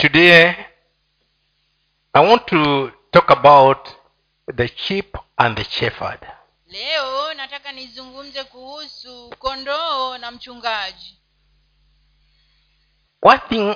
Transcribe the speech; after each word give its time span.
today 0.00 0.54
i 2.14 2.20
want 2.20 2.46
to 2.46 2.90
talk 3.12 3.30
about 3.30 3.88
the 4.56 4.66
sheep 4.76 5.14
and 5.38 5.56
the 5.56 5.64
shepherd. 5.64 6.18
Leo 6.66 7.34
nataka 7.34 7.72
nizungumze 7.72 8.44
kuhusu 8.44 9.34
kondoo 9.38 10.18
na 10.18 10.30
mchungaji. 10.30 11.18
One 13.22 13.40
thing 13.48 13.74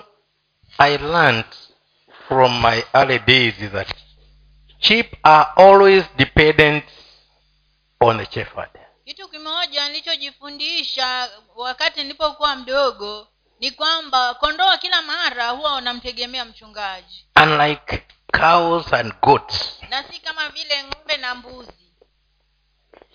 i 0.79 0.97
learned 0.97 1.47
from 2.29 2.61
my 2.63 2.83
early 2.95 3.19
days 3.19 3.55
is 3.61 3.71
that 3.71 3.95
sheep 4.79 5.17
are 5.23 5.47
always 5.57 6.05
dependent 6.17 6.85
on 8.01 8.19
the 8.19 8.27
shepherd. 8.31 8.71
Kitu 9.05 9.29
kimoja 9.29 9.89
nilichojifundisha 9.89 11.31
wakati 11.57 12.03
nilipokuwa 12.03 12.57
mdogo 12.57 13.29
ni 13.65 13.71
kwamba 13.71 14.35
kondoo 14.35 14.77
kila 14.77 15.03
mara 15.03 15.49
huwa 15.49 15.73
wanamtegemea 15.73 16.45
mchungaji. 16.45 17.27
Unlike 17.43 18.07
cows 18.41 18.93
and 18.93 19.15
goats. 19.23 19.79
Na 19.91 20.03
si 20.03 20.21
kama 20.21 20.49
vile 20.49 20.85
ng'ombe 20.85 21.17
na 21.17 21.35
mbuzi. 21.35 21.93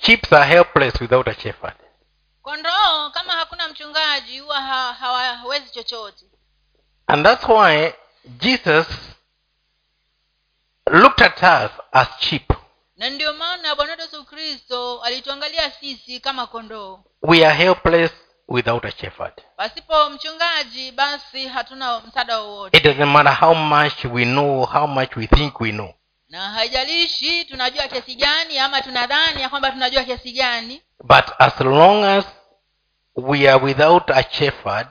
Chips 0.02 0.34
are 0.34 0.46
helpless 0.46 1.02
without 1.02 1.28
a 1.28 1.34
shepherd. 1.34 1.76
Kondoo 2.42 3.10
kama 3.14 3.34
hakuna 3.34 3.68
mchungaji 3.68 4.40
huwa 4.40 4.62
ha, 4.62 4.94
hawawezi 4.94 5.70
chochote. 5.72 6.26
And 7.08 7.26
that's 7.26 7.48
why 7.50 7.94
jesus 8.26 8.88
looked 10.92 11.22
at 11.26 11.38
us 11.44 11.72
as 11.92 12.08
sheep. 12.20 12.54
Na 12.98 13.10
ndio 13.10 13.34
maana 13.34 13.76
bwana 13.76 13.94
yesu 14.02 14.26
kristo 14.26 15.02
alituangalia 15.02 15.72
sisi 15.72 16.20
kama 16.20 16.48
kondoo. 16.48 17.04
We 17.22 17.46
are 17.46 17.56
helpless 17.56 18.12
without 18.50 18.86
a 18.86 18.92
shepherd. 18.92 19.34
Pasipo 19.56 20.10
mchungaji 20.10 20.92
basi 20.92 21.48
hatuna 21.48 22.00
msaada 22.00 22.40
wowote. 22.40 22.78
It 22.78 22.84
doesn't 22.84 23.12
matter 23.12 23.34
how 23.34 23.54
much 23.56 24.06
we 24.06 24.26
know 24.26 24.66
how 24.66 24.88
much 24.88 25.16
we 25.16 25.28
think 25.28 25.62
we 25.62 25.72
know. 25.72 25.94
Na 26.30 26.50
haijalishi 26.50 27.46
tunajua 27.46 27.88
kiasi 27.88 28.16
gani 28.16 28.60
ama 28.60 28.82
tunadhani 28.82 29.42
ya 29.42 29.50
kwamba 29.50 29.72
tunajua 29.72 30.04
kiasi 30.04 30.32
gani. 30.32 30.82
But 31.04 31.26
as 31.40 31.60
long 31.62 32.04
as 32.04 32.26
we 33.16 33.50
are 33.50 33.66
without 33.66 34.10
a 34.12 34.24
shepherd 34.32 34.88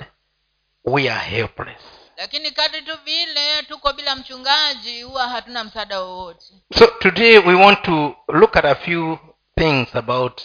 we 0.84 1.10
are 1.10 1.20
helpless. 1.20 1.80
Lakini 2.16 2.50
kadri 2.50 2.82
tu 2.82 2.98
vile 3.04 3.62
tuko 3.68 3.92
bila 3.92 4.16
mchungaji 4.16 5.02
huwa 5.02 5.28
hatuna 5.28 5.64
msaada 5.64 6.00
wowote. 6.00 6.46
So 6.78 6.86
today 6.86 7.38
we 7.38 7.54
want 7.54 7.82
to 7.82 8.16
look 8.28 8.56
at 8.56 8.64
a 8.64 8.74
few 8.74 9.18
things 9.58 9.96
about 9.96 10.42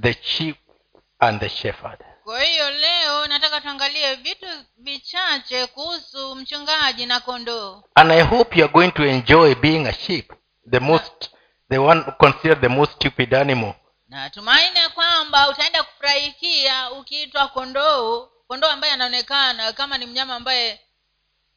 the 0.00 0.16
sheep 0.22 0.56
and 1.18 1.40
the 1.40 1.48
shepherd 1.48 1.98
kwa 2.28 2.42
hiyo 2.42 2.70
leo 2.70 3.26
nataka 3.26 3.60
tuangalie 3.60 4.14
vitu 4.14 4.46
vichache 4.76 5.66
kuhusu 5.66 6.34
mchungaji 6.34 7.06
na 7.06 7.20
kondoo. 7.20 7.82
And 7.94 8.12
i 8.12 8.22
hope 8.22 8.58
you 8.58 8.64
are 8.64 8.72
going 8.72 8.90
to 8.90 9.04
enjoy 9.06 9.54
being 9.54 9.86
a 9.86 9.92
sheep 9.92 10.32
the 10.70 10.80
most 10.80 11.30
the 11.70 11.78
one 11.78 12.02
considered 12.18 12.60
the 12.60 12.68
most 12.68 12.92
stupid 12.92 13.34
animal. 13.34 13.74
Natumaini 14.08 14.80
kwamba 14.94 15.48
utaenda 15.48 15.82
kufurahikia 15.82 16.90
ukiitwa 16.92 17.48
kondoo 17.48 18.28
kondoo 18.48 18.68
ambaye 18.68 18.92
anaonekana 18.92 19.72
kama 19.72 19.98
ni 19.98 20.06
mnyama 20.06 20.34
ambaye 20.34 20.80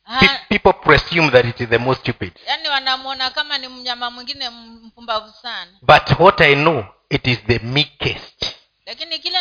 ha, 0.03 0.39
people 0.49 0.73
presume 0.73 1.31
that 1.31 1.45
it 1.45 1.59
is 1.59 1.69
the 1.69 1.77
most 1.77 2.01
stupid. 2.01 2.33
Yaani 2.47 2.69
wanamwona 2.69 3.29
kama 3.29 3.57
ni 3.57 3.67
mnyama 3.67 4.11
mwingine 4.11 4.49
mpumbavu 4.49 5.33
sana. 5.41 5.71
But 5.81 6.19
what 6.19 6.41
i 6.41 6.55
know 6.55 6.85
it 7.09 7.27
is 7.27 7.39
the 7.47 7.59
meekest. 7.59 8.61
Lakini 8.85 9.19
kile 9.19 9.40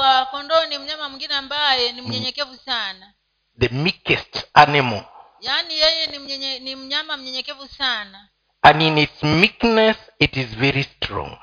najua 0.00 0.26
kondoo 0.26 0.66
ni 0.66 0.78
mnyama 0.78 1.08
mwingine 1.08 1.34
ambaye 1.34 1.92
ni 1.92 2.02
mnyenyekevu 2.02 2.56
sana. 2.56 3.12
The 3.60 3.68
meekest 3.68 4.44
animal. 4.54 5.04
Yaani 5.40 5.74
yeye 5.74 6.06
ni, 6.06 6.18
mnyenye, 6.18 6.58
ni 6.58 6.76
mnyama 6.76 7.16
mnyenyekevu 7.16 7.68
sana. 7.68 8.28
And 8.62 8.82
in 8.82 8.98
its 8.98 9.22
meekness 9.22 9.96
it 10.18 10.36
is 10.36 10.46
very 10.46 10.84
strong. 10.84 11.38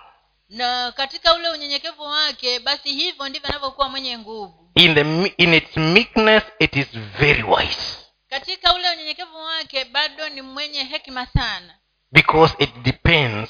Na 0.50 0.92
katika 0.92 1.34
ule 1.34 1.50
unyenyekevu 1.50 2.04
wake 2.04 2.60
basi 2.60 2.94
hivyo 2.94 3.30
ndivyo 3.30 3.50
anavyokuwa 3.50 3.90
mwenye 3.90 4.18
nguvu. 4.18 4.72
In 4.76 4.96
the 4.96 5.34
in 5.44 5.54
its 5.54 5.78
meekness 5.78 6.44
it 6.60 6.76
is 6.76 6.88
very 7.20 7.44
wise. 7.44 7.98
Katika 8.30 8.74
ule 8.74 8.90
unyenyekevu 8.92 9.38
wake 9.38 9.86
bado 9.86 10.30
ni 10.30 10.42
mwenye 10.42 10.84
hekima 10.84 11.26
sana. 11.26 11.78
Because 12.12 12.56
it 12.60 12.76
depends 12.82 13.50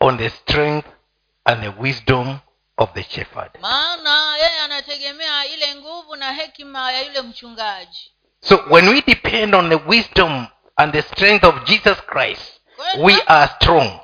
on 0.00 0.18
the 0.18 0.30
strength 0.30 0.86
and 1.44 1.62
the 1.62 1.82
wisdom 1.82 2.38
of 2.78 2.92
the 2.92 3.02
shepherd. 3.02 3.50
Maana 3.60 4.36
yeye 4.36 4.60
anategemea 4.60 5.46
ile 5.46 5.74
nguvu 5.74 6.16
na 6.16 6.32
hekima 6.32 6.92
ya 6.92 7.02
yule 7.02 7.22
mchungaji. 7.22 8.12
So 8.40 8.56
when 8.70 8.88
we 8.88 9.02
depend 9.02 9.54
on 9.54 9.68
the 9.68 9.80
wisdom 9.86 10.46
and 10.76 10.92
the 10.92 11.02
strength 11.02 11.44
of 11.44 11.64
jesus 11.64 11.98
christ 12.06 12.60
we 12.98 13.22
are 13.26 13.50
strong. 13.56 14.00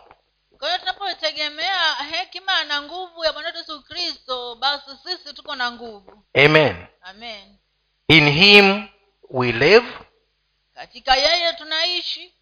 kwa 0.58 0.68
hiyo 0.68 0.78
tunapotegemea 0.78 1.94
hekima 2.10 2.64
na 2.64 2.82
nguvu 2.82 3.24
ya 3.24 3.32
bwana 3.32 3.48
wetu 3.48 3.58
yesu 3.58 3.82
kristo 3.82 4.54
basi 4.54 4.90
sisi 5.04 5.34
tuko 5.34 5.54
na 5.54 5.70
nguvu. 5.72 6.24
Amen. 6.34 6.86
Amen. 7.02 7.56
In 8.08 8.28
him 8.30 8.88
we 9.30 9.52
live. 9.52 9.86
Katika 10.74 11.16
yeye 11.16 11.52
tunaishi. 11.52 12.34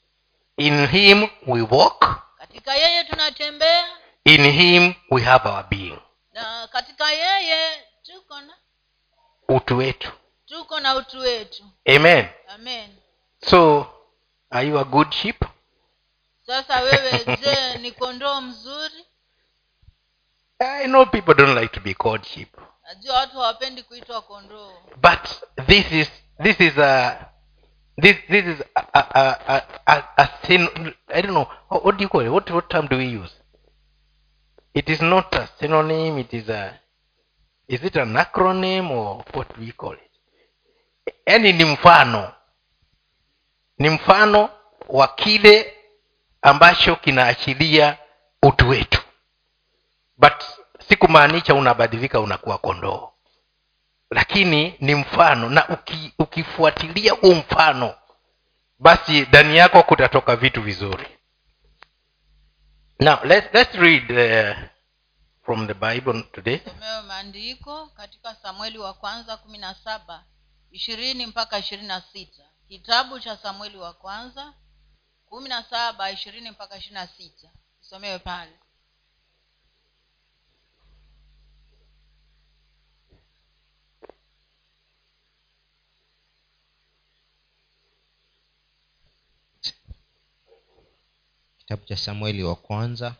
In 0.56 0.86
him 0.86 1.28
we 1.46 1.62
walk. 1.70 2.22
Katika 2.38 2.74
yeye 2.74 3.04
tunatembea. 3.04 3.88
In 4.24 4.50
him 4.50 4.94
we 5.10 5.22
have 5.22 5.48
our 5.48 5.64
being 5.68 5.98
na 6.32 6.68
katika 6.68 7.10
yeye 7.12 7.82
tuko 8.02 8.40
na 8.40 8.54
utu 9.48 9.76
wetu. 9.76 10.12
tuko 10.46 10.80
na 10.80 10.94
utu 10.96 11.18
wetu. 11.18 11.64
Amen. 11.96 12.28
Amen. 12.48 12.96
So 13.50 13.86
are 14.50 14.68
you 14.68 14.78
a 14.78 14.84
good 14.84 15.12
sheep? 15.12 15.44
Sasa 16.46 16.80
wewe 16.80 17.24
je 17.40 17.78
ni 17.78 17.92
kondoo 17.92 18.40
mzuri? 18.40 19.06
I 20.58 20.86
know 20.86 21.06
people 21.06 21.34
don't 21.34 21.58
like 21.58 21.74
to 21.74 21.80
be 21.80 21.94
called 21.94 22.24
sheep. 22.26 22.56
Najua 22.84 23.16
watu 23.16 23.36
hawapendi 23.38 23.82
kuitwa 23.82 24.22
kondoo. 24.22 24.72
But 24.96 25.28
this 25.66 25.92
is 25.92 26.08
this 26.42 26.60
is 26.60 26.78
a 26.78 27.16
this 28.00 28.16
this 28.28 28.44
is 28.46 28.60
a 28.74 28.80
a 28.94 29.36
a, 29.46 29.62
a, 29.86 30.02
a, 30.16 30.28
syn- 30.46 30.94
i 31.08 31.22
don't 31.22 31.30
know. 31.32 31.46
What 31.70 31.96
do 31.96 32.02
you 32.04 32.08
call 32.08 32.22
it? 32.26 32.28
What 32.32 32.50
what 32.50 32.68
term 32.68 32.88
do 32.88 32.96
we 32.96 33.04
use 33.18 33.32
it 34.74 34.88
is 34.88 35.00
not 35.02 35.34
a 35.34 35.48
synonym 35.60 36.18
it 36.18 36.32
is 36.32 36.48
a 36.48 36.78
is 37.68 37.82
it 37.84 37.96
an 37.96 38.16
acronym 38.16 38.90
or 38.90 39.24
what 39.32 39.58
we 39.58 39.72
call 39.72 39.92
it? 39.94 40.10
Yani 41.26 41.52
ni 41.52 41.64
mfano. 41.64 42.32
Ni 43.78 43.90
mfano 43.90 44.50
wa 44.88 45.08
kile 45.08 45.74
ambacho 46.42 46.96
kinaashiria 46.96 47.98
utu 48.42 48.68
wetu. 48.68 49.02
But 50.16 50.44
sikumaanisha 50.88 51.54
unabadilika 51.54 52.20
unakuwa 52.20 52.58
kondoo. 52.58 53.12
Lakini 54.10 54.74
ni 54.80 54.94
mfano. 54.94 55.48
Na 55.50 55.68
uki, 55.68 56.12
ukifuatilia 56.18 57.12
huu 57.12 57.34
mfano 57.34 57.94
basi 58.78 59.20
ndani 59.20 59.56
yako 59.56 59.82
kutatoka 59.82 60.36
vitu 60.36 60.62
vizuri 60.62 61.06
now 63.02 63.20
let's, 63.24 63.48
let's 63.52 63.74
read 63.78 64.10
uh, 64.10 64.54
from 65.44 65.66
the 65.66 65.74
bible 65.74 66.22
today. 66.32 66.60
Somewe 66.64 67.02
maandiko 67.02 67.86
katika 67.86 68.34
samueli 68.34 68.78
wa 68.78 68.94
kwanza 68.94 69.36
kumi 69.36 69.58
na 69.58 69.74
saba 69.74 70.24
ishirini 70.70 71.26
mpaka 71.26 71.58
ishirini 71.58 71.88
na 71.88 72.00
sita. 72.00 72.42
Kitabu 72.68 73.20
cha 73.20 73.36
samueli 73.36 73.76
wa 73.76 73.92
kwanza 73.92 74.54
kumi 75.24 75.48
na 75.48 75.62
saba 75.62 76.10
ishirini 76.10 76.50
mpaka 76.50 76.76
ishirini 76.76 77.00
na 77.00 77.06
sita. 77.06 77.48
Tusomewe 77.80 78.18
pale 78.18 78.52
kitabu 91.62 91.84
cha 91.84 91.96
samueli 91.96 92.42
wa 92.42 92.56
kwanza 92.56 93.14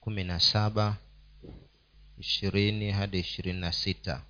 kumi 0.00 0.24
na 0.24 0.40
saba 0.40 0.96
ishirini 2.18 2.90
hadi 2.90 3.18
ishirini 3.18 3.60
na 3.60 3.72
sita. 3.72 4.22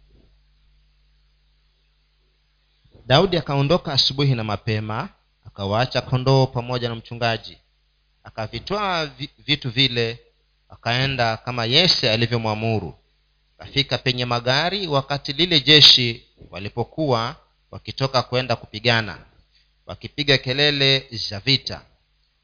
Daudi 3.07 3.37
akaondoka 3.37 3.93
asubuhi 3.93 4.35
na 4.35 4.45
mapema 4.45 5.09
akawaacha 5.47 6.01
kondoo 6.01 6.47
pamoja 6.47 6.89
na 6.89 6.95
mchungaji. 6.95 7.59
Akavitwaa 8.25 9.07
vitu 9.39 9.71
vile 9.71 10.19
akaenda 10.69 11.37
kama 11.37 11.65
yese 11.65 12.11
alivyomwamuru. 12.11 12.95
Akafika 13.59 13.99
penye 13.99 14.25
magari 14.25 14.87
wakati 14.87 15.33
lile 15.33 15.61
jeshi 15.61 16.25
walipokuwa 16.51 17.37
wakitoka 17.71 18.23
kwenda 18.23 18.57
kupigana 18.57 19.19
wakipiga 19.87 20.39
kelele 20.39 21.09
za 21.29 21.41
vita 21.41 21.83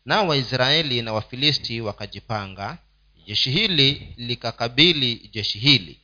nao 0.07 0.29
waisraeli 0.29 1.03
na 1.03 1.13
wafilisti 1.13 1.81
wakajipanga 1.81 2.79
jeshi 3.27 3.51
hili 3.51 4.15
likakabili 4.17 5.31
jeshi 5.33 5.59
hili. 5.59 6.01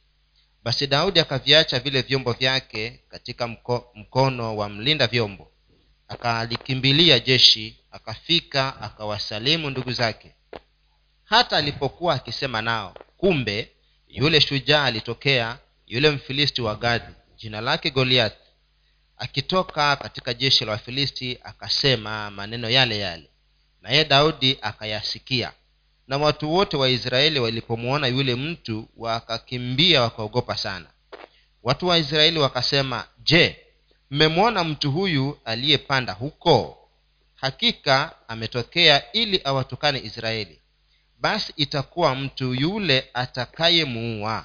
Basi 0.64 0.86
daudi 0.86 1.20
akaviacha 1.20 1.78
vile 1.80 2.02
vyombo 2.02 2.32
vyake 2.32 3.00
katika 3.08 3.48
mko, 3.48 3.92
mkono 3.94 4.56
wa 4.56 4.68
mlinda 4.68 5.06
vyombo. 5.06 5.52
Akalikimbilia 6.08 7.18
jeshi 7.20 7.76
akafika 7.90 8.80
akawasalimu 8.80 9.70
ndugu 9.70 9.92
zake. 9.92 10.34
Hata 11.24 11.56
alipokuwa 11.56 12.14
akisema 12.14 12.62
nao 12.62 12.94
kumbe 13.16 13.72
yule 14.08 14.40
shujaa 14.40 14.84
alitokea 14.84 15.58
yule 15.86 16.10
mfilisti 16.10 16.62
wa 16.62 16.76
gadhi 16.76 17.12
jina 17.36 17.60
lake 17.60 17.90
goliath. 17.90 18.36
Akitoka 19.16 19.96
katika 19.96 20.34
jeshi 20.34 20.64
la 20.64 20.72
wafilisti 20.72 21.38
akasema 21.44 22.30
maneno 22.30 22.70
yale 22.70 22.98
yale 22.98 23.31
naye 23.82 24.04
daudi 24.04 24.58
akayasikia. 24.62 25.52
Na 26.08 26.16
watu 26.18 26.52
wote 26.52 26.76
wa 26.76 26.88
israeli 26.88 27.40
walipomwona 27.40 28.06
yule 28.06 28.34
mtu 28.34 28.88
wakakimbia 28.96 30.02
wakaogopa 30.02 30.56
sana. 30.56 30.86
Watu 31.62 31.86
wa 31.86 31.98
israeli 31.98 32.38
wakasema 32.38 33.04
je 33.22 33.56
mmemwona 34.10 34.64
mtu 34.64 34.90
huyu 34.92 35.38
aliyepanda 35.44 36.12
huko? 36.12 36.78
Hakika 37.34 38.14
ametokea 38.28 39.12
ili 39.12 39.40
awatukane 39.44 39.98
israeli. 40.04 40.60
Basi 41.20 41.52
itakuwa 41.56 42.14
mtu 42.14 42.54
yule 42.54 43.08
atakayemuua. 43.14 44.44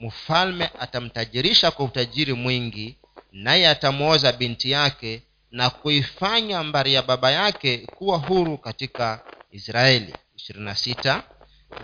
Mfalme 0.00 0.70
atamtajirisha 0.80 1.70
kwa 1.70 1.84
utajiri 1.84 2.32
mwingi 2.32 2.96
naye 3.32 3.68
atamwoza 3.68 4.32
binti 4.32 4.70
yake 4.70 5.22
na 5.50 5.70
kuifanya 5.70 6.62
mbari 6.62 6.94
ya 6.94 7.02
baba 7.02 7.30
yake 7.30 7.78
kuwa 7.78 8.18
huru 8.18 8.58
katika 8.58 9.20
israeli. 9.50 10.14
26 10.50 11.22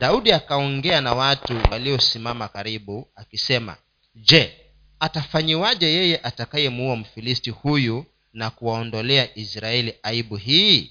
daudi 0.01 0.33
akaongea 0.33 1.01
na 1.01 1.15
watu 1.15 1.61
waliosimama 1.71 2.49
karibu 2.49 3.09
akisema 3.17 3.77
je 4.15 4.53
atafanyiwaje 5.01 5.87
yeye 5.87 6.21
atakayemuua 6.23 6.97
mfilisti 6.97 7.51
huyu 7.51 8.05
na 8.33 8.51
kuwaondolea 8.51 9.29
israeli 9.39 9.95
aibu 10.03 10.37
hii? 10.37 10.91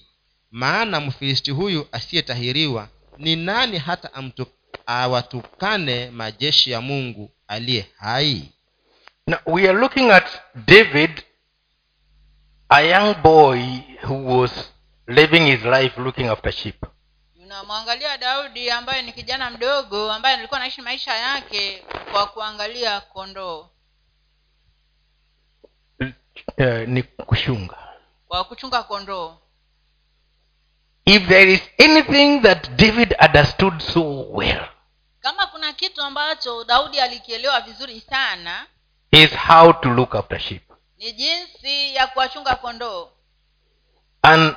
Maana 0.51 0.99
mfilisti 0.99 1.51
huyu 1.51 1.87
asiyetahiriwa 1.91 2.87
ni 3.17 3.35
nani 3.35 3.77
hata 3.77 4.13
amtu, 4.13 4.45
awatukane 4.85 6.11
majeshi 6.11 6.71
ya 6.71 6.81
mungu 6.81 7.31
aliye 7.47 7.85
hai? 7.97 8.49
Now, 9.27 9.39
we 9.45 9.69
are 9.69 9.79
looking 9.79 10.11
at 10.11 10.27
David, 10.67 11.11
a 12.71 12.81
young 12.81 13.13
boy 13.21 13.59
who 14.07 14.13
was 14.39 14.51
living 15.07 15.45
his 15.45 15.63
life 15.65 15.97
looking 16.01 16.27
after 16.29 16.51
sheep. 16.51 16.85
tunamwangalia 17.35 18.17
daudi 18.17 18.71
ambaye 18.71 19.01
ni 19.01 19.13
kijana 19.13 19.49
mdogo 19.49 20.11
ambaye 20.11 20.35
alikuwa 20.37 20.59
anaishi 20.59 20.81
maisha 20.81 21.13
yake 21.17 21.83
kwa 22.11 22.27
kuangalia 22.27 23.01
kondoo 23.01 23.67
Uh, 26.57 26.87
ni 26.87 27.03
kushunga. 27.03 27.77
kwa 28.27 28.43
kuchunga 28.43 28.83
kondoo 28.83 29.37
If 31.05 31.27
there 31.27 31.53
is 31.53 31.61
anything 31.79 32.39
that 32.41 32.69
David 32.69 33.15
understood 33.25 33.79
so 33.81 34.29
well, 34.31 34.65
kama 35.19 35.47
kuna 35.47 35.73
kitu 35.73 36.01
ambacho 36.01 36.63
daudi 36.63 36.99
alikielewa 36.99 37.61
vizuri 37.61 38.01
sana 38.01 38.65
is 39.11 39.31
how 39.47 39.73
to 39.73 39.89
look 39.89 40.15
after 40.15 40.39
sheep. 40.39 40.70
Ni 41.01 41.11
jinsi 41.11 41.95
ya 41.95 42.07
kuwachunga 42.07 42.55
kondoo 42.55 43.09
And 44.23 44.55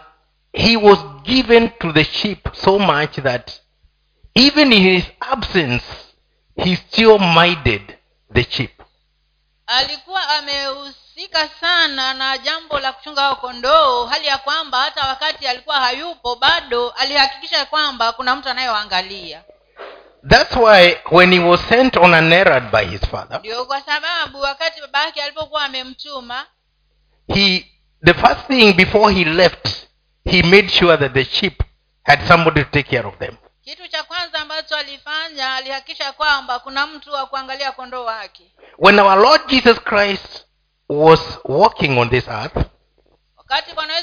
he 0.52 0.76
was 0.76 0.98
given 1.22 1.70
to 1.80 1.92
the 1.92 2.04
sheep 2.04 2.48
so 2.54 2.78
much 2.78 3.16
that 3.22 3.60
even 4.34 4.72
in 4.72 4.82
his 4.82 5.04
absence, 5.20 5.84
he 6.56 6.76
still 6.76 7.18
minded 7.18 7.98
the 8.34 8.42
sheep. 8.50 8.82
alikuwa 9.66 10.28
amehusika 10.28 11.48
sana 11.60 12.14
na 12.14 12.38
jambo 12.38 12.78
la 12.80 12.92
kuchunga 12.92 13.22
hao 13.22 13.36
kondoo 13.36 14.06
hali 14.06 14.26
ya 14.26 14.38
kwamba 14.38 14.78
hata 14.80 15.08
wakati 15.08 15.46
alikuwa 15.46 15.80
hayupo 15.80 16.36
bado 16.36 16.90
alihakikisha 16.90 17.64
kwamba 17.66 18.12
kuna 18.12 18.36
mtu 18.36 18.48
anayewaangalia 18.48 19.44
That's 20.28 20.56
why 20.56 20.96
when 21.10 21.32
he 21.32 21.38
was 21.38 21.60
sent 21.68 21.96
on 21.96 22.14
an 22.14 22.32
errand 22.32 22.70
by 22.70 22.84
his 22.84 23.00
father, 23.00 23.38
ndio 23.38 23.64
kwa 23.64 23.80
sababu 23.80 24.40
wakati 24.40 24.80
baba 24.80 25.04
yake 25.04 25.22
alipokuwa 25.22 25.64
amemtuma 25.64 26.46
he 27.34 27.66
the 28.04 28.14
first 28.14 28.46
thing 28.46 28.72
before 28.72 29.14
he 29.14 29.24
left, 29.24 29.68
he 30.24 30.42
made 30.42 30.68
sure 30.68 30.96
that 30.96 31.12
the 31.12 31.24
sheep 31.24 31.62
had 32.02 32.26
somebody 32.28 32.64
to 32.64 32.70
take 32.70 32.96
care 32.96 33.08
of 33.08 33.18
them. 33.18 33.36
kitu 33.64 33.88
cha 33.88 34.02
kwanza 34.02 34.38
ambacho 34.38 34.76
alifanya 34.76 35.54
alihakikisha 35.54 36.12
kwamba 36.12 36.58
kuna 36.58 36.86
mtu 36.86 37.12
wa 37.12 37.26
kuangalia 37.26 37.72
kondoo 37.72 38.04
wake 38.04 38.52
When 38.78 38.98
our 38.98 39.18
Lord 39.18 39.46
Jesus 39.48 39.80
Christ 39.80 40.46
was 40.88 41.20
walking 41.44 41.98
on 41.98 42.10
this 42.10 42.28
earth, 42.28 42.56
wakati 43.36 43.72
bwana 43.74 43.94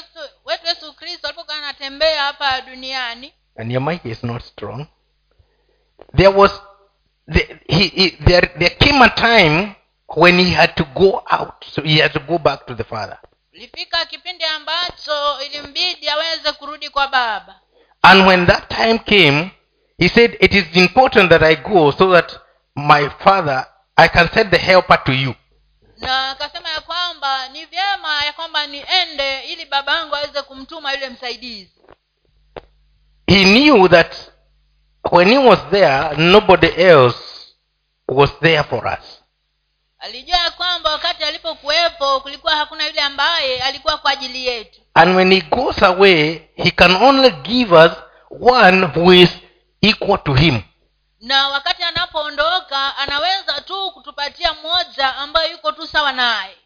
wetu 0.44 0.66
yesu 0.68 0.92
kristo 0.92 1.26
alipokuwa 1.28 1.56
anatembea 1.56 2.22
hapa 2.22 2.60
duniani 2.60 3.32
and 3.58 3.72
your 3.72 3.82
mic 3.82 4.04
is 4.04 4.24
not 4.24 4.42
strong, 4.42 4.86
there 6.16 6.30
was 6.30 6.50
the, 7.32 7.40
he, 7.68 7.88
he, 7.88 8.10
there, 8.26 8.50
there 8.58 8.70
came 8.78 9.02
a 9.04 9.08
time 9.10 9.74
when 10.06 10.38
he 10.38 10.50
had 10.50 10.74
to 10.76 10.84
go 10.94 11.22
out, 11.30 11.64
so 11.70 11.82
he 11.82 11.98
had 11.98 12.12
to 12.12 12.20
go 12.20 12.38
back 12.38 12.66
to 12.66 12.74
the 12.74 12.84
Father. 12.84 13.18
ilifika 13.52 14.04
kipindi 14.06 14.44
ambacho 14.44 15.40
ilimbidi 15.46 16.08
aweze 16.08 16.52
kurudi 16.52 16.90
kwa 16.90 17.08
baba 17.08 17.60
And 18.02 18.26
when 18.26 18.46
that 18.46 18.68
time 18.68 18.98
came, 18.98 19.50
he 19.98 20.08
said, 20.08 20.36
It 20.40 20.54
is 20.54 20.76
important 20.76 21.30
that 21.30 21.42
I 21.42 21.54
go 21.54 21.92
so 21.92 22.10
that 22.12 22.36
my 22.74 23.08
Father, 23.08 23.66
I 23.96 24.08
can 24.08 24.28
send 24.32 24.50
the 24.50 24.58
helper 24.58 24.98
to 25.04 25.12
you. 25.12 25.34
na 25.98 26.30
akasema 26.30 26.68
ya 26.68 26.80
kwamba 26.80 27.48
ni 27.48 27.64
vyema 27.66 28.24
ya 28.26 28.32
kwamba 28.32 28.66
niende 28.66 29.40
ili 29.40 29.64
baba 29.64 29.96
yangu 29.96 30.14
aweze 30.16 30.42
kumtuma 30.42 30.92
yule 30.92 31.08
msaidizi 31.08 31.70
He 33.26 33.44
knew 33.44 33.88
that 33.88 34.31
when 35.10 35.28
he 35.28 35.38
was 35.38 35.58
there, 35.70 36.16
nobody 36.16 36.68
else 36.76 37.16
was 38.08 38.30
there 38.40 38.62
for 38.64 38.86
us. 38.86 39.18
alijua 39.98 40.36
ya 40.36 40.50
kwamba 40.50 40.90
wakati 40.90 41.24
alipokuwepo 41.24 42.20
kulikuwa 42.20 42.56
hakuna 42.56 42.86
yule 42.86 43.00
ambaye 43.00 43.62
alikuwa 43.62 43.98
kwa 43.98 44.10
ajili 44.10 44.46
yetu 44.46 44.80
And 44.94 45.16
when 45.16 45.32
he 45.32 45.40
goes 45.40 45.82
away, 45.82 46.48
he 46.56 46.70
can 46.70 46.96
only 46.96 47.30
give 47.30 47.74
us 47.74 47.92
one 48.40 48.86
who 48.86 49.12
is 49.14 49.30
equal 49.80 50.18
to 50.18 50.34
him. 50.34 50.62
na 51.20 51.48
wakati 51.48 51.82
anapoondoka 51.82 52.96
anaweza 52.96 53.60
tu 53.60 53.90
kutupatia 53.90 54.52
mmoja 54.54 55.16
ambaye 55.16 55.50
yuko 55.50 55.72
tu 55.72 55.86
sawa 55.86 56.12
naye 56.12 56.56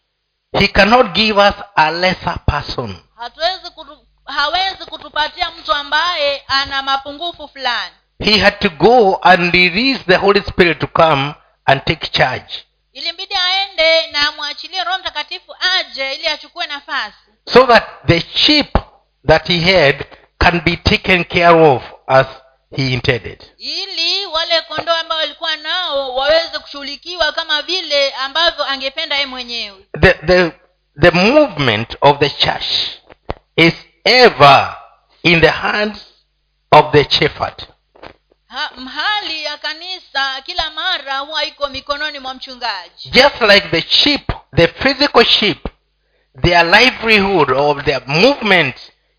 He 0.52 0.68
cannot 0.68 1.12
give 1.12 1.40
us 1.40 1.54
a 1.74 1.90
lesser 1.90 2.38
person. 2.46 2.96
hatuwezi 3.16 3.70
kutu, 3.70 3.98
hawezi 4.24 4.84
kutupatia 4.90 5.50
mtu 5.50 5.72
ambaye 5.72 6.44
ana 6.48 6.82
mapungufu 6.82 7.48
fulani 7.48 7.94
He 8.18 8.38
had 8.38 8.58
to 8.60 8.68
go 8.70 9.18
and 9.22 9.52
release 9.54 9.98
the 10.06 10.16
Holy 10.18 10.40
Spirit 10.42 10.80
to 10.80 10.86
come 10.86 11.34
and 11.66 11.84
take 11.84 12.06
charge. 12.10 12.64
ilimbidi 12.92 13.34
aende 13.34 14.06
na 14.12 14.28
amwachilie 14.28 14.84
roho 14.84 14.98
mtakatifu 14.98 15.56
aje 15.78 16.14
ili 16.14 16.26
achukue 16.26 16.66
nafasi 16.66 17.16
so 17.52 17.66
that 17.66 17.84
the 18.06 18.20
sheep 18.20 18.78
that 19.26 19.48
he 19.48 19.60
had 19.60 20.06
can 20.38 20.60
be 20.60 20.76
taken 20.76 21.24
care 21.24 21.48
of 21.72 21.82
as 22.06 22.26
he 22.76 22.92
intended. 22.92 23.44
ili 23.58 24.26
wale 24.26 24.60
kondoo 24.60 24.92
ambao 24.94 25.18
walikuwa 25.18 25.56
nao 25.56 26.14
waweze 26.14 26.58
kushughulikiwa 26.58 27.32
kama 27.32 27.62
vile 27.62 28.10
ambavyo 28.12 28.64
angependa 28.64 29.14
yeye 29.14 29.26
mwenyewe 29.26 29.86
The, 30.00 30.12
the, 30.14 30.52
the 31.00 31.10
movement 31.10 31.96
of 32.00 32.18
the 32.18 32.30
church 32.30 32.66
is 33.56 33.74
ever 34.04 34.76
in 35.22 35.40
the 35.40 35.50
hands 35.50 36.06
of 36.70 36.92
the 36.92 37.10
shepherd. 37.10 37.66
Ha, 38.56 38.70
hali 38.94 39.44
ya 39.44 39.58
kanisa 39.58 40.42
kila 40.46 40.70
mara 40.70 41.18
huwa 41.18 41.44
iko 41.44 41.68
mikononi 41.68 42.18
mwa 42.18 42.34
mchungaji 42.34 43.10
Just 43.10 43.40
like 43.40 43.68
the 43.68 43.82
sheep, 43.88 44.32
the 44.56 44.68
physical 44.68 45.24
sheep, 45.24 45.66
their 46.42 46.64
livelihood 46.64 47.50
or 47.50 47.84
their 47.84 48.02
movement 48.06 48.76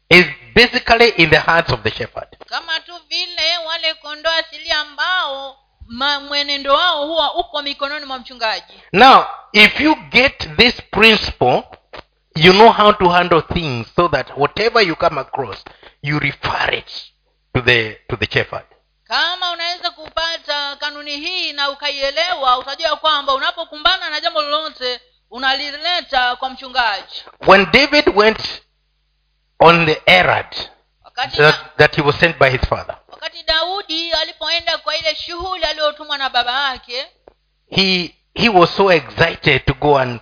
is 0.09 0.25
basically 0.55 1.09
in 1.09 1.29
the 1.29 1.39
hands 1.39 1.71
of 1.71 1.81
the 1.83 1.91
shepherd. 1.91 2.27
kama 2.45 2.79
tu 2.79 2.93
vile 3.09 3.57
wale 3.67 3.93
kondoo 3.93 4.31
asili 4.31 4.71
ambao 4.71 5.57
mwenendo 6.27 6.73
wao 6.73 7.07
huwa 7.07 7.35
uko 7.35 7.61
mikononi 7.61 8.05
mwa 8.05 8.19
mchungaji 8.19 8.73
Now, 8.91 9.25
if 9.53 9.79
you 9.79 9.95
get 9.95 10.55
this 10.57 10.81
principle, 10.91 11.63
you 12.35 12.53
know 12.53 12.69
how 12.71 12.93
to 12.93 13.09
handle 13.09 13.41
things 13.41 13.87
so 13.95 14.07
that 14.09 14.29
whatever 14.37 14.87
you 14.87 14.95
come 14.95 15.21
across, 15.21 15.63
you 16.01 16.19
refer 16.19 16.73
it 16.73 16.91
to 17.53 17.61
the 17.61 17.97
to 18.09 18.15
the 18.17 18.25
shepherd. 18.31 18.65
Kama 19.07 19.51
unaweza 19.51 19.91
kupata 19.91 20.75
kanuni 20.75 21.17
hii 21.17 21.53
na 21.53 21.69
ukaielewa 21.69 22.57
utajua 22.57 22.95
kwamba 22.95 23.33
unapokumbana 23.33 24.09
na 24.09 24.19
jambo 24.21 24.41
lolote 24.41 25.01
unalileta 25.31 26.35
kwa 26.35 26.49
mchungaji. 26.49 27.23
When 27.47 27.71
David 27.71 28.09
went 28.15 28.61
on 29.59 29.85
the 29.85 30.01
errand 30.05 30.69
that, 31.37 31.55
that 31.77 31.95
he 31.95 32.01
was 32.01 32.19
sent 32.19 32.37
by 32.39 32.49
his 32.49 32.61
father, 32.69 32.97
wakati 33.07 33.43
daudi 33.43 34.11
alipoenda 34.11 34.77
kwa 34.77 34.97
ile 34.97 35.15
shughuli 35.15 35.63
aliyotumwa 35.63 36.17
na 36.17 36.29
baba 36.29 36.69
yake 36.71 37.07
he 37.69 38.15
he 38.35 38.49
was 38.49 38.75
so 38.75 38.91
excited 38.91 39.65
to 39.65 39.73
go 39.73 39.97
and 39.99 40.19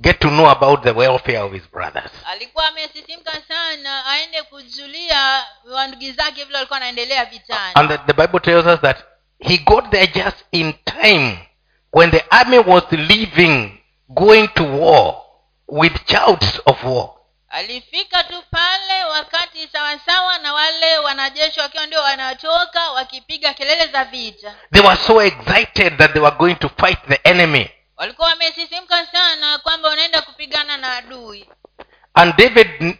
get 0.00 0.18
to 0.20 0.28
know 0.28 0.50
about 0.50 0.82
the 0.82 0.90
welfare 0.92 1.38
of 1.42 1.52
his 1.52 1.62
brothers. 1.72 2.10
alikuwa 2.26 2.68
amesisimka 2.68 3.32
sana 3.48 4.06
aende 4.06 4.42
kujulia 4.42 5.44
wandugi 5.74 6.12
zake 6.12 6.44
vile 6.44 6.54
walikuwa 6.56 6.76
wanaendelea 6.76 7.24
vitani 7.24 7.72
And 7.74 7.90
the, 7.90 7.98
the 7.98 8.12
Bible 8.12 8.40
tells 8.40 8.66
us 8.66 8.80
that 8.80 9.04
he 9.40 9.58
got 9.58 9.90
there 9.90 10.06
just 10.06 10.36
in 10.52 10.72
time 10.84 11.38
when 11.92 12.10
the 12.10 12.24
army 12.30 12.58
was 12.58 12.84
leaving, 12.92 13.70
going 14.08 14.48
to 14.48 14.64
war 14.64 15.22
with 15.68 15.92
shouts 16.10 16.60
of 16.66 16.84
war. 16.84 17.10
alifika 17.48 18.24
tu 18.24 18.42
pale 18.50 19.04
wakati 19.04 19.68
sawasawa 19.72 20.38
na 20.38 20.54
wale 20.54 20.98
wanajeshi 20.98 21.60
wakiwa 21.60 21.86
ndio 21.86 22.00
wanatoka 22.00 22.90
wakipiga 22.90 23.54
kelele 23.54 23.86
za 23.86 24.04
vita 24.04 24.54
They 24.72 24.82
were 24.82 24.96
so 24.96 25.22
excited 25.22 25.98
that 25.98 26.12
they 26.12 26.22
were 26.22 26.36
going 26.36 26.54
to 26.54 26.68
fight 26.68 26.98
the 27.08 27.20
enemy. 27.24 27.70
Walikuwa 27.96 28.28
wamesisimka 28.28 29.06
sana 29.06 29.58
kwamba 29.58 29.88
wanaenda 29.88 30.22
kupigana 30.22 30.76
na 30.76 30.96
adui 30.96 31.48
And 32.14 32.36
David 32.36 32.98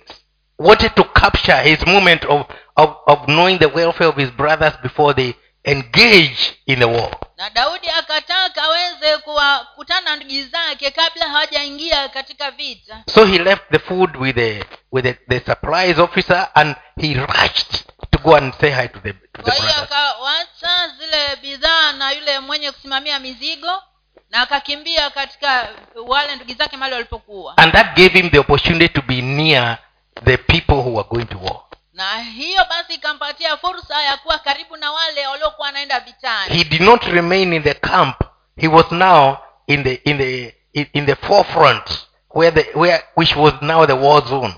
wanted 0.59 0.95
to 0.95 1.05
capture 1.05 1.62
his 1.62 1.87
moment 1.87 2.25
of, 2.25 2.47
of, 2.76 2.91
of 3.07 3.25
knowing 3.26 3.59
the 3.59 3.67
welfare 3.67 4.09
of 4.09 4.17
his 4.17 4.31
brothers 4.31 4.75
before 4.83 5.15
they 5.15 5.33
engage 5.65 6.55
in 6.67 6.79
the 6.79 6.85
war. 6.85 7.11
na 7.37 7.50
daudi 7.50 7.88
akataka 7.91 8.62
aweze 8.62 9.19
kuwakutana 9.19 10.00
na 10.11 10.17
ndugu 10.17 10.43
zake 10.53 10.91
kabla 10.91 11.29
hawajaingia 11.29 12.09
katika 12.09 12.50
vita 12.50 13.03
So 13.15 13.25
he 13.25 13.38
left 13.38 13.62
the 13.71 13.79
food 13.79 14.17
with 14.17 14.35
the 14.37 14.65
with 14.93 15.05
the, 15.05 15.12
the 15.29 15.41
surprise 15.41 16.00
officer 16.03 16.49
and 16.55 16.76
he 17.00 17.15
rushed 17.15 17.85
to 18.11 18.19
go 18.19 18.37
and 18.37 18.55
say 18.61 18.71
hi 18.71 18.88
to 18.88 18.99
the, 19.00 19.12
to 19.12 19.43
kwa 19.43 19.53
the 19.53 19.61
hiyo 19.61 19.73
brothers. 19.73 19.93
akawacha 19.93 20.88
zile 20.99 21.37
bidhaa 21.43 21.93
na 21.93 22.11
yule 22.12 22.41
mwenye 22.41 22.73
kusimamia 22.73 23.19
mizigo 23.21 23.83
na 24.30 24.40
akakimbia 24.42 25.11
katika 25.11 25.68
wale 26.06 26.37
ndugu 26.37 26.54
zake 26.54 26.76
mali 26.76 26.92
walipokuwa 26.95 27.56
And 27.56 27.73
that 27.73 27.87
gave 27.97 28.09
him 28.21 28.30
the 28.30 28.38
opportunity 28.38 28.88
to 28.88 29.02
be 29.02 29.23
near 29.23 29.78
the 30.25 30.37
people 30.37 30.75
who 30.75 30.95
were 30.95 31.09
going 31.11 31.25
to 31.25 31.38
war. 31.38 31.61
na 31.92 32.18
hiyo 32.23 32.64
basi 32.71 32.95
ikampatia 32.95 33.56
fursa 33.56 34.02
ya 34.02 34.16
kuwa 34.16 34.38
karibu 34.38 34.76
na 34.76 34.92
wale 34.92 35.26
waliokuwa 35.26 35.66
wanaenda 35.66 36.00
vitani 36.00 36.56
He 36.59 36.64
did 36.64 36.80
not 36.80 37.04
remain 37.04 37.52
in 37.52 37.62
the 37.62 37.75
camp. 37.75 38.16
He 38.56 38.68
was 38.68 38.92
now 38.92 39.37
in 39.66 39.85
the 39.85 39.95
in 39.95 40.18
the 40.18 40.54
in, 40.92 41.06
the 41.06 41.14
forefront 41.14 41.90
where 42.35 42.62
the 42.62 42.78
where 42.78 43.04
which 43.16 43.37
was 43.37 43.54
now 43.62 43.87
the 43.87 43.92
war 43.92 44.26
zone. 44.28 44.54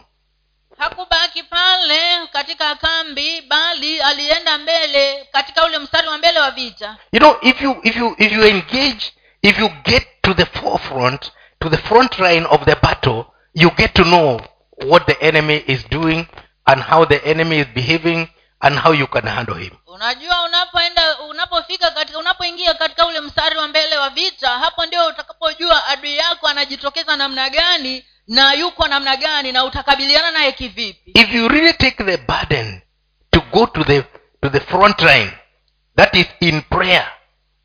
hakubaki 0.78 1.42
pale 1.42 2.26
katika 2.32 2.74
kambi 2.74 3.40
bali 3.40 4.00
alienda 4.00 4.58
mbele 4.58 5.28
katika 5.32 5.64
ule 5.64 5.78
mstari 5.78 6.08
wa 6.08 6.18
mbele 6.18 6.40
wa 6.40 6.50
vita 6.50 6.96
You 7.12 7.18
know, 7.20 7.36
if 7.42 7.62
you 7.62 7.76
if 7.82 7.96
you 7.96 8.14
if 8.18 8.32
you 8.32 8.46
engage, 8.46 9.12
if 9.42 9.58
you 9.58 9.68
get 9.84 10.06
to 10.22 10.34
the 10.34 10.44
forefront, 10.46 11.32
to 11.60 11.68
the 11.70 11.76
front 11.76 12.18
line 12.18 12.46
of 12.50 12.64
the 12.64 12.76
battle, 12.82 13.24
you 13.54 13.70
get 13.76 13.94
to 13.94 14.04
know 14.04 14.40
what 14.86 15.06
the 15.06 15.16
enemy 15.20 15.64
is 15.66 15.84
doing 15.90 16.26
and 16.66 16.80
how 16.82 17.04
the 17.06 17.24
enemy 17.24 17.58
is 17.58 17.66
behaving 17.74 18.28
and 18.60 18.74
how 18.78 18.92
you 18.92 19.06
can 19.06 19.26
handle 19.26 19.54
him. 19.56 19.70
unajua 19.86 20.42
unapoenda 20.44 21.18
unapofika 21.20 21.90
katika 21.90 22.18
unapoingia 22.18 22.74
katika 22.74 23.06
ule 23.06 23.20
mstari 23.20 23.56
wa 23.58 23.68
mbele 23.68 23.96
wa 23.98 24.10
vita 24.10 24.48
hapo 24.48 24.86
ndio 24.86 25.06
utakapojua 25.06 25.86
adui 25.86 26.16
yako 26.16 26.46
anajitokeza 26.48 27.16
namna 27.16 27.50
gani 27.50 28.04
na 28.28 28.52
yuko 28.52 28.88
namna 28.88 29.16
gani 29.16 29.52
na 29.52 29.64
utakabiliana 29.64 30.30
naye 30.30 30.52
kivipi 30.52 31.10
If 31.14 31.34
you 31.34 31.48
really 31.48 31.72
take 31.72 32.04
the 32.04 32.16
burden 32.16 32.80
to 33.30 33.40
go 33.52 33.66
to 33.66 33.84
the 33.84 34.02
to 34.42 34.48
the 34.50 34.60
front 34.60 35.00
line, 35.00 35.32
that 35.96 36.14
is 36.16 36.26
in 36.40 36.62
prayer 36.62 37.06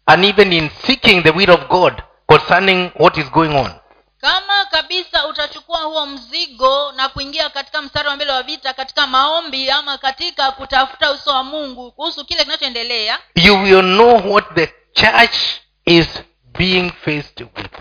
and 0.05 0.25
even 0.25 0.53
in 0.53 0.69
seeking 0.86 1.24
the 1.24 1.29
will 1.31 1.50
of 1.51 1.67
God 1.69 2.03
concerning 2.27 2.91
what 3.00 3.17
is 3.17 3.31
going 3.31 3.55
on, 3.55 3.72
kama 4.22 4.65
kabisa 4.72 5.27
utachukua 5.27 5.79
huo 5.81 6.05
mzigo 6.05 6.91
na 6.91 7.10
kuingia 7.10 7.50
katika 7.50 7.81
mstari 7.81 8.07
wa 8.10 8.15
mbele 8.15 8.31
wa 8.31 8.43
vita 8.43 8.74
katika 8.74 9.07
maombi 9.07 9.72
ama 9.72 9.98
katika 9.98 10.51
kutafuta 10.51 11.12
uso 11.12 11.31
wa 11.31 11.43
mungu 11.43 11.91
kuhusu 11.91 12.25
kile 12.25 12.43
kinachoendelea 12.43 13.19
you 13.36 13.62
will 13.63 13.81
know 13.81 14.33
what 14.33 14.53
the 14.55 14.74
church 14.93 15.36
is 15.86 16.07
being 16.57 16.91
faced 17.05 17.39
with. 17.57 17.72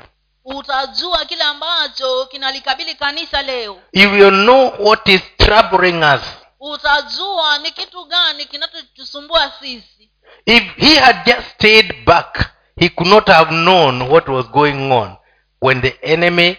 utajua 0.44 1.24
kile 1.24 1.42
ambacho 1.44 2.26
kinalikabili 2.26 2.94
kanisa 2.94 3.42
leo 3.42 3.80
You 3.92 4.12
will 4.12 4.30
know 4.44 4.72
what 4.78 5.08
is 5.08 5.20
troubling 5.36 6.02
us. 6.14 6.22
utajua 6.60 7.58
ni 7.58 7.70
kitu 7.70 8.04
gani 8.04 8.44
kinachotusumbua 8.44 9.52
sisi 9.60 10.01
If 10.46 10.62
he 10.76 10.94
had 10.96 11.24
just 11.26 11.48
stayed 11.50 12.04
back, 12.04 12.50
he 12.76 12.88
could 12.88 13.06
not 13.06 13.28
have 13.28 13.50
known 13.52 14.08
what 14.08 14.28
was 14.28 14.46
going 14.48 14.90
on 14.92 15.16
when 15.60 15.80
the 15.80 15.94
enemy 16.02 16.58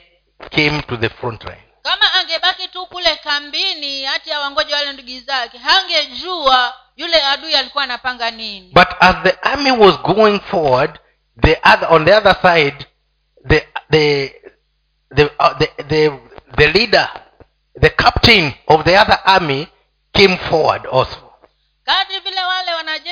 came 0.52 0.82
to 0.84 0.98
the 0.98 1.10
front 1.10 1.44
line. 1.46 1.58
kama 1.84 2.14
angebaki 2.14 2.68
tu 2.68 2.86
kule 2.86 3.16
kambini 3.24 4.04
hati 4.04 4.30
ya 4.30 4.40
wangoja 4.40 4.76
wale 4.76 4.94
ndugu 4.94 5.20
zake 5.26 5.58
hangejua 5.58 6.74
yule 6.96 7.22
adui 7.24 7.56
alikuwa 7.56 7.84
anapanga 7.84 8.32
nini 8.32 8.72
But 8.74 8.88
as 9.00 9.16
the 9.24 9.38
army 9.50 9.72
was 9.72 9.98
going 10.02 10.40
forward, 10.40 11.00
the 11.42 11.58
other 11.64 11.88
on 11.92 12.06
the 12.06 12.14
other 12.18 12.36
side, 12.42 12.86
the 13.48 13.68
the 13.90 14.34
the 15.16 15.24
uh, 15.40 15.58
the, 15.60 15.84
the 15.84 16.20
the 16.58 16.68
leader, 16.68 17.10
the 17.82 17.90
captain 17.90 18.54
of 18.68 18.84
the 18.86 18.96
other 19.02 19.20
army 19.26 19.68
came 20.14 20.38
forward 20.38 20.86
also. 20.86 21.18
kadri 21.86 22.20
vile 22.20 22.42
wale 22.44 22.63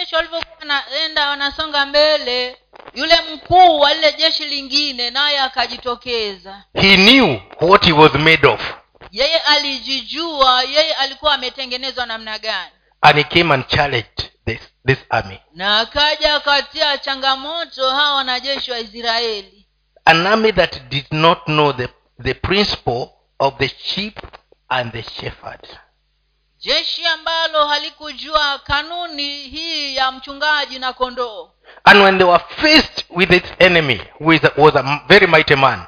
wanajeshi 0.02 0.16
walivyokuwa 0.16 0.56
wanaenda 0.60 1.30
wanasonga 1.30 1.86
mbele 1.86 2.58
yule 2.94 3.22
mkuu 3.34 3.80
wa 3.80 3.94
lile 3.94 4.14
jeshi 4.14 4.46
lingine 4.46 5.10
naye 5.10 5.40
akajitokeza 5.40 6.64
He 6.74 6.96
knew 6.98 7.38
what 7.62 7.86
he 7.86 7.92
was 7.92 8.14
made 8.14 8.48
of, 8.48 8.74
yeye 9.12 9.40
alijijua 9.40 10.64
yeye 10.64 10.94
alikuwa 10.94 11.34
ametengenezwa 11.34 12.06
namna 12.06 12.40
gani 12.40 12.72
and 13.02 13.18
he 13.18 13.24
came 13.24 13.54
and 13.54 13.68
challenged 13.68 14.32
this 14.46 14.60
this 14.88 14.98
army. 15.10 15.40
na 15.54 15.80
akaja 15.80 16.36
akatia 16.36 16.98
changamoto 16.98 17.90
hawa 17.90 18.16
wanajeshi 18.16 18.72
wa 18.72 18.80
israeli 18.80 19.68
An 20.06 20.28
army 20.28 20.52
that 20.54 20.82
did 20.90 21.06
not 21.12 21.44
know 21.46 21.74
the 21.74 21.90
the 22.24 22.34
principle 22.34 23.08
of 23.40 23.58
the 23.58 23.70
sheep 23.70 24.20
and 24.70 24.92
the 24.92 25.04
shepherd. 25.04 25.68
Jeshi 26.62 27.06
ambalo 27.08 27.66
halikujua 27.68 28.60
kanuni 28.64 29.38
hii 29.38 29.96
ya 29.96 30.12
mchungaji 30.12 30.80
na 30.80 30.94
kondoo 30.94 31.50
And 31.84 32.02
when 32.04 32.18
they 32.18 32.28
were 32.28 32.44
faced 32.62 33.06
with 33.10 33.32
its 33.32 33.50
enemy, 33.60 34.02
who 34.20 34.34
is 34.34 34.44
a, 34.44 34.52
was 34.58 34.76
a 34.76 35.02
very 35.08 35.28
mighty 35.28 35.56
man, 35.56 35.84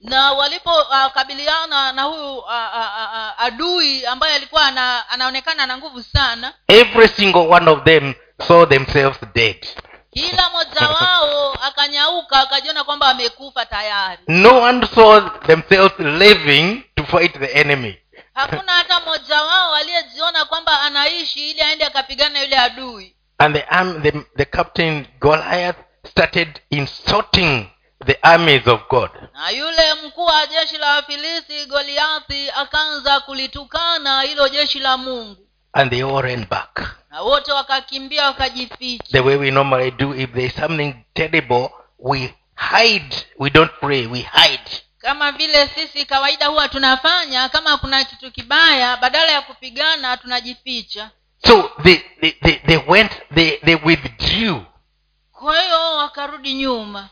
na 0.00 0.32
walipokabiliana 0.32 1.92
na 1.92 2.02
huyu 2.02 2.36
uh, 2.38 2.44
uh, 2.44 3.12
uh, 3.14 3.40
adui 3.44 4.06
ambaye 4.06 4.34
alikuwa 4.34 4.66
ana, 4.66 5.08
anaonekana 5.10 5.66
na 5.66 5.76
nguvu 5.78 6.02
sana 6.02 6.52
every 6.68 7.08
single 7.08 7.40
one 7.48 7.70
of 7.70 7.84
them 7.84 8.14
saw 8.48 8.66
themselves 8.66 9.18
dead. 9.34 9.66
kila 10.10 10.50
mmoja 10.50 10.88
wao 10.88 11.52
akanyauka 11.54 12.40
akajiona 12.40 12.84
kwamba 12.84 13.08
amekufa 13.08 13.66
tayari 13.66 14.22
No 14.28 14.60
one 14.62 14.86
saw 14.94 15.20
themselves 15.46 15.98
living 15.98 16.82
to 16.96 17.04
fight 17.04 17.38
the 17.38 17.46
enemy. 17.60 17.98
Hakuna 18.34 18.72
hata 18.72 19.00
mmoja 19.00 19.42
wao 19.42 19.74
aliyejiona 19.74 20.44
kwamba 20.44 20.80
anaishi 20.80 21.50
ili 21.50 21.60
aende 21.62 21.84
akapigana 21.84 22.30
na 22.30 22.40
yule 22.42 22.58
adui 22.58 23.16
And 23.38 23.54
the, 23.56 23.62
arm, 23.62 24.02
the, 24.02 24.12
the 24.36 24.44
captain 24.44 25.06
Goliath 25.20 25.76
started 26.10 26.60
insulting 26.70 27.66
the 28.06 28.18
armies 28.22 28.66
of 28.66 28.80
God. 28.90 29.10
na 29.32 29.50
yule 29.50 29.94
mkuu 29.94 30.24
wa 30.24 30.46
jeshi 30.46 30.78
la 30.78 30.94
wafilisti 30.94 31.66
goliathi 31.66 32.50
akaanza 32.50 33.20
kulitukana 33.20 34.22
hilo 34.22 34.48
jeshi 34.48 34.78
la 34.78 34.96
mungu 34.96 35.46
And 35.72 35.90
they 35.90 36.02
all 36.02 36.22
ran 36.22 36.46
back. 36.50 36.80
na 37.10 37.20
wote 37.22 37.52
wakakimbia 37.52 38.24
wakajificha 38.26 39.04
The 39.12 39.20
way 39.20 39.36
we 39.36 39.50
normally 39.50 39.90
do, 39.90 40.14
if 40.14 40.30
there 40.32 40.46
is 40.46 40.54
something 40.54 40.94
terrible, 41.14 41.70
we 41.98 42.34
hide. 42.54 43.16
We 43.38 43.50
don't 43.50 43.72
pray, 43.80 44.06
we 44.06 44.20
hide. 44.22 44.70
Kama 45.00 45.32
vile 45.32 45.68
sisi 45.68 46.06
kawaida 46.06 46.46
huwa 46.46 46.68
tunafanya 46.68 47.48
kama 47.48 47.76
kuna 47.78 48.04
kitu 48.04 48.30
kibaya 48.32 48.96
badala 48.96 49.32
ya 49.32 49.42
kupigana 49.42 50.16
tunajificha. 50.16 51.10
So 51.46 51.70
they, 51.82 51.96
they, 52.20 52.30
they, 52.42 52.54
they 52.66 52.76
went, 52.88 53.12
they, 53.34 53.50
they 53.64 53.74
withdrew. 53.84 54.60
Kwa 55.32 55.60
hiyo 55.62 55.96
wakarudi 55.96 56.54
nyuma. 56.54 57.08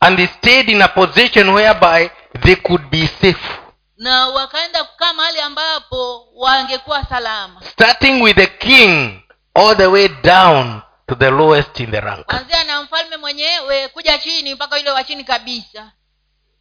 And 0.00 0.16
they 0.16 0.26
stayed 0.26 0.68
in 0.68 0.82
a 0.82 0.88
position 0.88 1.48
whereby 1.48 2.10
they 2.42 2.56
could 2.56 2.82
be 2.90 3.06
safe. 3.06 3.58
na 3.96 4.28
wakaenda 4.28 4.84
kukaa 4.84 5.12
mahali 5.12 5.40
ambapo 5.40 6.28
wangekuwa 6.34 7.04
salama. 7.04 7.60
Starting 7.72 8.22
with 8.22 8.36
the 8.36 8.46
king 8.46 9.20
all 9.54 9.76
the 9.76 9.86
way 9.86 10.08
down 10.08 10.80
to 11.08 11.14
the 11.14 11.30
lowest 11.30 11.80
in 11.80 11.90
the 11.90 12.00
rank. 12.00 12.26
kwanzia 12.26 12.64
na 12.64 12.82
mfalme 12.82 13.16
mwenyewe 13.16 13.88
kuja 13.88 14.18
chini 14.18 14.54
mpaka 14.54 14.76
yule 14.78 14.90
wa 14.90 15.04
chini 15.04 15.24
kabisa 15.24 15.92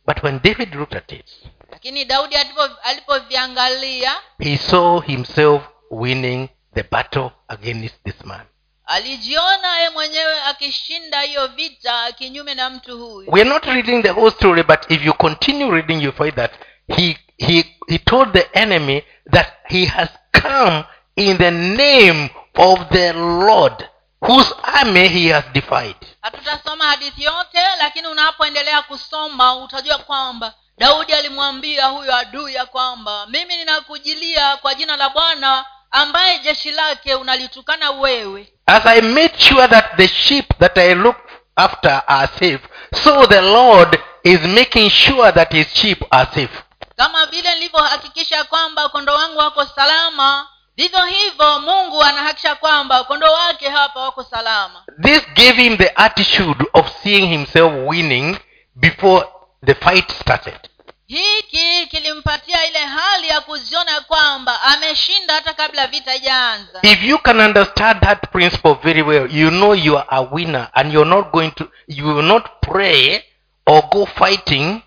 But 0.06 0.24
when 0.24 0.40
David 0.44 0.76
looked 0.76 0.96
at 0.96 1.12
it, 1.12 1.26
lakini 1.72 2.06
daudi 2.06 2.36
alipoviangalia 2.84 4.12
he 4.40 4.58
saw 4.58 5.00
himself 5.02 5.64
winning 5.92 6.50
the 6.76 6.84
battle 6.84 7.32
against 7.48 8.04
this 8.04 8.26
man. 8.26 8.42
alijiona 8.86 9.80
ye 9.80 9.90
mwenyewe 9.90 10.42
akishinda 10.42 11.22
hiyo 11.22 11.48
vita 11.48 12.12
kinyume 12.12 12.54
na 12.56 12.70
mtu 12.70 12.98
huyu 12.98 13.32
we 13.32 13.42
are 13.42 13.50
not 13.50 13.66
reading 13.66 14.02
the 14.04 14.10
whole 14.10 14.32
story 14.32 14.64
but 14.64 14.92
if 14.92 15.06
you 15.06 15.14
continue 15.14 15.72
reading 15.72 16.04
you 16.04 16.12
find 16.12 16.36
that 16.36 16.52
he 16.96 17.18
he 17.38 17.66
he 17.88 17.98
told 17.98 18.34
the 18.34 18.50
enemy 18.60 19.04
that 19.32 19.48
he 19.70 19.86
has 19.86 20.10
come 20.32 20.84
in 21.16 21.38
the 21.38 21.52
name 21.52 22.30
of 22.56 22.80
the 22.90 23.14
lord 23.14 23.90
whose 24.28 24.54
army 24.64 25.08
he 25.10 25.30
has 25.32 25.44
defied. 25.54 25.96
Hatutasoma 26.22 26.86
hadithi 26.88 27.24
yote 27.24 27.60
lakini 27.78 28.08
unapoendelea 28.08 28.82
kusoma 28.82 29.56
utajua 29.56 29.98
kwamba 29.98 30.54
daudi 30.78 31.14
alimwambia 31.14 31.86
huyo 31.86 32.16
adui 32.16 32.54
ya 32.54 32.66
kwamba 32.66 33.26
mimi 33.28 33.56
ninakujilia 33.58 34.58
kwa 34.58 34.76
jina 34.76 34.98
la 34.98 35.10
bwana 35.10 35.66
ambaye 35.92 36.40
jeshi 36.40 36.72
lake 36.72 37.16
unalitukana 37.16 37.92
wewe. 37.92 38.54
As 38.66 38.86
i 38.86 39.02
made 39.02 39.34
sure 39.40 39.68
that 39.68 39.96
the 39.98 40.08
sheep 40.08 40.60
that 40.60 40.78
i 40.78 40.96
look 40.96 41.18
after 41.56 42.04
are 42.08 42.28
safe 42.40 42.60
so 43.04 43.28
the 43.28 43.42
lord 43.42 44.00
is 44.24 44.40
making 44.42 44.90
sure 44.90 45.32
that 45.32 45.52
his 45.52 45.68
sheep 45.74 46.04
are 46.12 46.30
safe. 46.34 46.64
Kama 46.98 47.26
vile 47.26 47.54
nilivyohakikisha 47.56 48.44
kwamba 48.44 48.90
kondoo 48.90 49.16
wangu 49.16 49.38
wako 49.38 49.66
salama 49.66 50.48
vivyo 50.78 51.06
hivyo 51.06 51.60
mungu 51.60 52.04
anahakisha 52.04 52.56
kwamba 52.56 53.04
kondoo 53.04 53.32
wake 53.34 53.70
hapa 53.70 54.00
wako 54.00 54.24
salama. 54.24 54.84
This 55.02 55.28
gave 55.34 55.62
him 55.64 55.78
the 55.78 55.92
attitude 55.96 56.66
of 56.74 56.90
seeing 57.04 57.28
himself 57.30 57.74
winning 57.88 58.38
before 58.76 59.26
the 59.66 59.76
fight 59.76 60.12
started. 60.12 60.60
Hiki 61.08 61.88
kilimpatia 61.88 62.66
ile 62.68 62.80
hali 62.80 63.28
ya 63.28 63.42
kuziona 63.42 64.02
kwamba 64.02 64.62
ameshinda 64.62 65.34
hata 65.34 65.54
kabla 65.54 65.88
vita 65.88 66.12
haijaanza 66.12 66.80
if 66.82 67.04
you 67.04 67.18
can 67.20 67.40
understand 67.40 68.00
that 68.02 68.30
principle 68.32 68.74
very 68.84 69.02
well 69.02 69.28
you 69.32 69.50
know 69.50 69.76
you 69.76 69.98
are 69.98 70.08
a 70.10 70.22
winner 70.22 70.68
and 70.74 70.94
you're 70.94 71.10
not 71.10 71.32
going 71.32 71.52
to 71.52 71.66
you 71.88 72.08
will 72.16 72.26
not 72.26 72.46
pray 72.62 73.24
or 73.66 73.84
go 73.90 74.06
fighting 74.06 74.82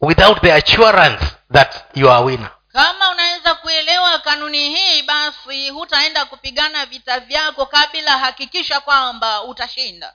without 0.00 0.40
the 0.40 0.52
assurance 0.52 1.24
that 1.52 1.74
you 1.94 2.10
are 2.10 2.18
a 2.22 2.24
winner 2.24 2.50
kama 2.72 3.10
unaweza 3.10 3.54
kuelewa 3.54 4.18
kanuni 4.18 4.70
hii 4.76 5.02
basi 5.02 5.70
hutaenda 5.70 6.24
kupigana 6.24 6.86
vita 6.86 7.20
vyako 7.20 7.66
kabla 7.66 8.18
hakikisha 8.18 8.80
kwamba 8.80 9.42
utashinda. 9.42 10.14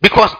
Because 0.00 0.36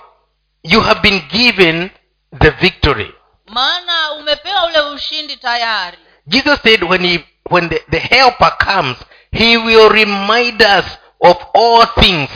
you 0.62 0.80
have 0.80 1.00
been 1.00 1.20
given 1.20 1.90
the 2.38 2.50
victory. 2.50 3.14
Maana 3.46 4.12
umepewa 4.12 4.64
ule 4.66 4.80
ushindi 4.80 5.36
tayari. 5.36 5.98
Jesus 6.26 6.62
said 6.62 6.82
when 6.84 7.06
he 7.06 7.24
when 7.50 7.68
the, 7.68 7.78
the 7.90 7.98
helper 7.98 8.56
comes 8.58 8.96
he 9.32 9.56
will 9.56 9.88
remind 9.88 10.62
us 10.62 10.84
of 11.20 11.36
all 11.54 11.86
things 11.86 12.30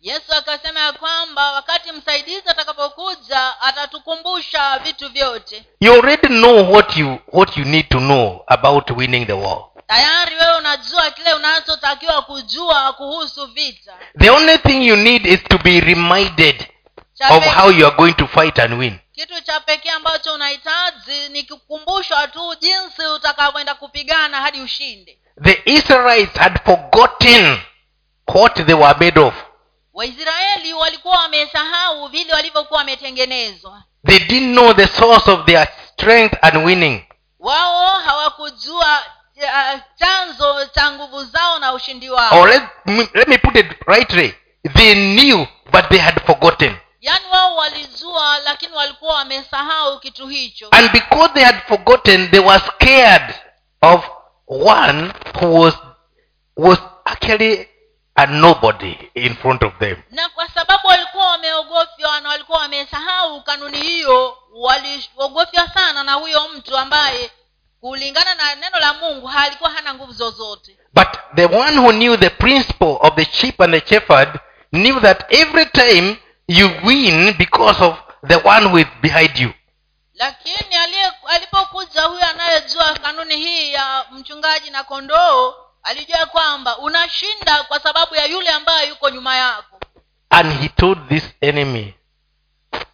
yesu 0.00 0.32
akasema 0.38 0.80
ya 0.80 0.92
kwamba 0.92 1.52
wakati 1.52 1.92
msaidizi 1.92 2.42
atakapokuja 2.48 3.60
atatukumbusha 3.60 4.78
vitu 4.78 5.08
vyote. 5.08 5.64
You 5.80 5.92
already 5.92 6.26
know 6.28 6.72
what 6.72 6.96
you 6.96 7.18
what 7.32 7.56
you 7.56 7.64
need 7.64 7.88
to 7.88 7.98
know 7.98 8.44
about 8.46 8.90
winning 8.90 9.26
the 9.26 9.32
war. 9.32 9.64
Tayari 9.86 10.34
wewe 10.36 10.56
unajua 10.56 11.10
kile 11.10 11.34
unachotakiwa 11.34 12.22
kujua 12.22 12.92
kuhusu 12.92 13.46
vita. 13.46 13.92
The 14.18 14.30
only 14.30 14.58
thing 14.58 14.86
you 14.86 14.96
need 14.96 15.26
is 15.26 15.42
to 15.44 15.58
be 15.58 15.80
reminded 15.80 16.66
Chape, 17.14 17.34
of 17.34 17.44
how 17.54 17.70
you 17.70 17.86
are 17.86 17.96
going 17.96 18.12
to 18.14 18.26
fight 18.26 18.58
and 18.58 18.74
win. 18.74 18.98
Kitu 19.12 19.40
cha 19.40 19.60
pekee 19.60 19.90
ambacho 19.90 20.34
unahitaji 20.34 21.28
ni 21.30 21.42
kukumbushwa 21.42 22.28
tu 22.28 22.54
jinsi 22.60 23.02
utakavyoenda 23.16 23.74
kupigana 23.74 24.36
hadi 24.40 24.60
ushinde. 24.60 25.18
The 25.42 25.62
israelites 25.64 26.36
had 26.38 26.60
forgotten 26.64 27.58
what 28.34 28.54
they 28.66 28.74
were 28.74 28.94
made 29.00 29.20
of 29.20 29.34
waisraeli 30.00 30.72
walikuwa 30.72 31.16
wamesahau 31.18 32.08
vile 32.08 32.32
walivyokuwa 32.32 32.78
wametengenezwa. 32.78 33.82
They 34.06 34.18
didn't 34.18 34.52
know 34.52 34.72
the 34.74 34.86
source 34.86 35.30
of 35.30 35.44
their 35.44 35.68
strength 35.92 36.34
and 36.42 36.56
winning. 36.66 37.02
Wao 37.38 37.98
hawakujua 37.98 39.02
uh, 39.36 39.80
chanzo 39.94 40.66
cha 40.66 40.92
nguvu 40.92 41.24
zao 41.24 41.58
na 41.58 41.72
ushindi 41.72 42.10
wao. 42.10 42.40
Or 42.40 42.48
let, 42.48 42.62
let 43.14 43.28
me 43.28 43.38
put 43.38 43.56
it 43.56 43.66
rightly. 43.86 44.34
They 44.74 44.94
knew 44.94 45.46
but 45.72 45.88
they 45.88 45.98
had 45.98 46.20
forgotten. 46.26 46.76
Yaani 47.00 47.24
wao 47.32 47.56
walijua 47.56 48.38
lakini 48.44 48.72
walikuwa 48.72 49.14
wamesahau 49.14 50.00
kitu 50.00 50.26
hicho. 50.26 50.68
And 50.70 50.92
because 50.92 51.34
they 51.34 51.44
had 51.44 51.58
forgotten 51.68 52.30
they 52.30 52.40
were 52.40 52.60
scared 52.60 53.34
of 53.82 54.04
one 54.48 55.12
who 55.40 55.60
was 55.60 55.74
was 56.56 56.78
actually 57.04 57.69
a 58.20 58.26
nobody 58.26 58.96
in 59.14 59.34
front 59.34 59.62
of 59.62 59.72
them. 59.78 59.96
Na 60.10 60.28
kwa 60.28 60.48
sababu 60.48 60.88
walikuwa 60.88 61.30
wameogofywa 61.30 62.20
na 62.20 62.28
walikuwa 62.28 62.58
wamesahau 62.58 63.42
kanuni 63.42 63.78
hiyo 63.80 64.36
waliogofywa 64.52 65.68
sana 65.74 66.02
na 66.04 66.12
huyo 66.12 66.48
mtu 66.48 66.76
ambaye 66.78 67.30
kulingana 67.80 68.34
na 68.34 68.54
neno 68.54 68.78
la 68.78 68.94
mungu 68.94 69.26
halikuwa 69.26 69.70
hana 69.70 69.94
nguvu 69.94 70.12
zozote. 70.12 70.76
But 70.94 71.08
the 71.34 71.44
one 71.46 71.78
who 71.78 71.92
knew 71.92 72.16
the 72.16 72.30
principle 72.30 72.96
of 73.00 73.14
the 73.14 73.24
sheep 73.24 73.60
and 73.60 73.74
the 73.74 73.86
shepherd 73.88 74.28
knew 74.72 75.00
that 75.00 75.32
every 75.32 75.66
time 75.66 76.16
you 76.48 76.70
win 76.84 77.32
because 77.38 77.84
of 77.84 77.94
the 78.26 78.36
one 78.48 78.66
who 78.68 78.78
is 78.78 78.86
behind 79.02 79.38
you. 79.38 79.52
Lakini 80.14 80.76
alipokuja 81.26 82.02
huyo 82.02 82.26
anayejua 82.26 82.92
kanuni 83.02 83.36
hii 83.36 83.72
ya 83.72 84.04
mchungaji 84.10 84.70
na 84.70 84.84
kondoo 84.84 85.54
alijua 85.82 86.26
kwamba 86.26 86.78
unashinda 86.78 87.62
kwa 87.62 87.80
sababu 87.80 88.14
ya 88.14 88.24
yule 88.24 88.48
ambaye 88.50 88.88
yuko 88.88 89.10
nyuma 89.10 89.36
yako. 89.36 89.80
And 90.30 90.60
he 90.60 90.68
told 90.68 91.08
this 91.08 91.24
enemy 91.40 91.94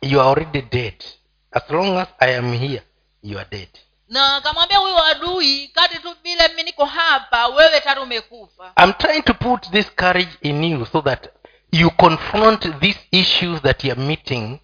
you 0.02 0.20
are 0.20 0.28
already 0.30 0.62
dead. 0.62 1.04
As 1.50 1.70
long 1.70 1.98
as 1.98 2.08
i 2.18 2.36
am 2.36 2.52
here 2.52 2.82
you 3.22 3.38
are 3.38 3.48
dead. 3.50 3.68
Na 4.08 4.36
akamwambia 4.36 4.78
huyo 4.78 5.04
adui 5.04 5.68
kati 5.68 5.98
tu 5.98 6.16
vile 6.22 6.48
mimi 6.48 6.62
niko 6.62 6.84
hapa 6.84 7.46
wewe 7.46 7.80
tari 7.80 8.00
umekufa. 8.00 8.72
I'm 8.82 8.92
trying 8.92 9.22
to 9.22 9.34
put 9.34 9.70
this 9.70 9.86
courage 9.96 10.38
in 10.42 10.64
you 10.64 10.86
so 10.86 11.02
that 11.02 11.28
you 11.72 11.90
confront 11.90 12.80
these 12.80 12.98
issues 13.10 13.62
that 13.62 13.84
you 13.84 13.92
are 13.92 14.00
meeting 14.02 14.60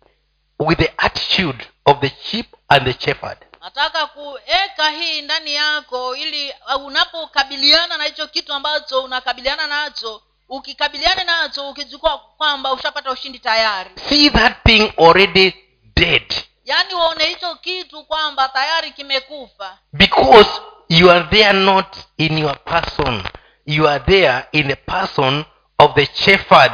with 0.58 0.78
the 0.78 0.92
attitude 0.96 1.64
of 1.84 2.00
the 2.00 2.12
sheep 2.22 2.46
and 2.68 2.84
the 2.84 2.92
shepherd 3.06 3.38
nataka 3.62 4.06
kuweka 4.06 4.90
hii 4.90 5.22
ndani 5.22 5.54
yako 5.54 6.16
ili 6.16 6.54
uh, 6.76 6.84
unapokabiliana 6.84 7.96
na 7.96 8.04
hicho 8.04 8.26
kitu 8.26 8.52
ambacho 8.52 9.00
unakabiliana 9.02 9.66
nacho 9.66 10.22
ukikabiliana 10.48 11.24
nacho 11.24 11.70
ukijukua 11.70 12.18
kwamba 12.18 12.72
ushapata 12.72 13.10
ushindi 13.10 13.38
tayari. 13.38 13.90
See 14.08 14.30
that 14.30 14.56
thing 14.66 14.92
already 14.98 15.54
dead. 15.96 16.34
Yaani 16.64 16.94
waone 16.94 17.24
hicho 17.24 17.54
kitu 17.54 18.04
kwamba 18.04 18.48
tayari 18.48 18.90
kimekufa. 18.92 19.78
Because 19.92 20.50
you 20.88 21.10
are 21.10 21.24
there 21.30 21.52
not 21.52 21.96
in 22.16 22.38
your 22.38 22.64
person. 22.64 23.22
You 23.66 23.88
are 23.88 24.04
there 24.04 24.44
in 24.52 24.68
the 24.68 24.76
person 24.76 25.44
of 25.78 25.94
the 25.94 26.06
shepherd 26.14 26.72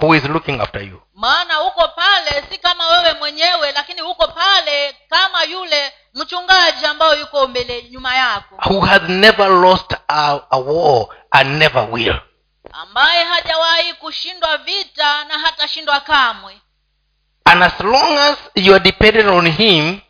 who 0.00 0.14
is 0.14 0.24
looking 0.24 0.60
after 0.60 0.82
you. 0.82 1.02
Maana 1.14 1.60
uko 1.62 1.88
pale 1.88 2.44
si 2.50 2.58
kama 2.58 2.86
wewe 2.88 3.12
mwenyewe 3.14 3.72
lakini 3.72 4.02
uko 4.02 4.28
pale 4.28 4.94
kama 5.10 5.42
yule 5.44 5.92
mchungaji 6.14 6.86
ambayo 6.86 7.14
yuko 7.20 7.46
mbele 7.48 7.82
nyuma 7.90 8.14
yako. 8.14 8.56
Who 8.70 8.80
has 8.80 9.02
never 9.02 9.48
lost 9.48 9.94
a, 10.08 10.40
a 10.50 10.58
war 10.58 11.06
and 11.30 11.58
never 11.58 11.88
will. 11.90 12.20
Ambaye 12.72 13.24
hajawahi 13.24 13.92
kushindwa 13.94 14.56
vita 14.58 15.24
na 15.24 15.38
hatashindwa 15.38 16.00
kamwe. 16.00 16.60
And 17.44 17.62
as 17.62 17.80
long 17.80 18.18
as 18.18 18.36
you 18.54 18.74
are 18.74 18.84
dependent 18.84 19.28
on 19.28 19.46
him 19.50 20.00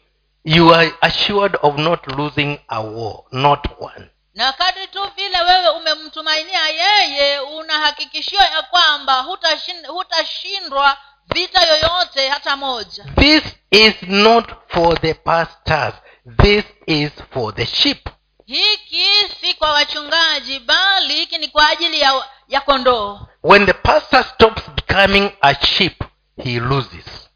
you 0.44 0.74
are 0.74 0.92
assured 1.00 1.56
of 1.62 1.78
not 1.78 2.06
losing 2.06 2.58
a 2.68 2.80
war 2.80 3.24
not 3.32 3.66
one 3.78 4.09
na 4.34 4.52
kadri 4.52 4.86
tu 4.86 5.10
vile 5.16 5.40
wewe 5.42 5.68
umemtumainia 5.68 6.68
yeye 6.68 7.38
unahakikishiwa 7.40 8.44
ya 8.44 8.62
kwamba 8.62 9.20
hutashindwa 9.20 9.92
hutashindwa 9.92 10.96
vita 11.34 11.62
yoyote 11.66 12.28
hata 12.28 12.56
moja. 12.56 13.04
This 13.16 13.42
is 13.70 13.94
not 14.02 14.50
for 14.68 15.00
the 15.00 15.14
pastors. 15.14 15.94
This 16.42 16.64
is 16.86 17.10
for 17.32 17.54
the 17.54 17.66
sheep. 17.66 18.08
Hiki 18.46 19.06
si 19.40 19.54
kwa 19.54 19.72
wachungaji 19.72 20.58
bali 20.58 21.14
hiki 21.14 21.38
ni 21.38 21.48
kwa 21.48 21.68
ajili 21.68 22.00
ya, 22.00 22.24
ya 22.48 22.60
kondoo. 22.60 23.20
When 23.42 23.66
the 23.66 23.72
pastor 23.72 24.24
stops 24.24 24.62
becoming 24.70 25.30
a 25.40 25.54
sheep 25.66 26.04
he 26.44 26.60
loses 26.60 27.29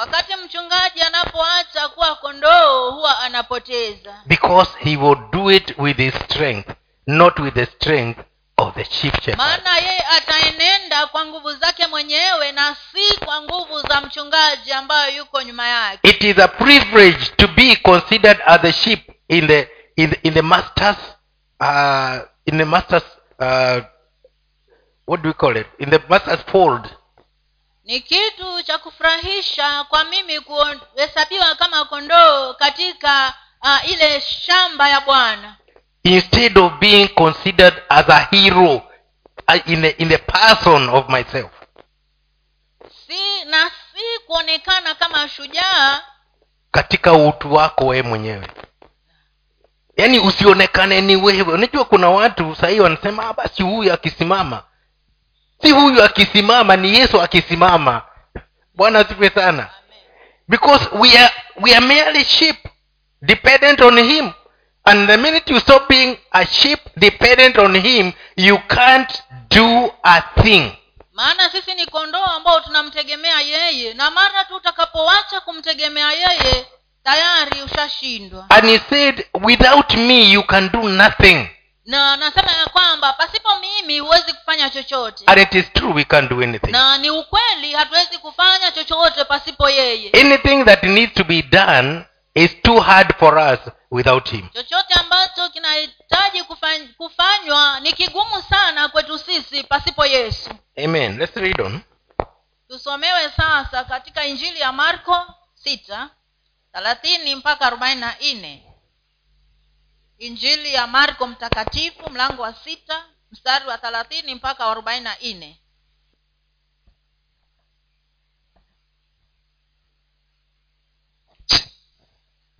wakati 0.00 0.36
mchungaji 0.36 1.02
anapoacha 1.02 1.88
kuwa 1.88 2.14
kondoo 2.16 2.90
huwa 2.90 3.18
anapoteza. 3.18 4.22
Because 4.26 4.70
he 4.78 4.96
will 4.96 5.18
do 5.32 5.50
it 5.50 5.74
with 5.78 5.96
his 5.96 6.14
strength 6.14 6.68
not 7.06 7.38
with 7.38 7.54
the 7.54 7.66
strength 7.66 8.20
of 8.56 8.74
the 8.74 8.84
chief 8.84 9.14
shepherd. 9.14 9.36
Maana 9.38 9.76
yeye 9.78 10.04
ataenenda 10.16 11.06
kwa 11.06 11.26
nguvu 11.26 11.52
zake 11.52 11.86
mwenyewe 11.86 12.52
na 12.52 12.74
si 12.92 13.18
kwa 13.24 13.42
nguvu 13.42 13.80
za 13.80 14.00
mchungaji 14.00 14.72
ambayo 14.72 15.16
yuko 15.16 15.42
nyuma 15.42 15.66
yake. 15.68 16.08
It 16.10 16.24
is 16.24 16.38
a 16.38 16.48
privilege 16.48 17.26
to 17.36 17.48
be 17.48 17.76
considered 17.76 18.38
as 18.46 18.64
a 18.64 18.72
sheep 18.72 19.10
in 19.28 19.46
the 19.46 19.68
in 19.96 20.10
the, 20.10 20.18
in 20.22 20.34
the 20.34 20.42
master's 20.42 20.96
uh, 21.60 22.18
in 22.46 22.58
the 22.58 22.64
master's 22.64 23.04
uh, 23.38 23.80
what 25.06 25.22
do 25.22 25.28
we 25.28 25.34
call 25.34 25.56
it? 25.56 25.66
In 25.78 25.90
the 25.90 26.00
master's 26.08 26.40
fold 26.52 26.88
ni 27.90 28.00
kitu 28.00 28.62
cha 28.62 28.78
kufurahisha 28.78 29.84
kwa 29.84 30.04
mimi 30.04 30.40
kuhesabiwa 30.40 31.54
kama 31.54 31.84
kondoo 31.84 32.54
katika 32.54 33.34
uh, 33.62 33.90
ile 33.90 34.20
shamba 34.20 34.88
ya 34.88 35.00
bwana. 35.00 35.56
Instead 36.02 36.58
of 36.58 36.72
being 36.80 37.08
considered 37.08 37.82
as 37.88 38.08
a 38.08 38.18
hero 38.30 38.82
in 39.66 39.82
the, 39.82 39.88
in 39.88 40.08
the 40.08 40.18
person 40.18 40.88
of 40.88 41.08
myself. 41.08 41.50
Si 43.06 43.44
na 43.44 43.70
si 43.70 44.18
kuonekana 44.26 44.94
kama 44.94 45.28
shujaa. 45.28 46.00
Katika 46.70 47.12
utu 47.12 47.54
wako 47.54 47.86
wewe 47.86 48.02
mwenyewe. 48.02 48.50
Yaani 49.96 50.18
usionekane 50.18 51.00
ni 51.00 51.16
wewe. 51.16 51.42
Unajua 51.54 51.84
kuna 51.84 52.10
watu 52.10 52.54
sahii 52.56 52.80
wanasema 52.80 53.28
"Ah, 53.28 53.32
basi 53.32 53.62
huyu 53.62 53.92
akisimama 53.92 54.62
si 55.62 55.70
huyu 55.70 56.02
akisimama 56.04 56.76
ni 56.76 56.94
yesu 56.98 57.22
akisimama. 57.22 58.02
Bwana 58.74 58.98
asifiwe 58.98 59.30
sana. 59.30 59.68
Because 60.48 60.88
we 60.92 61.18
are, 61.18 61.30
we 61.60 61.74
are 61.76 61.86
merely 61.86 62.24
sheep 62.24 62.56
dependent 63.22 63.80
on 63.80 63.98
him. 63.98 64.32
And 64.84 65.08
the 65.08 65.16
minute 65.16 65.52
you 65.52 65.60
stop 65.60 65.88
being 65.88 66.16
a 66.32 66.46
sheep 66.46 66.78
dependent 66.96 67.58
on 67.58 67.74
him 67.80 68.12
you 68.36 68.58
can't 68.58 69.22
do 69.50 69.90
a 70.02 70.22
thing. 70.42 70.72
Maana 71.12 71.50
sisi 71.50 71.74
ni 71.74 71.86
kondoo 71.86 72.24
ambao 72.24 72.60
tunamtegemea 72.60 73.40
yeye. 73.40 73.94
Na 73.94 74.10
mara 74.10 74.44
tu 74.44 74.56
utakapowacha 74.56 75.40
kumtegemea 75.40 76.12
yeye 76.12 76.66
tayari 77.04 77.62
ushashindwa. 77.62 78.46
And 78.50 78.64
he 78.68 78.78
said 78.90 79.26
without 79.44 79.94
me 79.94 80.32
you 80.32 80.42
can 80.42 80.68
do 80.72 80.88
nothing 80.88 81.48
na 81.84 82.16
nasema 82.16 82.52
ya 82.52 82.66
kwamba 82.66 83.12
pasipo 83.12 83.48
mimi 83.60 83.98
huwezi 83.98 84.32
kufanya 84.32 84.70
chochote. 84.70 85.24
And 85.26 85.40
it 85.40 85.54
is 85.54 85.72
true 85.72 85.92
we 85.92 86.04
can't 86.04 86.30
do 86.30 86.42
anything. 86.42 86.70
Na 86.70 86.98
ni 86.98 87.10
ukweli 87.10 87.72
hatuwezi 87.72 88.18
kufanya 88.18 88.72
chochote 88.72 89.24
pasipo 89.24 89.70
yeye. 89.70 90.10
Anything 90.20 90.64
that 90.64 90.82
needs 90.82 91.14
to 91.14 91.24
be 91.24 91.42
done 91.42 92.04
is 92.34 92.62
too 92.62 92.80
hard 92.80 93.14
for 93.18 93.38
us 93.38 93.58
without 93.90 94.30
him. 94.30 94.48
Chochote 94.48 94.94
ambacho 94.94 95.48
kinahitaji 95.48 96.42
kufanywa 96.96 97.80
ni 97.80 97.92
kigumu 97.92 98.42
sana 98.50 98.88
kwetu 98.88 99.18
sisi 99.18 99.62
pasipo 99.64 100.06
yesu. 100.06 100.50
Amen. 100.84 101.18
Let's 101.18 101.36
read 101.36 101.60
on. 101.60 101.80
Tusomewe 102.68 103.30
sasa 103.36 103.84
katika 103.84 104.24
injili 104.26 104.60
ya 104.60 104.72
marko 104.72 105.26
sita 105.54 106.08
thelathini 106.72 107.34
mpaka 107.34 107.66
arobaini 107.66 108.00
na 108.00 108.14
nne 108.34 108.66
injili 110.26 110.74
ya 110.74 110.86
marko 110.86 111.26
mtakatifu 111.26 112.10
mlango 112.10 112.42
wa 112.42 112.54
sita 112.64 113.08
mstari 113.32 113.66
wa 113.66 113.78
thelathini 113.78 114.34
mpaka 114.34 114.64
arobaini 114.66 115.04
na 115.04 115.16
nne. 115.22 115.50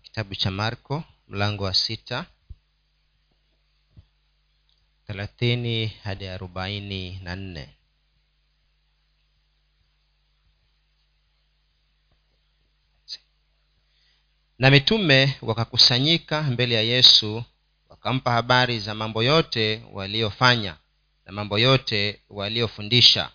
Kitabu 0.02 0.34
cha 0.34 0.50
marko 0.50 1.04
mlango 1.28 1.64
wa 1.64 1.74
sita 1.74 2.26
thelathini 5.06 5.86
hadi 5.86 6.26
arobaini 6.28 7.18
na 7.24 7.36
nne 7.36 7.64
na 14.60 14.70
mitume 14.70 15.36
wakakusanyika 15.42 16.42
mbele 16.42 16.74
ya 16.74 16.80
yesu 16.82 17.44
wakampa 17.88 18.30
habari 18.32 18.80
za 18.80 18.94
mambo 18.94 19.22
yote 19.22 19.82
waliyofanya 19.92 20.76
na 21.26 21.32
mambo 21.32 21.58
yote 21.58 22.20
waliyofundisha 22.30 23.30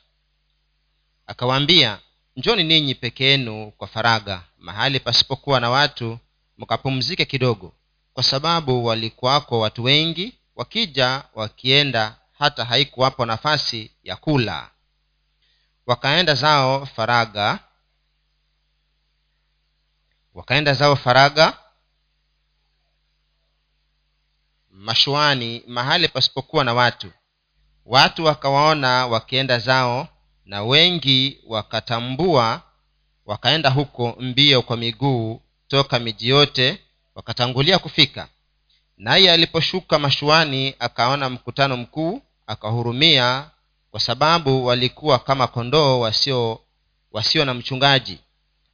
akawaambia 1.28 2.00
njoni 2.36 2.64
ninyi 2.64 2.96
peke 2.96 3.26
yenu 3.26 3.72
kwa 3.78 3.88
faraga 3.88 4.44
mahali 4.58 5.00
pasipokuwa 5.00 5.60
na 5.60 5.70
watu 5.70 6.20
mkapumzike 6.58 7.26
kidogo 7.26 7.74
kwa 8.14 8.24
sababu 8.24 8.86
walikuwako 8.86 9.60
watu 9.60 9.84
wengi 9.84 10.34
wakija 10.56 11.24
wakienda 11.36 12.16
hata 12.40 12.66
haikuwapo 12.66 13.26
nafasi 13.26 13.92
ya 14.04 14.16
kula. 14.16 14.70
Wakaenda 15.86 16.34
zao 16.36 16.86
faraga 16.86 17.60
wakaenda 20.36 20.74
zao 20.74 20.96
faraga 20.96 21.58
mashuani 24.72 25.64
mahali 25.68 26.08
pasipokuwa 26.08 26.64
na 26.64 26.74
watu. 26.74 27.12
Watu 27.86 28.26
wakawaona 28.26 29.08
wakienda 29.08 29.60
zao 29.60 30.08
na 30.46 30.64
wengi 30.64 31.40
wakatambua 31.48 32.62
wakaenda 33.26 33.70
huko 33.70 34.16
mbio 34.20 34.62
kwa 34.62 34.78
miguu 34.78 35.42
toka 35.68 36.00
miji 36.00 36.30
yote 36.30 36.80
wakatangulia 37.16 37.80
kufika. 37.80 38.28
Naye 38.98 39.32
aliposhuka 39.32 40.00
mashuani 40.00 40.76
akaona 40.80 41.30
mkutano 41.30 41.78
mkuu 41.78 42.22
akahurumia 42.48 43.50
kwa 43.92 44.00
sababu 44.00 44.66
walikuwa 44.66 45.20
kama 45.20 45.48
kondoo 45.48 46.00
wasio 46.00 46.60
wasio 47.12 47.46
na 47.46 47.54
mchungaji 47.54 48.20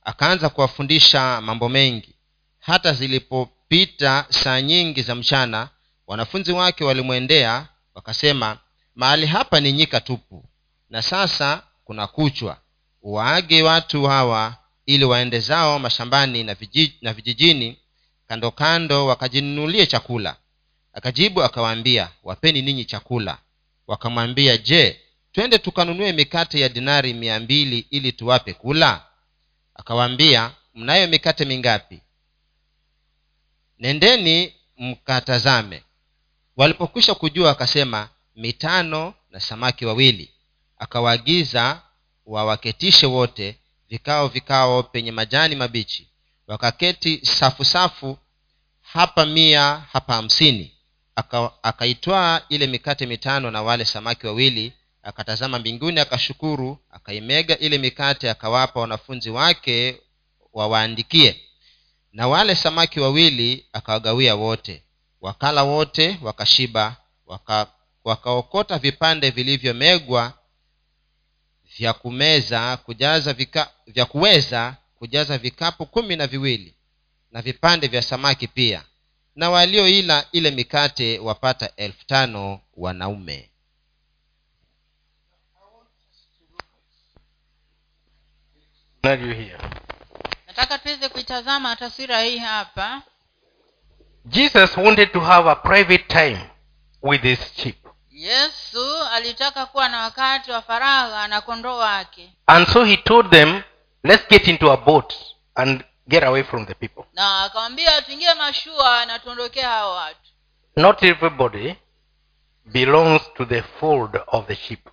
akaanza 0.03 0.49
kuwafundisha 0.49 1.41
mambo 1.41 1.69
mengi. 1.69 2.15
Hata 2.59 2.93
zilipopita 2.93 4.25
saa 4.29 4.61
nyingi 4.61 5.01
za 5.01 5.15
mchana 5.15 5.69
wanafunzi 6.07 6.51
wake 6.51 6.83
walimwendea 6.83 7.67
wakasema 7.95 8.57
mahali 8.95 9.25
hapa 9.25 9.59
ni 9.59 9.71
nyika 9.71 10.01
tupu 10.01 10.45
na 10.89 11.01
sasa 11.01 11.63
kuna 11.83 12.07
kuchwa. 12.07 12.57
Waage 13.01 13.63
watu 13.63 14.03
hawa 14.03 14.55
ili 14.85 15.05
waende 15.05 15.39
zao 15.39 15.79
mashambani 15.79 16.43
na, 16.43 16.53
vijij, 16.53 16.89
na 17.01 17.13
vijijini 17.13 17.77
kando 18.27 18.51
kando 18.51 19.05
wakajinunulie 19.05 19.85
chakula. 19.85 20.35
Akajibu 20.93 21.43
akawaambia 21.43 22.09
wapeni 22.23 22.61
ninyi 22.61 22.85
chakula. 22.85 23.37
Wakamwambia 23.87 24.57
je 24.57 24.99
twende 25.31 25.57
tukanunue 25.57 26.11
mikate 26.13 26.59
ya 26.59 26.69
dinari 26.69 27.13
mia 27.13 27.39
mbili 27.39 27.85
ili 27.89 28.11
tuwape 28.11 28.53
kula 28.53 29.05
akawaambia 29.75 30.51
mnayo 30.75 31.07
mikate 31.07 31.45
mingapi? 31.45 32.01
Nendeni 33.79 34.53
mkatazame. 34.77 35.83
Walipokwisha 36.57 37.15
kujua 37.15 37.51
akasema 37.51 38.09
mitano 38.35 39.13
na 39.29 39.39
samaki 39.39 39.85
wawili. 39.85 40.33
Akawaagiza 40.77 41.81
wawaketishe 42.25 43.05
wote 43.05 43.59
vikao 43.89 44.27
vikao 44.27 44.83
penye 44.83 45.11
majani 45.11 45.55
mabichi. 45.55 46.07
Wakaketi 46.47 47.25
safu 47.25 47.65
safu 47.65 48.17
hapa 48.81 49.25
mia 49.25 49.83
hapa 49.93 50.13
hamsini. 50.13 50.71
Aka- 51.15 51.51
akaitwaa 51.63 52.41
ile 52.49 52.67
mikate 52.67 53.05
mitano 53.05 53.51
na 53.51 53.61
wale 53.61 53.85
samaki 53.85 54.27
wawili 54.27 54.73
akatazama 55.03 55.59
mbinguni 55.59 55.99
akashukuru 55.99 56.77
akaimega 56.91 57.57
ile 57.57 57.77
mikate 57.77 58.29
akawapa 58.29 58.79
wanafunzi 58.79 59.29
wake 59.29 60.01
wawaandikie. 60.53 61.41
Na 62.13 62.27
wale 62.27 62.55
samaki 62.55 62.99
wawili 62.99 63.65
akawagawia 63.73 64.35
wote. 64.35 64.83
Wakala 65.21 65.63
wote 65.63 66.19
wakashiba 66.21 66.97
waka, 67.25 67.67
wakaokota 68.03 68.77
vipande 68.79 69.29
vilivyomegwa 69.29 70.33
vya 71.77 71.93
kumeza 71.93 72.77
kujaza 72.77 73.33
vika, 73.33 73.71
vya 73.87 74.05
kuweza 74.05 74.75
kujaza 74.95 75.37
vikapu 75.37 75.85
kumi 75.85 76.15
na 76.15 76.27
viwili 76.27 76.75
na 77.31 77.41
vipande 77.41 77.87
vya 77.87 78.01
samaki 78.01 78.47
pia. 78.47 78.83
Na 79.35 79.49
walioila 79.49 80.25
ile 80.31 80.51
mikate 80.51 81.19
wapata 81.19 81.75
elfu 81.75 82.05
tano 82.05 82.61
wanaume 82.77 83.51
Now 85.53 85.87
you 89.03 89.49
nataka 90.47 90.77
tuweze 90.77 91.09
kuitazama 91.09 91.75
taswira 91.75 92.21
hii 92.21 92.37
hapa. 92.37 93.01
Jesus 94.25 94.77
wanted 94.77 95.11
to 95.11 95.19
have 95.19 95.49
a 95.49 95.55
private 95.55 96.03
time 96.07 96.49
with 97.01 97.21
his 97.21 97.39
sheep. 97.55 97.87
Yesu 98.11 99.03
alitaka 99.11 99.65
kuwa 99.65 99.89
na 99.89 100.01
wakati 100.03 100.51
wa 100.51 100.61
faragha 100.61 101.27
na 101.27 101.41
kondoo 101.41 101.77
wake. 101.77 102.33
And 102.47 102.67
so 102.67 102.83
he 102.83 102.97
told 102.97 103.29
them 103.31 103.61
let's 104.03 104.27
get 104.29 104.47
into 104.47 104.71
a 104.71 104.77
boat 104.77 105.13
and 105.55 105.83
get 106.07 106.23
away 106.23 106.43
from 106.43 106.65
the 106.65 106.73
people. 106.73 107.03
Na 107.13 107.43
akawambia 107.43 108.01
tuingie 108.01 108.33
mashua 108.33 109.05
na 109.05 109.19
tuondokee 109.19 109.61
hao 109.61 109.95
watu. 109.95 110.31
Not 110.75 111.03
everybody 111.03 111.75
belongs 112.65 113.21
to 113.33 113.45
the 113.45 113.61
fold 113.61 114.19
of 114.27 114.47
the 114.47 114.55
sheep. 114.55 114.89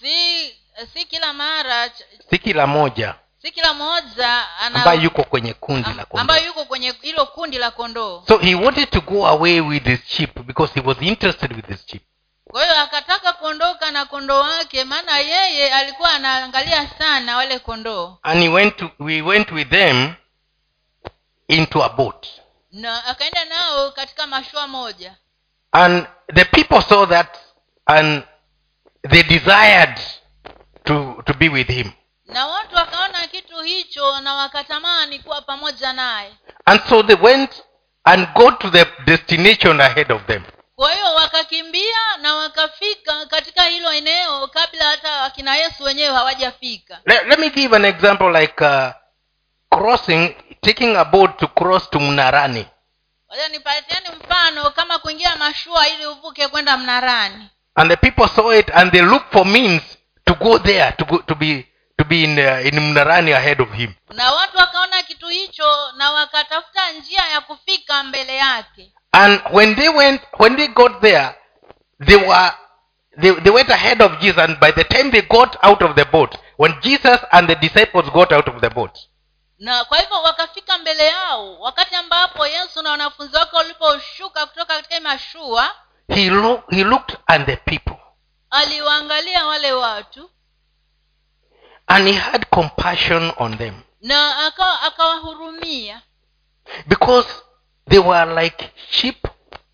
Si 0.00 0.61
si 0.86 1.04
kila 1.04 1.32
mara 1.32 1.90
si 2.30 2.38
kila 2.38 2.66
moja 2.66 3.14
si 3.42 3.50
kila 3.52 3.74
mmoja 3.74 4.46
ambaye 4.60 5.00
yuko 5.02 5.24
kwenye 5.24 5.54
kundi 5.54 5.82
la 5.90 6.02
am- 6.02 6.06
kondoo. 6.06 6.20
ambayo 6.20 6.46
yuko 6.46 6.64
kwenye 6.64 6.94
hilo 7.02 7.26
kundi 7.26 7.58
la 7.58 7.70
kondoo. 7.70 8.24
So 8.28 8.38
he 8.38 8.54
wanted 8.54 8.90
to 8.90 9.00
go 9.00 9.26
away 9.26 9.60
with 9.60 9.84
his 9.84 10.00
sheep 10.06 10.40
because 10.46 10.74
he 10.74 10.80
was 10.80 10.96
interested 11.02 11.52
with 11.56 11.66
his 11.66 11.86
sheep. 11.86 12.02
Kwa 12.50 12.62
hiyo 12.64 12.80
akataka 12.80 13.32
kuondoka 13.32 13.90
na 13.90 14.04
kondoo 14.04 14.40
wake 14.40 14.84
maana 14.84 15.18
yeye 15.18 15.74
alikuwa 15.74 16.10
anaangalia 16.12 16.88
sana 16.98 17.36
wale 17.36 17.58
kondoo. 17.58 18.18
And 18.22 18.42
he 18.42 18.48
went 18.48 18.76
to, 18.76 18.90
we 18.98 19.22
went 19.22 19.52
with 19.52 19.68
them 19.70 20.14
into 21.48 21.84
a 21.84 21.88
boat. 21.88 22.26
Na 22.72 23.04
akaenda 23.04 23.44
nao 23.44 23.90
katika 23.90 24.26
mashua 24.26 24.68
moja. 24.68 25.16
And 25.72 26.06
the 26.34 26.44
people 26.44 26.82
saw 26.82 27.06
that 27.06 27.38
and 27.86 28.22
they 29.10 29.22
desired 29.22 30.00
to 30.84 31.22
to 31.26 31.34
be 31.34 31.48
with 31.48 31.68
him. 31.68 31.90
Na 32.26 32.46
watu 32.46 32.74
wakaona 32.76 33.26
kitu 33.26 33.60
hicho 33.62 34.20
na 34.20 34.34
wakatamani 34.34 35.18
kuwa 35.18 35.42
pamoja 35.42 35.92
naye. 35.92 36.32
And 36.64 36.80
so 36.88 37.02
they 37.02 37.16
went 37.16 37.62
and 38.04 38.28
got 38.34 38.58
to 38.60 38.70
the 38.70 38.86
destination 39.06 39.80
ahead 39.80 40.12
of 40.12 40.26
them. 40.26 40.42
Kwa 40.76 40.92
hiyo 40.92 41.14
wakakimbia 41.14 42.16
na 42.22 42.34
wakafika 42.34 43.26
katika 43.26 43.64
hilo 43.64 43.92
eneo 43.92 44.46
kabla 44.48 44.84
hata 44.84 45.22
akina 45.22 45.56
yesu 45.56 45.82
wenyewe 45.84 46.14
hawajafika. 46.14 47.00
Let, 47.06 47.26
let 47.26 47.38
me 47.38 47.50
give 47.50 47.76
an 47.76 47.84
example 47.84 48.40
like 48.40 48.64
uh, 48.64 48.88
crossing 49.70 50.34
taking 50.60 50.96
a 50.96 51.04
boat 51.04 51.36
to 51.38 51.46
cross 51.48 51.90
to 51.90 52.00
mnarani. 52.00 52.66
Wacha 53.28 53.48
nipatiani 53.48 54.06
mfano 54.20 54.70
kama 54.70 54.98
kuingia 54.98 55.36
mashua 55.36 55.88
ili 55.88 56.06
uvuke 56.06 56.48
kwenda 56.48 56.76
mnarani. 56.76 57.48
And 57.74 57.90
the 57.90 57.96
people 57.96 58.28
saw 58.28 58.52
it 58.58 58.70
and 58.74 58.92
they 58.92 59.02
looked 59.02 59.32
for 59.32 59.46
means 59.46 59.82
to 60.24 60.34
go 60.34 60.58
there 60.58 60.92
to 60.98 61.04
go, 61.04 61.18
to 61.18 61.34
be 61.34 61.66
to 61.98 62.04
be 62.04 62.24
in 62.24 62.38
uh, 62.38 62.66
in 62.66 62.80
mnarani 62.80 63.32
ahead 63.32 63.60
of 63.62 63.72
him. 63.72 63.94
Na 64.10 64.32
watu 64.32 64.56
wakaona 64.56 65.02
kitu 65.02 65.28
hicho 65.28 65.92
na 65.96 66.10
wakatafuta 66.12 66.92
njia 66.92 67.22
ya 67.28 67.40
kufika 67.40 68.02
mbele 68.02 68.36
yake. 68.36 68.92
And 69.12 69.40
when 69.50 69.76
they 69.76 69.88
went 69.88 70.22
when 70.38 70.56
they 70.56 70.68
got 70.68 71.00
there 71.00 71.34
they 72.06 72.16
were 72.16 72.52
they, 73.20 73.32
they 73.32 73.52
went 73.52 73.70
ahead 73.70 74.02
of 74.02 74.18
jesus 74.20 74.38
and 74.38 74.58
by 74.60 74.72
the 74.72 74.84
time 74.84 75.10
they 75.10 75.22
got 75.22 75.56
out 75.62 75.82
of 75.82 75.94
the 75.96 76.04
boat 76.04 76.34
when 76.58 76.74
jesus 76.80 77.20
and 77.30 77.48
the 77.48 77.54
disciples 77.54 78.10
got 78.10 78.32
out 78.32 78.48
of 78.48 78.60
the 78.60 78.70
boat 78.70 78.98
na 79.58 79.84
kwa 79.84 79.98
hivyo 79.98 80.22
wakafika 80.22 80.78
mbele 80.78 81.06
yao 81.06 81.60
wakati 81.60 81.94
ambapo 81.94 82.46
yesu 82.46 82.82
na 82.82 82.90
wanafunzi 82.90 83.36
wake 83.36 83.56
waliposhuka 83.56 84.46
kutoka 84.46 84.74
katika 84.76 85.00
mashua 85.00 85.70
he, 86.08 86.30
lo- 86.30 86.62
he 86.70 86.84
looked 86.84 87.16
at 87.26 87.46
the 87.46 87.56
people 87.56 87.96
aliwaangalia 88.52 89.46
wale 89.46 89.72
watu 89.72 90.30
and 91.86 92.08
he 92.08 92.14
had 92.14 92.46
compassion 92.50 93.32
on 93.36 93.58
them. 93.58 93.74
na 94.00 94.46
akawa 94.46 94.82
akawahurumia. 94.82 96.02
Because 96.86 97.28
they 97.88 97.98
were 97.98 98.42
like 98.42 98.70
sheep 98.90 99.26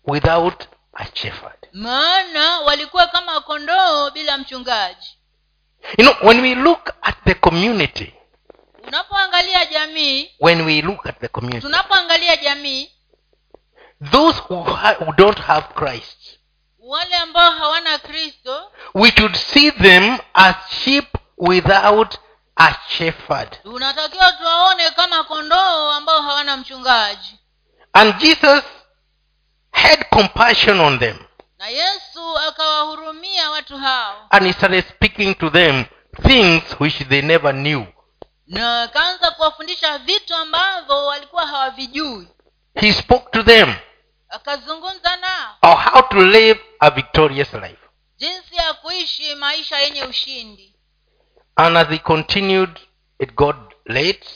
without 0.07 0.63
a 0.93 1.05
shepherd. 1.13 1.67
Maana 1.73 2.59
walikuwa 2.59 3.07
kama 3.07 3.41
kondoo 3.41 4.11
bila 4.11 4.37
mchungaji. 4.37 5.17
You 5.97 6.05
know 6.05 6.15
when 6.29 6.41
we 6.41 6.55
look 6.55 6.89
at 7.01 7.15
the 7.25 7.33
community 7.33 8.13
unapoangalia 8.87 9.65
jamii 9.65 10.31
when 10.39 10.61
we 10.61 10.81
look 10.81 11.05
at 11.05 11.19
the 11.19 11.27
community 11.27 11.61
tunapoangalia 11.61 12.37
jamii 12.37 12.91
those 14.11 14.39
who, 14.49 14.63
ha- 14.63 14.93
who 14.99 15.13
don't 15.13 15.39
have 15.39 15.67
christ 15.73 16.38
wale 16.89 17.15
ambao 17.15 17.51
hawana 17.51 17.97
kristo 17.97 18.71
we 18.93 19.11
should 19.11 19.35
see 19.35 19.71
them 19.71 20.17
as 20.33 20.55
sheep 20.83 21.05
without 21.37 22.15
a 22.55 22.75
shepherd. 22.87 23.61
tunatakiwa 23.63 24.31
tuwaone 24.31 24.89
kama 24.91 25.23
kondoo 25.23 25.91
ambao 25.91 26.21
hawana 26.21 26.57
mchungaji. 26.57 27.39
And 27.93 28.17
jesus 28.17 28.63
had 29.71 30.05
compassion 30.09 30.79
on 30.79 30.99
them. 30.99 31.17
Na 31.57 31.67
yesu 31.67 32.37
akawahurumia 32.47 33.51
watu 33.51 33.77
hao. 33.77 34.27
And 34.29 34.45
he 34.47 34.53
started 34.53 34.85
speaking 34.89 35.35
to 35.35 35.49
them 35.49 35.85
things 36.27 36.63
which 36.79 37.07
they 37.09 37.21
never 37.21 37.53
knew. 37.53 37.85
Na 38.47 38.83
akaanza 38.83 39.31
kuwafundisha 39.31 39.97
vitu 39.97 40.35
ambavyo 40.35 41.05
walikuwa 41.05 41.47
hawavijui. 41.47 42.27
He 42.75 42.93
spoke 42.93 43.29
to 43.31 43.43
them 43.43 43.75
akazungumza 44.29 45.17
nao. 45.17 45.55
of 45.61 45.79
how 45.93 46.01
to 46.01 46.21
live 46.25 46.59
a 46.79 46.89
victorious 46.91 47.53
life. 47.53 47.79
Jinsi 48.17 48.55
ya 48.55 48.73
kuishi 48.73 49.35
maisha 49.35 49.77
yenye 49.79 50.03
ushindi. 50.03 50.75
And 51.55 51.77
as 51.77 51.87
he 51.87 51.97
continued 51.97 52.79
it 53.19 53.35
got 53.35 53.55
late. 53.85 54.27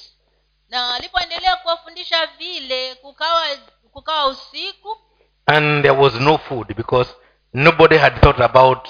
Na 0.69 0.95
alipoendelea 0.95 1.56
kuwafundisha 1.56 2.25
vile 2.25 2.95
kukawa 2.95 3.43
kukawa 3.91 4.25
usiku. 4.27 4.97
And 5.45 5.82
there 5.84 5.97
was 5.97 6.13
no 6.13 6.38
food 6.38 6.67
because 6.75 7.10
nobody 7.53 7.97
had 7.97 8.21
thought 8.21 8.41
about 8.41 8.89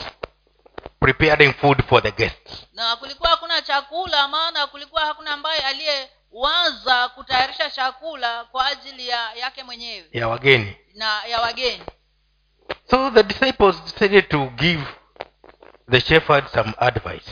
preparing 1.00 1.54
food 1.54 1.84
for 1.90 2.04
the 2.04 2.12
guests. 2.12 2.66
Na 2.74 2.96
kulikuwa 2.96 3.30
hakuna 3.30 3.62
chakula 3.62 4.28
maana 4.28 4.68
kulikuwa 4.68 5.02
hakuna 5.02 5.32
ambaye 5.32 5.60
aliyewaza 5.60 7.10
kutayarisha 7.10 7.70
chakula 7.70 8.44
kwa 8.46 8.66
ajili 8.68 9.08
ya 9.10 9.34
yake 9.34 9.64
mwenyewe. 9.64 10.06
Ya 10.12 10.28
wageni. 10.28 10.78
Na 10.94 11.24
ya 11.26 11.42
wageni 11.42 11.84
so 12.90 13.10
the 13.12 13.24
disciples 13.24 13.82
decided 13.84 14.30
to 14.30 14.46
give 14.58 14.84
the 15.90 16.00
shepherd 16.00 16.48
some 16.48 16.74
advice. 16.78 17.32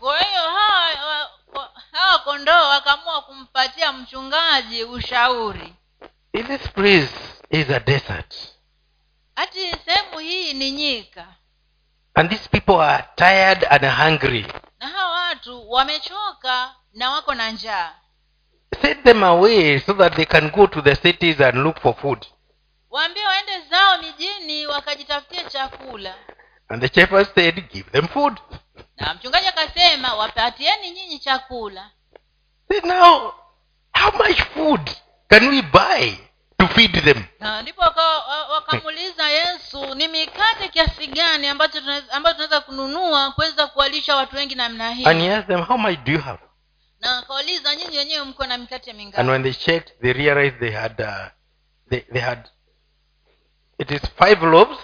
Kwa 0.00 0.18
hiyo 0.18 0.42
hawa 0.42 1.06
wa- 1.06 1.30
wa- 1.60 1.72
hawa 1.92 2.18
kondoo 2.18 2.68
wakaamua 2.68 3.22
kumpatia 3.22 3.92
mchungaji 3.92 4.84
ushauri. 4.84 5.74
If 6.32 6.46
this 6.46 6.68
place 6.68 7.08
is 7.50 7.70
a 7.70 7.80
desert. 7.80 8.34
Hati 9.36 9.58
sehemu 9.84 10.18
hii 10.18 10.52
ni 10.54 10.70
nyika. 10.70 11.26
And 12.14 12.30
these 12.30 12.48
people 12.48 12.80
are 12.84 13.04
tired 13.16 13.66
and 13.70 13.84
hungry. 13.84 14.46
Na 14.80 14.88
hawa 14.88 15.10
watu 15.20 15.70
wamechoka 15.70 16.74
na 16.94 17.10
wako 17.10 17.34
na 17.34 17.50
njaa. 17.50 17.92
Set 18.82 19.02
them 19.04 19.22
away 19.24 19.78
so 19.80 19.92
that 19.94 20.14
they 20.16 20.24
can 20.24 20.50
go 20.50 20.66
to 20.66 20.82
the 20.82 20.96
cities 20.96 21.40
and 21.40 21.54
look 21.58 21.80
for 21.80 21.94
food 21.94 22.26
waambie 22.96 23.26
waende 23.26 23.60
zao 23.70 23.98
mijini 24.02 24.66
wakajitafutie 24.66 25.44
chakula. 25.44 26.14
And 26.68 26.82
the 26.82 27.00
shepherd 27.00 27.34
said 27.34 27.70
give 27.72 27.90
them 27.90 28.08
food. 28.08 28.38
Na 28.96 29.14
mchungaji 29.14 29.46
akasema 29.46 30.14
wapatieni 30.14 30.90
nyinyi 30.90 31.18
chakula. 31.18 31.90
Now 32.84 33.32
how 33.94 34.10
much 34.18 34.40
food 34.54 34.90
can 35.28 35.48
we 35.48 35.62
buy 35.62 36.16
to 36.58 36.68
feed 36.68 37.04
them? 37.04 37.24
Na 37.40 37.62
ndipo 37.62 37.80
wakamuuliza 38.52 39.28
yesu 39.30 39.94
ni 39.94 40.08
mikate 40.08 40.68
kiasi 40.68 41.06
gani 41.06 41.46
ambacho 41.46 41.80
tunaweza- 41.80 42.12
ambayo 42.12 42.34
tunaweza 42.34 42.60
kununua 42.60 43.30
kuweza 43.32 43.66
kuwalisha 43.66 44.16
watu 44.16 44.36
wengi 44.36 44.54
namna 44.54 44.90
hii? 44.92 45.04
And 45.04 45.20
he 45.20 45.34
asked 45.34 45.46
them 45.56 45.64
how 45.64 45.78
much 45.78 45.98
do 46.04 46.12
you 46.12 46.20
have? 46.20 46.38
Na 47.00 47.18
akauliza 47.18 47.74
nyinyi 47.76 47.98
wenyewe 47.98 48.24
mko 48.24 48.46
na 48.46 48.58
mikate 48.58 48.90
and 49.16 49.30
when 49.30 49.42
they 49.42 49.52
checked 49.54 50.00
they 50.00 50.12
realized 50.12 50.58
they 50.60 50.70
had 50.70 51.02
uh, 51.04 51.26
they, 51.90 52.00
they 52.00 52.20
had 52.22 52.48
it 53.78 53.90
is 53.90 54.00
five 54.18 54.42
loaves 54.42 54.78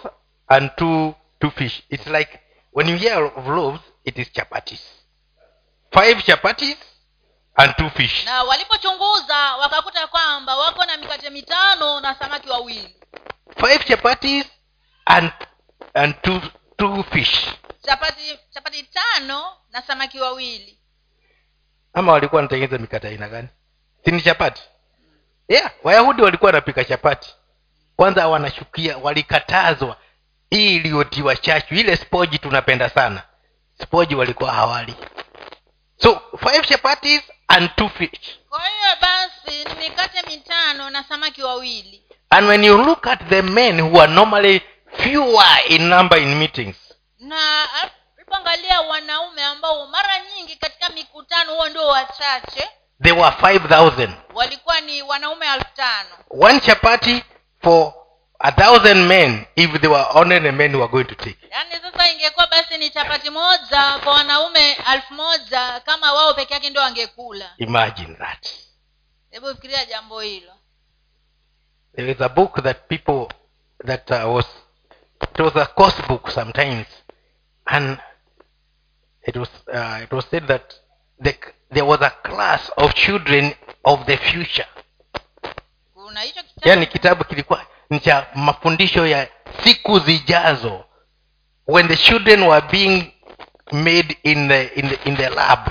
and 0.48 0.70
two 0.76 1.14
two 1.40 1.50
fish. 1.50 1.82
It's 1.90 2.06
like 2.06 2.40
when 2.72 2.88
you 2.88 2.96
hear 2.96 3.24
of 3.24 3.46
loaves 3.46 3.80
it 4.04 4.18
is 4.18 4.28
chapatis. 4.32 4.80
Five 5.92 6.16
chapatis 6.24 6.76
and 7.56 7.74
two 7.78 7.90
fish. 7.90 8.24
Na 8.24 8.42
walipochunguza 8.42 9.56
wakakuta 9.56 10.06
kwamba 10.06 10.56
wako 10.56 10.84
na 10.84 10.96
mikate 10.96 11.30
mitano 11.30 12.00
na 12.00 12.14
samaki 12.14 12.50
wawili. 12.50 12.96
Five 13.56 13.84
chapatis 13.84 14.46
and 15.06 15.32
and 15.94 16.14
two 16.22 16.40
two 16.76 17.02
fish. 17.02 17.46
Chapati 17.82 18.38
chapati 18.50 18.82
tano 18.82 19.44
na 19.70 19.82
samaki 19.82 20.20
wawili. 20.20 20.78
Ama 21.94 22.12
walikuwa 22.12 22.36
wanatengeneza 22.36 22.78
mikate 22.78 23.08
aina 23.08 23.28
gani? 23.28 23.48
Sini 24.04 24.20
chapati? 24.22 24.62
Yeah 25.48 25.70
wayahudi 25.82 26.22
walikuwa 26.22 26.46
wanapika 26.48 26.84
chapati 26.84 27.34
kwanza 28.02 28.28
wanashukia 28.28 28.98
walikatazwa. 28.98 29.96
Hii 30.50 30.76
iliyotiwa 30.76 31.36
chachu. 31.36 31.74
Ile 31.74 31.96
spoji 31.96 32.38
tunapenda 32.38 32.88
sana. 32.88 33.22
Spoji 33.82 34.14
walikuwa 34.14 34.52
hawali. 34.52 34.94
So 36.02 36.22
five 36.44 36.66
chapatis 36.66 37.22
and 37.48 37.70
two 37.76 37.88
fish. 37.88 38.38
Kwa 38.48 38.60
hiyo 38.60 38.96
basi 39.00 39.64
ni 39.64 39.88
mikate 39.88 40.22
mitano 40.30 40.90
na 40.90 41.04
samaki 41.04 41.42
wawili. 41.42 42.02
And 42.30 42.48
when 42.48 42.64
you 42.64 42.78
look 42.78 43.06
at 43.06 43.28
the 43.28 43.42
men 43.42 43.80
who 43.80 44.00
are 44.02 44.12
normally 44.12 44.62
fewer 44.96 45.58
in 45.68 45.82
number 45.88 46.18
in 46.18 46.34
meetings 46.34 46.76
na 47.18 47.68
alipoangalia 47.82 48.80
wanaume 48.80 49.44
ambao 49.44 49.86
mara 49.86 50.20
nyingi 50.20 50.56
katika 50.56 50.88
mikutano 50.88 51.54
huo 51.54 51.68
ndio 51.68 51.86
wachache. 51.86 52.68
they 53.02 53.12
were 53.12 53.36
five 53.40 53.68
thousand. 53.68 54.12
Walikuwa 54.34 54.80
ni 54.80 55.02
wanaume 55.02 55.46
elfu 55.46 55.74
tano. 55.76 56.08
One 56.30 56.60
chapati 56.60 57.24
for 57.62 57.94
a 58.40 58.52
thousand 58.52 59.06
men 59.08 59.46
if 59.56 59.80
they 59.80 59.88
were 59.88 60.04
only 60.14 60.38
the 60.40 60.52
men 60.52 60.72
who 60.72 60.78
were 60.78 60.88
going 60.88 61.06
to 61.06 61.14
take. 61.14 61.38
Yaani 61.50 61.72
sasa 61.82 62.12
ingekuwa 62.12 62.46
basi 62.46 62.78
ni 62.78 62.90
chapati 62.90 63.30
moja 63.30 63.98
kwa 64.04 64.12
wanaume 64.12 64.76
elfu 64.94 65.14
moja 65.14 65.80
kama 65.80 66.12
wao 66.12 66.34
peke 66.34 66.54
yake 66.54 66.70
ndio 66.70 66.82
wangekula. 66.82 67.50
Imagine 67.58 68.14
that. 68.14 68.48
Hebu 69.30 69.48
fikiria 69.48 69.84
jambo 69.84 70.20
hilo. 70.20 70.52
There 71.96 72.12
is 72.12 72.20
a 72.20 72.28
book 72.28 72.62
that 72.62 72.88
people 72.88 73.34
that 73.86 74.10
uh, 74.10 74.34
was 74.34 74.46
it 75.22 75.40
was 75.40 75.56
a 75.56 75.66
course 75.66 76.02
book 76.08 76.30
sometimes. 76.30 76.86
And 77.66 77.98
it 79.22 79.36
was 79.36 79.48
uh, 79.72 80.02
it 80.02 80.12
was 80.12 80.24
said 80.30 80.46
that 80.46 80.74
the, 81.20 81.34
there 81.70 81.84
was 81.84 82.00
a 82.02 82.10
class 82.10 82.70
of 82.76 82.94
children 82.94 83.54
of 83.84 84.06
the 84.06 84.16
future 84.16 84.66
kuna 86.12 86.20
hicho 86.22 86.42
kitabu 86.42 86.68
yaani 86.68 86.86
kitabu 86.86 87.24
kilikuwa 87.24 87.66
ni 87.90 88.00
cha 88.00 88.26
mafundisho 88.34 89.06
ya 89.06 89.28
siku 89.64 89.98
zijazo. 89.98 90.84
When 91.66 91.88
the 91.88 91.96
children 91.96 92.42
were 92.42 92.66
being 92.70 93.12
made 93.72 94.18
in 94.22 94.48
the, 94.48 94.64
in 94.64 94.88
the, 94.88 95.08
in 95.08 95.16
the 95.16 95.28
lab. 95.30 95.68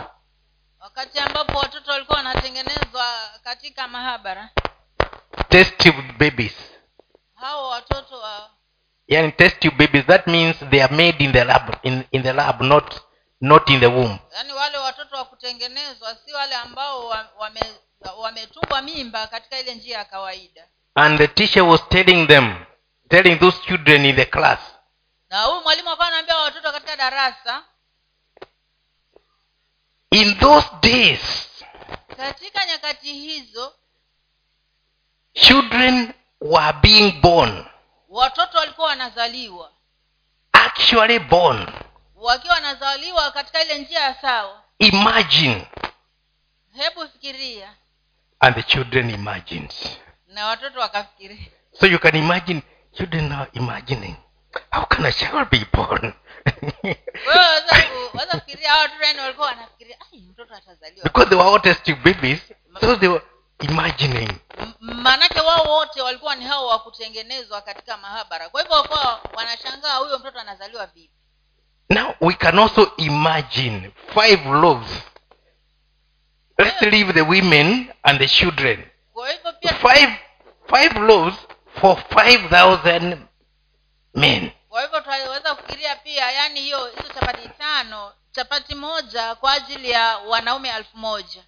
Wakati 0.80 1.19
ambapo 1.19 1.58
watoto 1.58 1.91
walikuwa 1.91 2.17
wanatengenezwa 2.17 3.06
katika 3.43 3.88
mahabara. 3.88 4.49
Test 5.49 5.77
tube 5.77 6.01
babies. 6.17 6.54
Hao 7.36 7.69
watoto 7.69 8.19
wa 8.19 8.49
yani 9.08 9.32
test 9.32 9.60
tube 9.60 9.86
babies 9.88 10.06
that 10.06 10.27
means 10.27 10.58
they 10.69 10.84
are 10.84 10.95
made 10.95 11.23
in 11.23 11.32
the 11.32 11.43
lab 11.43 11.75
in, 11.84 12.04
in 12.12 12.23
the 12.23 12.34
lab 12.34 12.62
not 12.62 12.95
not 13.41 13.69
in 13.69 13.80
the 13.80 13.86
womb. 13.88 14.17
Yaani 14.36 14.54
wale 14.54 14.77
watoto 14.77 15.15
wa 15.15 15.25
kutengenezwa 15.25 16.15
si 16.25 16.34
wale 16.34 16.56
ambao 16.56 17.08
wa- 17.08 17.30
wame 17.39 17.60
wametungwa 18.17 18.81
mimba 18.81 19.27
katika 19.27 19.59
ile 19.59 19.75
njia 19.75 19.97
ya 19.97 20.05
kawaida. 20.05 20.67
And 20.95 21.17
the 21.17 21.27
teacher 21.27 21.63
was 21.63 21.89
telling 21.89 22.27
them 22.27 22.65
telling 23.09 23.35
those 23.39 23.57
children 23.67 24.05
in 24.05 24.15
the 24.15 24.25
class. 24.25 24.59
Na 25.29 25.43
huyu 25.43 25.61
mwalimu 25.61 25.89
akawa 25.89 26.07
anaambia 26.07 26.37
watoto 26.37 26.71
katika 26.71 26.95
darasa 26.95 27.63
in 30.11 30.35
those 30.39 30.67
days 30.81 31.21
katika 32.17 32.65
nyakati 32.65 33.13
hizo 33.13 33.73
children 35.33 36.13
were 36.41 36.73
being 36.81 37.11
born. 37.11 37.65
watoto 38.09 38.57
walikuwa 38.57 38.87
wanazaliwa. 38.87 39.71
Actually 40.51 41.19
born. 41.19 41.67
Wakiwa 42.15 42.53
wanazaliwa 42.53 43.31
katika 43.31 43.63
ile 43.63 43.77
njia 43.77 43.99
ya 43.99 44.15
sawa. 44.21 44.63
Imagine. 44.79 45.67
Hebu 46.73 47.07
fikiria 47.09 47.73
and 48.41 48.56
the 48.56 48.63
children 48.63 49.10
imagined 49.10 49.73
na 50.27 50.45
watoto 50.47 50.80
wakafikiri. 50.80 51.51
So 51.80 51.88
you 51.88 51.99
can 51.99 52.15
imagine 52.15 52.62
children 52.93 53.32
are 53.32 53.49
imagining 53.54 54.15
how 54.71 54.86
can 54.86 55.06
a 55.06 55.12
child 55.12 55.49
be 55.49 55.65
born? 55.73 56.13
Wewe 56.84 56.97
waweza 57.27 57.82
ku- 57.82 58.17
waweza 58.17 58.39
fikiria 58.39 58.69
hao 58.71 58.82
watoto 58.82 59.04
yani 59.04 59.19
walikuwa 59.19 59.47
wanafikiria 59.47 59.97
"Ai, 60.13 60.19
mtoto 60.19 60.56
atazaliwa. 60.56 61.04
Because 61.04 61.30
they 61.30 61.38
were 61.38 61.49
all 61.49 61.62
testing 61.62 61.95
babies 61.95 62.39
so 62.82 62.95
they 62.95 63.10
were 63.10 63.25
imagining. 63.60 64.30
Maanake 64.80 65.39
wao 65.39 65.63
wote 65.77 66.01
walikuwa 66.01 66.36
ni 66.36 66.45
hao 66.45 66.67
wa 66.67 66.80
kutengenezwa 66.80 67.62
katika 67.62 67.97
mahabara. 67.97 68.49
Kwa 68.49 68.62
hivyo 68.62 68.75
wakuwa 68.77 69.21
wanashangaa 69.34 69.95
huyo 69.97 70.19
mtoto 70.19 70.39
anazaliwa 70.39 70.86
vipi. 70.86 71.12
Now 71.89 72.13
we 72.21 72.34
can 72.34 72.60
also 72.60 72.91
imagine 72.97 73.91
five 74.13 74.45
loaves 74.45 75.04
let's 76.62 76.82
leave 76.82 77.13
the 77.13 77.21
women 77.21 77.91
and 78.04 78.19
the 78.19 78.28
children. 78.28 78.84
five 79.82 80.10
five 80.67 80.95
loaves 80.97 81.38
for 81.82 81.97
five 82.10 82.50
thousand 82.50 83.17
men. 84.13 84.52
kwa 84.69 84.82
hivyo 84.82 85.02
tunaweza 85.02 85.56
kufikiria 85.56 85.95
pia 85.95 86.32
yani 86.32 86.62
hiyo 86.62 86.86
hizo 86.86 87.13
chapati 87.13 87.50
tano 87.50 88.13
chapati 88.32 88.76
moja 88.76 89.36
kwa 89.36 89.54
ajili 89.54 89.89
ya 89.89 90.17
wanaume 90.17 90.69
elfu 90.69 90.97
moja. 90.97 91.43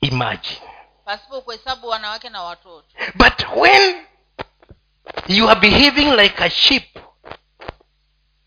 Imagine. 0.00 0.62
Pasipo 1.04 1.40
kuhesabu 1.40 1.88
wanawake 1.88 2.28
na 2.28 2.42
watoto. 2.42 2.86
But 3.14 3.46
when 3.56 4.06
you 5.28 5.50
are 5.50 5.60
behaving 5.60 6.10
like 6.16 6.44
a 6.44 6.50
sheep 6.50 6.98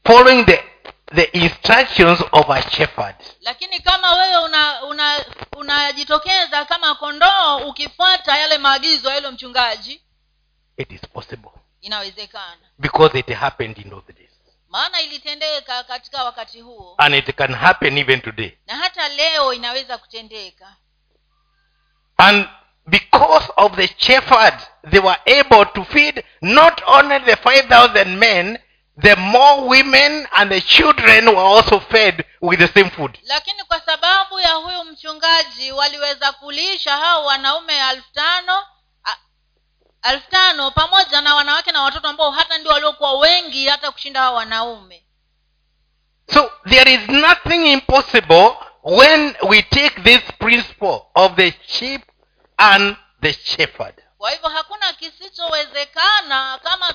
following 0.05 0.45
the 0.45 0.63
the 1.13 1.37
instructions 1.37 2.21
of 2.31 2.49
a 2.49 2.61
shepherd. 2.71 3.15
Lakini 3.41 3.79
kama 3.79 4.13
wewe 4.15 4.37
una 4.37 4.83
una 4.83 5.25
unajitokeza 5.57 6.65
kama 6.65 6.95
kondoo 6.95 7.57
ukifuata 7.57 8.37
yale 8.37 8.57
maagizo 8.57 9.09
ya 9.09 9.15
yule 9.15 9.29
mchungaji 9.31 10.01
it 10.77 10.91
is 10.91 11.01
possible. 11.01 11.51
inawezekana. 11.81 12.57
Because 12.79 13.19
it 13.19 13.29
happened 13.29 13.77
in 13.77 13.89
those 13.89 14.13
days. 14.13 14.29
Maana 14.69 15.01
ilitendeka 15.01 15.83
katika 15.83 16.23
wakati 16.23 16.61
huo. 16.61 16.95
And 16.97 17.15
it 17.15 17.35
can 17.35 17.53
happen 17.53 17.97
even 17.97 18.21
today. 18.21 18.57
Na 18.67 18.75
hata 18.75 19.07
leo 19.09 19.53
inaweza 19.53 19.97
kutendeka. 19.97 20.75
And 22.17 22.47
because 22.87 23.53
of 23.57 23.75
the 23.75 23.87
shepherd 23.97 24.53
they 24.89 24.99
were 24.99 25.39
able 25.39 25.65
to 25.65 25.83
feed 25.85 26.23
not 26.41 26.81
only 26.87 27.19
the 27.19 27.35
5000 27.35 28.05
men 28.05 28.59
the 29.01 29.15
more 29.15 29.61
women 29.67 30.27
and 30.31 30.51
the 30.51 30.61
children 30.61 31.27
were 31.27 31.37
also 31.57 31.79
fed 31.79 32.25
with 32.41 32.59
the 32.59 32.67
same 32.67 32.89
food. 32.89 33.19
Lakini 33.23 33.63
kwa 33.63 33.79
sababu 33.79 34.39
ya 34.39 34.53
huyu 34.53 34.83
mchungaji 34.83 35.71
waliweza 35.71 36.31
kulisha 36.31 36.91
hao 36.97 37.25
wanaume 37.25 37.73
elfu 37.91 38.13
tano 38.13 38.65
elfu 40.11 40.29
tano 40.29 40.71
pamoja 40.71 41.21
na 41.21 41.35
wanawake 41.35 41.71
na 41.71 41.81
watoto 41.81 42.07
ambao 42.07 42.31
hata 42.31 42.57
ndio 42.57 42.71
waliokuwa 42.71 43.13
wengi 43.19 43.67
hata 43.67 43.91
kushinda 43.91 44.19
hao 44.19 44.33
wanaume. 44.35 45.05
So 46.33 46.51
there 46.69 46.93
is 46.93 47.09
nothing 47.09 47.71
impossible 47.71 48.55
when 48.83 49.35
we 49.49 49.61
take 49.61 50.01
this 50.01 50.21
principle 50.39 51.01
of 51.15 51.35
the 51.35 51.53
sheep 51.67 52.01
and 52.57 52.95
the 53.21 53.33
shepherd. 53.33 54.03
Kwa 54.17 54.31
hivyo 54.31 54.49
hakuna 54.49 54.93
kisichowezekana 54.93 56.59
kama 56.63 56.93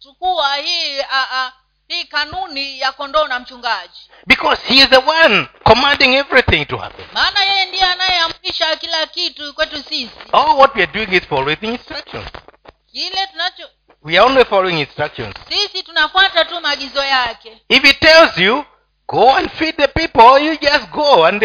tutachukua 0.00 0.56
hii 0.56 1.00
a, 1.00 1.26
a, 1.32 1.52
hii 1.88 2.04
kanuni 2.04 2.80
ya 2.80 2.92
kondoo 2.92 3.26
na 3.26 3.40
mchungaji. 3.40 4.10
Because 4.26 4.62
he 4.66 4.74
is 4.74 4.88
the 4.88 4.96
one 4.96 5.46
commanding 5.64 6.14
everything 6.14 6.64
to 6.66 6.76
happen. 6.76 7.06
Maana 7.12 7.44
yeye 7.44 7.66
ndiye 7.66 7.84
anayeamrisha 7.84 8.76
kila 8.76 9.06
kitu 9.06 9.54
kwetu 9.54 9.82
sisi. 9.82 10.10
All 10.32 10.56
what 10.58 10.74
we 10.76 10.82
are 10.82 10.92
doing 10.92 11.16
is 11.16 11.22
following 11.28 11.58
instructions. 11.62 12.26
Kile 12.92 13.26
tunacho 13.32 13.68
we 14.02 14.18
are 14.18 14.26
only 14.26 14.44
following 14.44 14.80
instructions. 14.80 15.34
Sisi 15.48 15.82
tunafuata 15.82 16.44
tu 16.44 16.60
maagizo 16.60 17.04
yake. 17.04 17.62
If 17.68 17.82
he 17.82 17.92
tells 17.92 18.38
you 18.38 18.64
go 19.08 19.34
and 19.36 19.50
feed 19.50 19.76
the 19.76 19.88
people 19.88 20.44
you 20.44 20.56
just 20.56 20.86
go 20.90 21.24
and 21.26 21.42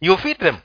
you 0.00 0.18
feed 0.18 0.38
them. 0.38 0.56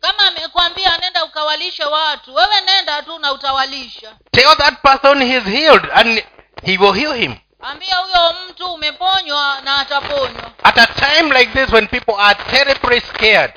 Kama 0.00 0.28
amekwambia 0.28 0.96
nenda 0.98 1.24
ukawalishe 1.24 1.84
watu 1.84 2.34
wewe 2.34 2.60
nenda 2.66 3.02
tu 3.02 3.18
na 3.18 3.32
utawalisha. 3.32 4.16
Tell 4.30 4.56
that 4.56 4.74
person 4.82 5.22
he's 5.24 5.44
healed 5.44 5.88
and 5.94 6.24
he 6.66 6.78
will 6.78 6.92
heal 6.92 7.12
him. 7.12 7.36
Ambia 7.60 7.96
huyo 7.96 8.34
mtu 8.50 8.72
umeponywa 8.74 9.60
na 9.64 9.76
ataponywa. 9.78 10.50
At 10.62 10.78
a 10.78 10.86
time 10.86 11.38
like 11.38 11.52
this 11.52 11.72
when 11.72 11.88
people 11.88 12.14
are 12.18 12.38
terribly 12.50 13.00
scared 13.00 13.52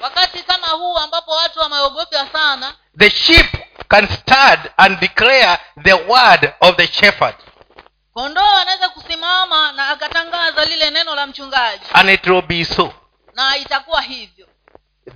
wakati 0.00 0.42
kama 0.42 0.66
huu 0.66 0.96
ambapo 0.96 1.30
watu 1.30 1.58
wameogopya 1.60 2.26
sana 2.32 2.74
the 2.98 3.10
sheep 3.10 3.46
can 3.88 4.08
stand 4.08 4.60
and 4.76 5.00
declare 5.00 5.58
the 5.82 5.92
word 5.92 6.52
of 6.60 6.76
the 6.76 6.86
shepherd. 6.86 7.34
kondoo 8.14 8.56
anaweza 8.60 8.88
kusimama 8.88 9.72
na 9.72 9.88
akatangaza 9.88 10.64
lile 10.64 10.90
neno 10.90 11.14
la 11.14 11.26
mchungaji. 11.26 11.84
And 11.92 12.10
it 12.10 12.26
will 12.26 12.42
be 12.42 12.64
so. 12.64 12.92
Na 13.34 13.56
itakuwa 13.56 14.02
hivyo. 14.02 14.46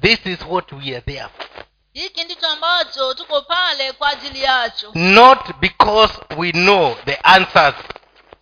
This 0.01 0.27
is 0.27 0.39
what 0.49 0.73
we 0.73 0.97
are 0.97 1.01
there 1.01 1.27
for 1.37 1.47
hiki 1.93 2.25
ndicho 2.25 2.47
ambacho 2.49 3.15
tuko 3.15 3.43
pale 3.43 3.93
kwa 3.93 4.09
ajili 4.09 4.43
yacho. 4.43 4.91
Not 4.95 5.53
because 5.61 6.15
we 6.37 6.53
know 6.53 6.95
the 7.05 7.15
answers 7.23 7.75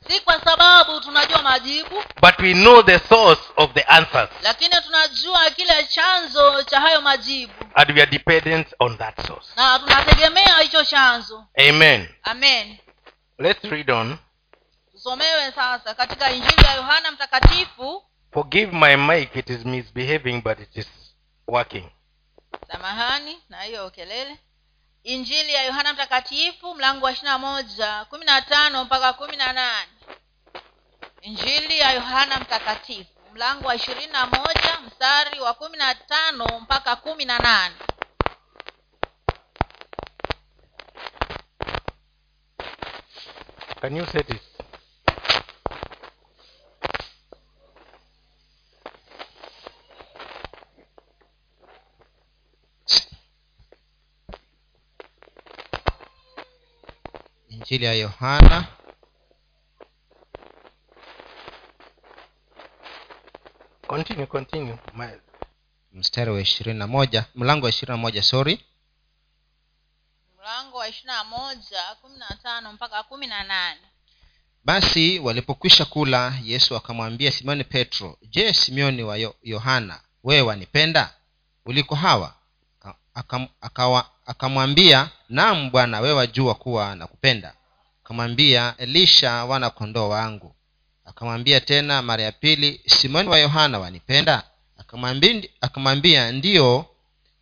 si 0.09 0.21
kwa 0.21 0.41
sababu 0.41 1.01
tunajua 1.01 1.43
majibu 1.43 2.03
but 2.23 2.39
we 2.39 2.53
know 2.55 2.83
the 2.83 2.99
source 2.99 3.43
of 3.57 3.73
the 3.73 3.83
answers. 3.83 4.31
lakini 4.43 4.75
tunajua 4.87 5.51
kile 5.51 5.85
chanzo 5.85 6.63
cha 6.63 6.81
hayo 6.81 7.01
majibu. 7.01 7.53
And 7.75 7.91
we 7.91 8.03
are 8.03 8.11
dependent 8.11 8.69
on 8.79 8.99
that 8.99 9.27
source. 9.27 9.49
Na 9.57 9.79
tunategemea 9.79 10.59
hicho 10.59 10.85
chanzo. 10.85 11.45
Amen. 11.69 12.09
Amen. 12.23 12.79
Let's 13.39 13.65
read 13.65 13.91
on. 13.91 14.19
Tusomewe 14.93 15.53
sasa 15.53 15.95
katika 15.95 16.31
injili 16.33 16.65
ya 16.65 16.75
yohana 16.75 17.11
mtakatifu. 17.11 18.03
Forgive 18.33 18.73
my 18.73 18.97
mic 18.97 19.37
it 19.37 19.51
is 19.51 19.65
misbehaving 19.65 20.43
but 20.43 20.61
it 20.61 20.77
is 20.77 20.87
working 21.49 21.91
samahani 22.73 23.43
na 23.49 23.63
hiyo 23.63 23.91
kelele. 23.91 24.39
Injili 25.03 25.53
ya 25.53 25.63
yohana 25.63 25.93
mtakatifu 25.93 26.75
mlango 26.75 27.05
wa 27.07 27.13
ishirina 27.13 27.39
moja 27.39 28.05
kumi 28.05 28.25
na 28.25 28.43
tano 28.43 28.85
mpaka 28.85 29.13
kumi 29.13 29.37
na 29.37 29.53
nane. 29.53 29.89
Injili 31.21 31.79
ya 31.79 31.93
yohana 31.93 32.41
mtakatifu 32.41 33.11
mlango 33.33 33.69
wa 33.69 33.75
ishirini 33.75 34.13
na 34.13 34.27
moja 34.27 34.79
mstari 34.87 35.41
wa 35.41 35.55
kumi 35.55 35.77
na 35.79 35.95
tano 35.95 36.61
mpaka 36.61 36.97
kumi 36.97 37.25
na 37.25 37.39
nane. 37.39 37.75
Can 43.81 43.97
you 43.97 44.07
set 44.07 44.29
it 44.31 44.48
injili 57.69 57.85
ya 57.85 57.93
yohana. 57.95 58.67
Continue, 63.87 64.27
continue. 64.27 64.79
mstari 65.93 66.31
wa 66.31 66.41
ishirini 66.41 66.79
na 66.79 66.87
moja 66.87 67.25
mlango 67.35 67.65
wa 67.67 67.71
ishirini 67.71 67.97
na 67.97 68.03
moja 68.03 68.23
sorry. 68.23 68.65
Mlango 70.39 70.77
wa 70.79 70.89
ishirina 70.89 71.25
moja 71.25 71.83
kumi 72.03 72.19
na 72.19 72.39
tano 72.43 72.73
mpaka 72.73 73.03
kumi 73.03 73.27
na 73.27 73.45
nane. 73.45 73.81
Basi 74.65 75.19
walipokwisha 75.19 75.85
kula 75.85 76.35
yesu 76.45 76.77
akamwambia 76.77 77.33
simoni 77.33 77.65
petro 77.65 78.19
je 78.23 78.53
simeoni 78.55 79.03
wa 79.03 79.19
yohana 79.43 80.01
wewe 80.25 80.43
wanipenda? 80.43 81.15
Uliko 81.65 81.95
hawa? 81.95 82.35
Akamwambia 84.27 85.11
naam 85.29 85.71
bwana 85.71 86.01
wewe 86.01 86.15
wajua 86.15 86.55
kuwa 86.55 86.95
nakupenda 86.97 87.55
akamwambia 88.09 88.75
lisha 88.79 89.45
wana 89.45 89.71
kondoo 89.71 90.09
wangu. 90.09 90.55
Akamwambia 91.05 91.61
tena 91.61 92.03
mara 92.03 92.23
ya 92.23 92.33
pili 92.33 92.81
simoni 92.87 93.29
wa 93.29 93.39
yohana 93.39 93.79
wanipenda? 93.79 94.43
Akamwambia, 95.61 96.33
ndiyo 96.33 96.87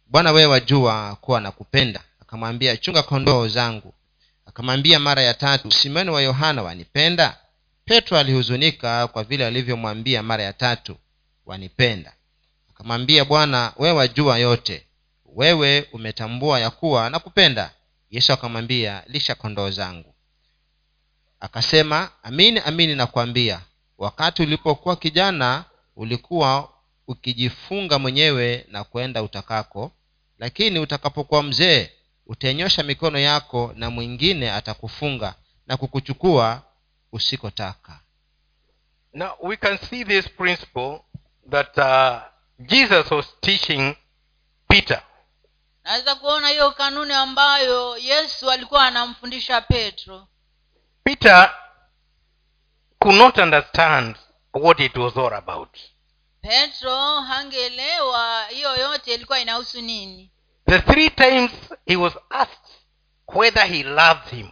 bwana 0.06 0.32
wewe 0.32 0.46
wajua 0.46 1.16
kuwa 1.20 1.40
nakupenda. 1.40 2.00
Akamwambia 2.20 2.76
chunga 2.76 3.02
kondoo 3.02 3.48
zangu. 3.48 3.94
Akamwambia 4.46 4.98
mara 4.98 5.22
ya 5.22 5.34
tatu 5.34 5.70
simoni 5.72 6.10
wa 6.10 6.22
yohana 6.22 6.62
wanipenda? 6.62 7.36
Petro 7.84 8.18
alihuzunika 8.18 9.06
kwa 9.06 9.24
vile 9.24 9.46
alivyomwambia 9.46 10.22
mara 10.22 10.42
ya 10.44 10.52
tatu 10.52 10.96
wanipenda. 11.46 12.12
Akamwambia 12.70 13.24
bwana 13.24 13.72
wewe 13.76 13.96
wajua 13.96 14.38
yote. 14.38 14.86
Wewe 15.26 15.88
umetambua 15.92 16.60
ya 16.60 16.70
kuwa 16.70 17.10
nakupenda. 17.10 17.70
Yesu 18.10 18.32
akamwambia 18.32 19.02
lisha 19.06 19.34
kondoo 19.34 19.70
zangu 19.70 20.15
akasema 21.41 22.11
amini 22.22 22.61
amini 22.61 22.95
nakwambia 22.95 23.61
wakati 23.99 24.43
ulipokuwa 24.43 24.97
kijana 24.97 25.64
ulikuwa 25.97 26.68
ukijifunga 27.09 27.99
mwenyewe 27.99 28.66
na 28.70 28.84
kwenda 28.84 29.22
utakako. 29.22 29.93
Lakini 30.39 30.78
utakapokuwa 30.78 31.43
mzee 31.43 31.91
utaenyosha 32.26 32.82
mikono 32.82 33.18
yako 33.18 33.72
na 33.76 33.91
mwingine 33.91 34.53
atakufunga 34.53 35.34
na 35.66 35.76
kukuchukua 35.76 36.62
usikotaka. 37.12 38.01
Now 39.12 39.30
we 39.43 39.57
can 39.57 39.78
see 39.78 40.05
this 40.05 40.28
principle 40.30 41.01
that 41.51 41.78
uh, 41.78 42.20
jesus 42.66 43.11
was 43.11 43.26
teaching 43.41 43.97
peter. 44.68 45.03
Naweza 45.84 46.14
kuona 46.14 46.49
hiyo 46.49 46.70
kanuni 46.70 47.12
ambayo 47.12 47.97
yesu 47.99 48.51
alikuwa 48.51 48.87
anamfundisha 48.87 49.61
petro 49.61 50.28
peter 51.07 51.50
could 53.00 53.14
not 53.14 53.38
understand 53.38 54.16
what 54.52 54.80
it 54.80 54.96
was 54.96 55.16
all 55.16 55.32
about. 55.32 55.78
Petro 56.42 57.20
hangeelewa 57.20 58.44
hiyo 58.48 58.76
yote 58.76 59.14
ilikuwa 59.14 59.38
inahusu 59.40 59.80
nini? 59.80 60.32
The 60.68 60.78
three 60.80 61.11
times 61.11 61.50
he 61.86 61.96
was 61.96 62.12
asked 62.30 62.70
whether 63.34 63.66
he 63.66 63.82
loved 63.82 64.28
him. 64.30 64.48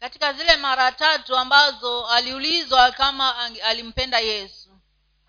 Katika 0.00 0.32
zile 0.32 0.56
mara 0.56 0.92
tatu 0.92 1.36
ambazo 1.36 2.06
aliulizwa 2.06 2.90
kama 2.90 3.34
alimpenda 3.64 4.18
yesu. 4.18 4.70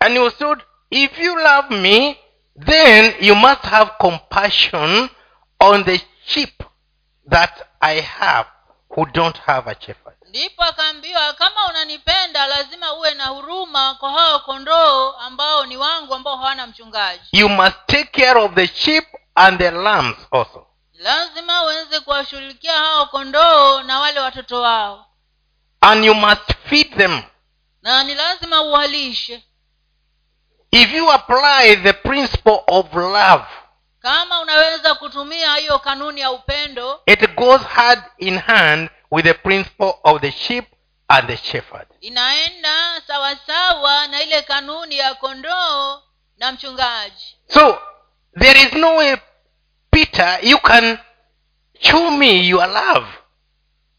And 0.00 0.14
he 0.14 0.18
was 0.18 0.36
told 0.38 0.62
if 0.90 1.18
you 1.18 1.36
love 1.36 1.74
me 1.76 2.18
then 2.66 3.14
you 3.20 3.34
must 3.34 3.62
have 3.62 3.90
compassion 3.98 5.08
on 5.60 5.84
the 5.84 6.00
sheep 6.24 6.62
that 7.30 7.66
i 7.80 8.00
have 8.00 8.48
who 8.88 9.06
don't 9.06 9.38
have 9.38 9.70
a 9.70 9.74
shepherd 9.80 10.21
ndipo 10.32 10.62
akaambiwa 10.64 11.32
kama 11.32 11.66
unanipenda 11.68 12.46
lazima 12.46 12.92
uwe 12.94 13.14
na 13.14 13.26
huruma 13.26 13.94
kwa 13.94 14.10
hao 14.12 14.40
kondoo 14.40 15.10
ambao 15.12 15.66
ni 15.66 15.76
wangu 15.76 16.14
ambao 16.14 16.36
hawana 16.36 16.66
mchungaji. 16.66 17.22
You 17.32 17.48
must 17.48 17.76
take 17.86 18.24
care 18.24 18.40
of 18.40 18.54
the 18.54 18.66
sheep 18.66 19.04
and 19.34 19.58
the 19.58 19.70
lambs 19.70 20.16
also. 20.30 20.66
Lazima 20.92 21.62
uweze 21.62 22.00
kuwashughulikia 22.00 22.72
hao 22.78 23.06
kondoo 23.06 23.82
na 23.82 24.00
wale 24.00 24.20
watoto 24.20 24.60
wao. 24.60 25.06
And 25.80 26.04
you 26.04 26.14
must 26.14 26.52
feed 26.68 26.96
them. 26.96 27.22
Na 27.82 28.04
ni 28.04 28.14
lazima 28.14 28.62
uwalishe. 28.62 29.44
If 30.70 30.92
you 30.94 31.12
apply 31.12 31.76
the 31.76 31.92
principle 31.92 32.60
of 32.66 32.94
love 32.94 33.44
kama 34.02 34.40
unaweza 34.40 34.94
kutumia 34.94 35.54
hiyo 35.56 35.78
kanuni 35.78 36.20
ya 36.20 36.30
upendo 36.30 37.00
it 37.06 37.34
goes 37.34 37.62
hand 37.62 38.02
in 38.18 38.38
hand 38.38 38.90
with 39.12 39.24
the 39.26 39.34
principle 39.34 39.94
of 40.04 40.20
the 40.22 40.30
sheep 40.30 40.64
and 41.08 41.28
the 41.28 41.36
shepherd. 41.36 41.86
Inaenda 42.00 43.02
sawasawa 43.06 44.06
na 44.08 44.22
ile 44.22 44.42
kanuni 44.42 44.98
ya 44.98 45.14
kondoo 45.14 46.02
na 46.38 46.52
mchungaji. 46.52 47.36
So 47.48 47.78
there 48.40 48.60
is 48.60 48.72
no 48.72 48.96
way 48.96 49.16
peter 49.90 50.38
you 50.42 50.58
can 50.58 50.98
show 51.80 52.10
me 52.10 52.48
your 52.48 52.66
love. 52.66 53.06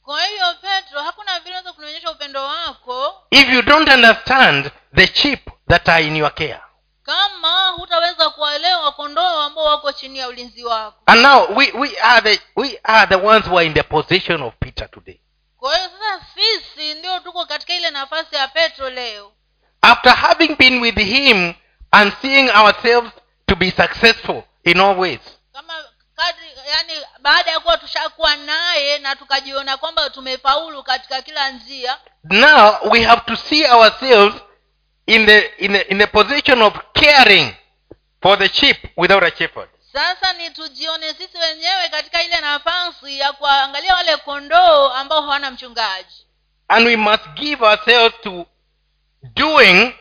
Kwa 0.04 0.26
hiyo 0.26 0.46
petro 0.62 1.02
hakuna 1.02 1.40
vile 1.40 1.50
unaweza 1.50 1.74
kunionyesha 1.74 2.12
upendo 2.12 2.44
wako 2.44 3.14
if 3.32 3.50
you 3.50 3.62
don't 3.62 3.90
understand 3.90 4.72
the 4.96 5.08
sheep 5.08 5.50
that 5.70 5.90
are 5.90 6.06
in 6.08 6.16
your 6.16 6.34
care 6.36 6.62
kama 7.04 7.70
hutaweza 7.70 8.30
kuwaelewa 8.30 8.92
kondoo 8.92 9.42
ambao 9.42 9.66
wako 9.66 9.92
chini 9.92 10.20
ya 10.20 10.28
ulinzi 10.28 10.64
wako. 10.64 10.98
And 11.06 11.22
now 11.22 11.48
we, 11.58 11.72
we 11.72 12.00
are 12.00 12.22
the 12.22 12.42
we 12.56 12.80
are 12.84 13.08
the 13.08 13.28
ones 13.28 13.46
who 13.48 13.58
are 13.58 13.68
in 13.68 13.74
the 13.74 13.84
position 13.84 14.42
of 14.42 14.54
peter 14.60 14.92
today. 14.92 15.20
Kwa 15.58 15.78
hiyo 15.78 15.90
sasa 15.90 16.26
sisi 16.36 16.94
ndio 16.94 17.20
tuko 17.20 17.46
katika 17.46 17.74
ile 17.76 17.90
nafasi 17.92 18.36
ya 18.36 18.48
petro 18.48 18.90
leo. 18.90 19.32
After 19.82 20.16
having 20.16 20.56
been 20.56 20.82
with 20.82 20.96
him 20.98 21.54
and 21.92 22.14
seeing 22.22 22.50
ourselves 22.50 23.12
to 23.48 23.56
be 23.56 23.72
successful 23.72 24.44
in 24.64 24.80
all 24.80 25.00
ways. 25.00 25.20
Kama 25.54 25.74
kadri 26.16 26.48
yani 26.68 26.94
baada 27.20 27.52
ya 27.52 27.60
kuwa 27.60 27.78
tushakuwa 27.78 28.36
naye 28.36 28.98
na 29.00 29.16
tukajiona 29.16 29.78
kwamba 29.78 30.10
tumefaulu 30.10 30.84
katika 30.84 31.22
kila 31.22 31.50
njia 31.50 31.98
now 32.24 32.76
we 32.92 33.04
have 33.04 33.22
to 33.26 33.36
see 33.36 33.66
ourselves 33.66 34.36
in 35.06 35.26
the 35.26 35.40
in 35.58 35.74
the, 35.74 35.92
in 35.92 35.98
the 35.98 36.08
position 36.08 36.62
of 36.62 36.74
caring 36.94 37.54
for 38.22 38.38
the 38.38 38.48
sheep 38.50 38.78
without 38.98 39.24
a 39.24 39.32
shepherd. 39.38 39.70
Sasa 39.94 40.34
ni 40.34 40.50
tujione 40.50 41.14
sisi 41.14 41.38
wenyewe 41.38 41.90
katika 41.92 42.24
ile 42.24 42.42
nafasi 42.42 43.20
ya 43.20 43.34
kuangalia 43.34 43.96
wale 43.96 44.18
kondoo 44.18 44.88
ambao 44.90 45.22
hawana 45.22 45.52
mchungaji. 45.52 46.26
And 46.68 46.88
we 46.88 46.96
must 46.96 47.28
give 47.36 47.66
ourselves 47.66 48.16
to 48.22 48.46
doing 49.22 49.94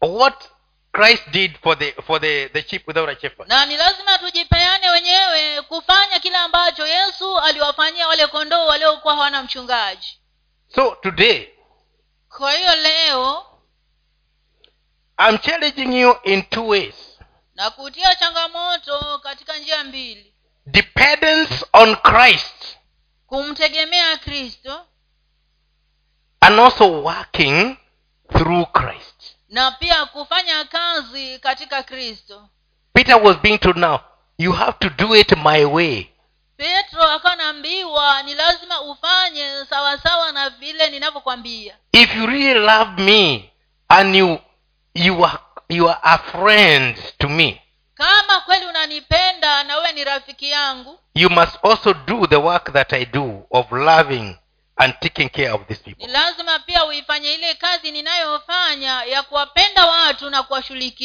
what 0.00 0.50
christ 0.92 1.22
did 1.30 1.58
for 1.62 1.78
the 1.78 1.92
for 2.06 2.20
the, 2.20 2.48
the 2.48 2.62
sheep 2.62 2.86
without 2.88 3.08
a 3.08 3.20
shepherd. 3.20 3.48
Na 3.48 3.66
ni 3.66 3.76
lazima 3.76 4.18
tujipeane 4.18 4.90
wenyewe 4.90 5.62
kufanya 5.62 6.18
kile 6.18 6.36
ambacho 6.36 6.86
yesu 6.86 7.38
aliwafanyia 7.38 8.08
wale 8.08 8.26
kondoo 8.26 8.66
waliokuwa 8.66 9.14
hawana 9.14 9.42
mchungaji. 9.42 10.18
So 10.74 10.90
today 11.02 11.48
kwa 12.28 12.52
hiyo 12.52 12.74
leo 12.76 13.46
i'm 15.18 15.38
challenging 15.38 15.92
you 16.00 16.16
in 16.24 16.42
two 16.42 16.66
ways. 16.68 16.94
Na 17.54 17.70
kutia 17.70 18.14
changamoto 18.14 19.18
katika 19.22 19.58
njia 19.58 19.84
mbili. 19.84 20.34
Dependence 20.66 21.66
on 21.72 21.96
christ 21.96 22.78
kumtegemea 23.26 24.16
kristo 24.16 24.86
and 26.40 26.60
also 26.60 27.02
working 27.02 27.76
through 28.32 28.66
christ. 28.72 29.36
na 29.48 29.70
pia 29.70 30.06
kufanya 30.06 30.64
kazi 30.64 31.38
katika 31.38 31.82
kristo. 31.82 32.48
Peter 32.92 33.16
was 33.22 33.36
being 33.36 33.58
told 33.58 33.76
now 33.76 33.98
you 34.38 34.52
have 34.52 34.72
to 34.80 34.88
do 34.90 35.16
it 35.16 35.32
my 35.36 35.64
way. 35.64 36.06
Petro 36.56 37.02
akanaambiwa 37.02 38.22
ni 38.22 38.34
lazima 38.34 38.80
ufanye 38.80 39.64
sawasawa 39.70 40.32
na 40.32 40.50
vile 40.50 40.90
ninavyokwambia 40.90 41.76
if 41.92 42.16
you 42.16 42.26
really 42.26 42.60
love 42.60 43.02
me 43.02 43.52
and 43.88 44.16
you 44.16 44.38
you 44.94 45.24
are 45.24 45.38
you 45.68 45.88
are 45.88 46.00
a 46.02 46.18
friend 46.18 46.96
to 47.18 47.28
me. 47.28 47.60
Kama 47.94 48.40
kweli 48.40 48.66
unanipenda 48.66 49.64
na 49.64 49.76
wewe 49.76 49.92
ni 49.92 50.04
rafiki 50.04 50.50
yangu 50.50 50.98
you 51.14 51.30
must 51.30 51.58
also 51.64 51.94
do 51.94 52.26
the 52.26 52.36
work 52.36 52.72
that 52.72 52.92
i 52.92 53.04
do 53.04 53.46
of 53.50 53.72
loving 53.72 54.36
and 54.76 54.94
taking 55.00 55.28
care 55.28 55.50
of 55.50 55.66
these 55.66 55.80
ni 55.98 56.06
lazima 56.06 56.58
pia 56.58 56.84
uifanye 56.84 57.34
ile 57.34 57.54
kazi 57.54 57.90
ninayofanya 57.92 59.02
ya 59.04 59.22
kuwapenda 59.22 59.86
watu 59.86 60.30
na 60.30 60.44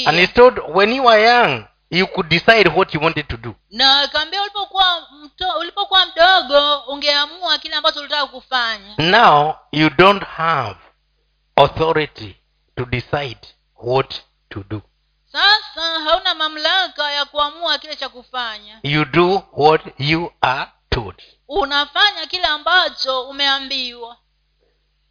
and 0.06 0.20
he 0.20 0.28
told 0.28 0.60
when 0.74 0.94
you 0.94 1.10
are 1.10 1.24
young 1.24 1.66
you 1.92 2.08
could 2.08 2.30
decide 2.30 2.70
what 2.70 2.94
you 2.94 3.02
wanted 3.02 3.28
to 3.28 3.38
do. 3.38 3.56
Na 3.72 4.08
kaambia 4.08 4.42
ulipokuwa 4.42 5.08
ulipokuwa 5.60 6.06
mdogo 6.06 6.78
ungeamua 6.80 7.58
kile 7.58 7.76
ambacho 7.76 8.00
ulitaka 8.00 8.28
kufanya. 8.28 8.96
Now 8.98 9.56
you 9.72 9.90
don't 9.90 10.24
have 10.24 10.76
authority 11.56 12.36
to 12.76 12.86
decide 12.86 13.40
what 13.84 14.16
to 14.50 14.64
do. 14.70 14.82
Sasa 15.32 16.00
hauna 16.00 16.36
mamlaka 16.36 17.12
ya 17.12 17.26
kuamua 17.26 17.78
kile 17.78 17.96
cha 17.96 18.10
kufanya. 18.10 18.80
You 18.84 19.06
do 19.06 19.44
what 19.54 19.82
you 19.98 20.32
are 20.42 20.72
told. 20.90 21.22
Unafanya 21.48 22.26
kile 22.28 22.44
ambacho 22.46 23.30
umeambiwa. 23.30 24.18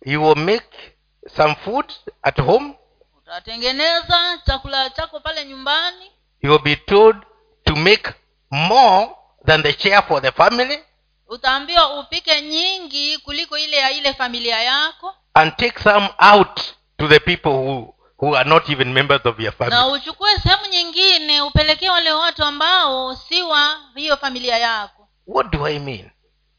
You 0.07 0.23
will 0.25 0.37
make 0.37 0.97
some 1.37 1.55
food 1.55 1.93
at 2.23 2.41
home. 2.41 2.79
Utatengeneza 3.19 4.39
chakula 4.47 4.91
chako 4.91 5.21
pale 5.21 5.45
nyumbani. 5.45 6.13
You 6.43 6.51
will 6.51 6.63
be 6.63 6.77
told 6.77 7.17
to 7.65 7.77
make 7.77 8.15
more 8.51 9.11
than 9.47 9.63
the 9.63 9.73
share 9.73 10.03
for 10.03 10.23
the 10.23 10.33
family 10.33 10.85
utaambiwa 11.29 12.01
upike 12.01 12.43
nyingi 12.43 13.19
kuliko 13.19 13.59
ile 13.59 13.77
ya 13.77 13.91
ile 13.91 14.15
familia 14.15 14.63
yako. 14.63 15.15
and 15.35 15.57
take 15.57 15.79
some 15.83 16.09
out 16.33 16.61
to 16.99 17.09
the 17.09 17.21
people 17.21 17.51
who, 17.53 17.95
who 18.19 18.35
are 18.37 18.49
not 18.49 18.69
even 18.69 18.93
members 18.93 19.21
of 19.25 19.39
your 19.41 19.55
na 19.71 19.87
uchukue 19.87 20.31
sehemu 20.43 20.67
nyingine 20.67 21.41
upelekee 21.43 21.89
wale 21.89 22.13
watu 22.13 22.45
ambao 22.45 23.17
si 23.17 23.43
wa 23.43 23.81
hiyo 23.95 24.17
familia 24.17 24.59
yako. 24.59 25.09
What 25.27 25.51
do 25.53 25.67
i 25.67 25.79
mean? 25.79 26.11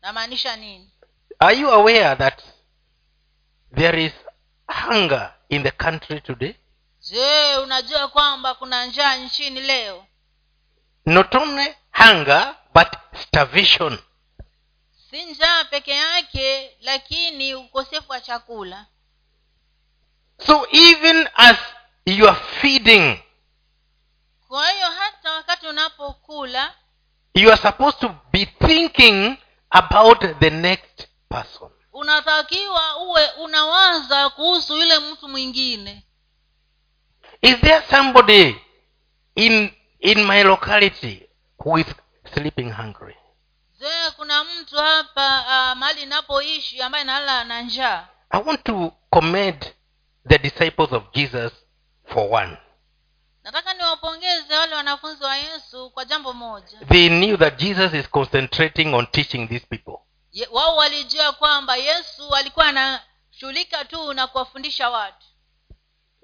Namaanisha 0.01 0.55
nini? 0.55 0.89
Are 1.39 1.57
you 1.60 1.72
aware 1.72 2.16
that 2.16 2.43
there 3.76 4.05
is 4.05 4.14
hunger 4.68 5.34
in 5.49 5.64
the 5.64 5.72
country 5.72 6.22
today? 6.22 6.55
Je 7.10 7.57
unajua 7.57 8.07
kwamba 8.07 8.55
kuna 8.55 8.86
njaa 8.86 9.16
nchini 9.16 9.62
leo? 9.62 10.05
Not 11.05 11.36
only 11.36 11.76
hunger 11.91 12.55
but 12.74 12.88
starvation. 13.22 13.97
Si 15.10 15.26
njaa 15.26 15.64
peke 15.64 15.91
yake 15.91 16.78
lakini 16.82 17.55
ukosefu 17.55 18.12
wa 18.12 18.22
chakula 18.22 18.86
so 20.46 20.68
even 20.72 21.30
as 21.36 21.58
you 22.06 22.28
are 22.30 22.40
feeding 22.62 23.20
kwa 24.48 24.70
hiyo 24.72 24.88
hata 24.92 25.32
wakati 25.32 25.68
unapokula 25.68 26.74
you 27.34 27.52
are 27.52 27.62
supposed 27.62 28.00
to 28.00 28.16
be 28.32 28.46
thinking 28.46 29.38
about 29.70 30.20
the 30.40 30.50
next 30.50 31.08
person. 31.30 31.70
unatakiwa 31.94 32.98
uwe 32.98 33.28
unawaza 33.32 34.30
kuhusu 34.30 34.78
yule 34.78 35.00
mtu 35.00 35.28
mwingine. 35.28 36.04
Is 37.42 37.56
there 37.62 37.84
somebody 37.90 38.56
in 39.36 39.72
in 40.00 40.24
my 40.26 40.44
locality 40.44 41.30
who 41.66 41.80
is 41.80 41.88
sleeping 42.34 42.72
hungry? 42.72 43.16
Je 43.80 44.12
kuna 44.16 44.44
mtu 44.44 44.76
hapa 44.78 45.40
uh, 45.42 45.78
mahali 45.78 46.02
inapoishi 46.02 46.82
ambaye 46.82 47.04
nalala 47.04 47.44
na 47.44 47.62
njaa? 47.62 48.08
I 48.30 48.42
want 48.46 48.64
to 48.64 48.92
commend 49.10 49.74
the 50.28 50.38
disciples 50.38 50.91
of 50.93 51.03
jesus 51.13 51.51
for 52.05 52.32
one. 52.34 52.57
Nataka 53.43 53.74
niwapongeze 53.74 54.57
wale 54.57 54.76
wanafunzi 54.76 55.24
wa 55.24 55.36
yesu 55.38 55.89
kwa 55.89 56.05
jambo 56.05 56.34
moja. 56.34 56.80
They 56.89 57.09
knew 57.09 57.38
that 57.38 57.57
jesus 57.59 57.93
is 57.93 58.09
concentrating 58.09 58.93
on 58.93 59.07
teaching 59.07 59.47
these 59.47 59.65
people. 59.70 59.97
Wao 60.51 60.76
walijua 60.76 61.32
kwamba 61.34 61.76
yesu 61.76 62.36
alikuwa 62.36 62.65
anashughulika 62.65 63.86
tu 63.86 64.13
na 64.13 64.28
kuwafundisha 64.28 64.89
watu. 64.89 65.26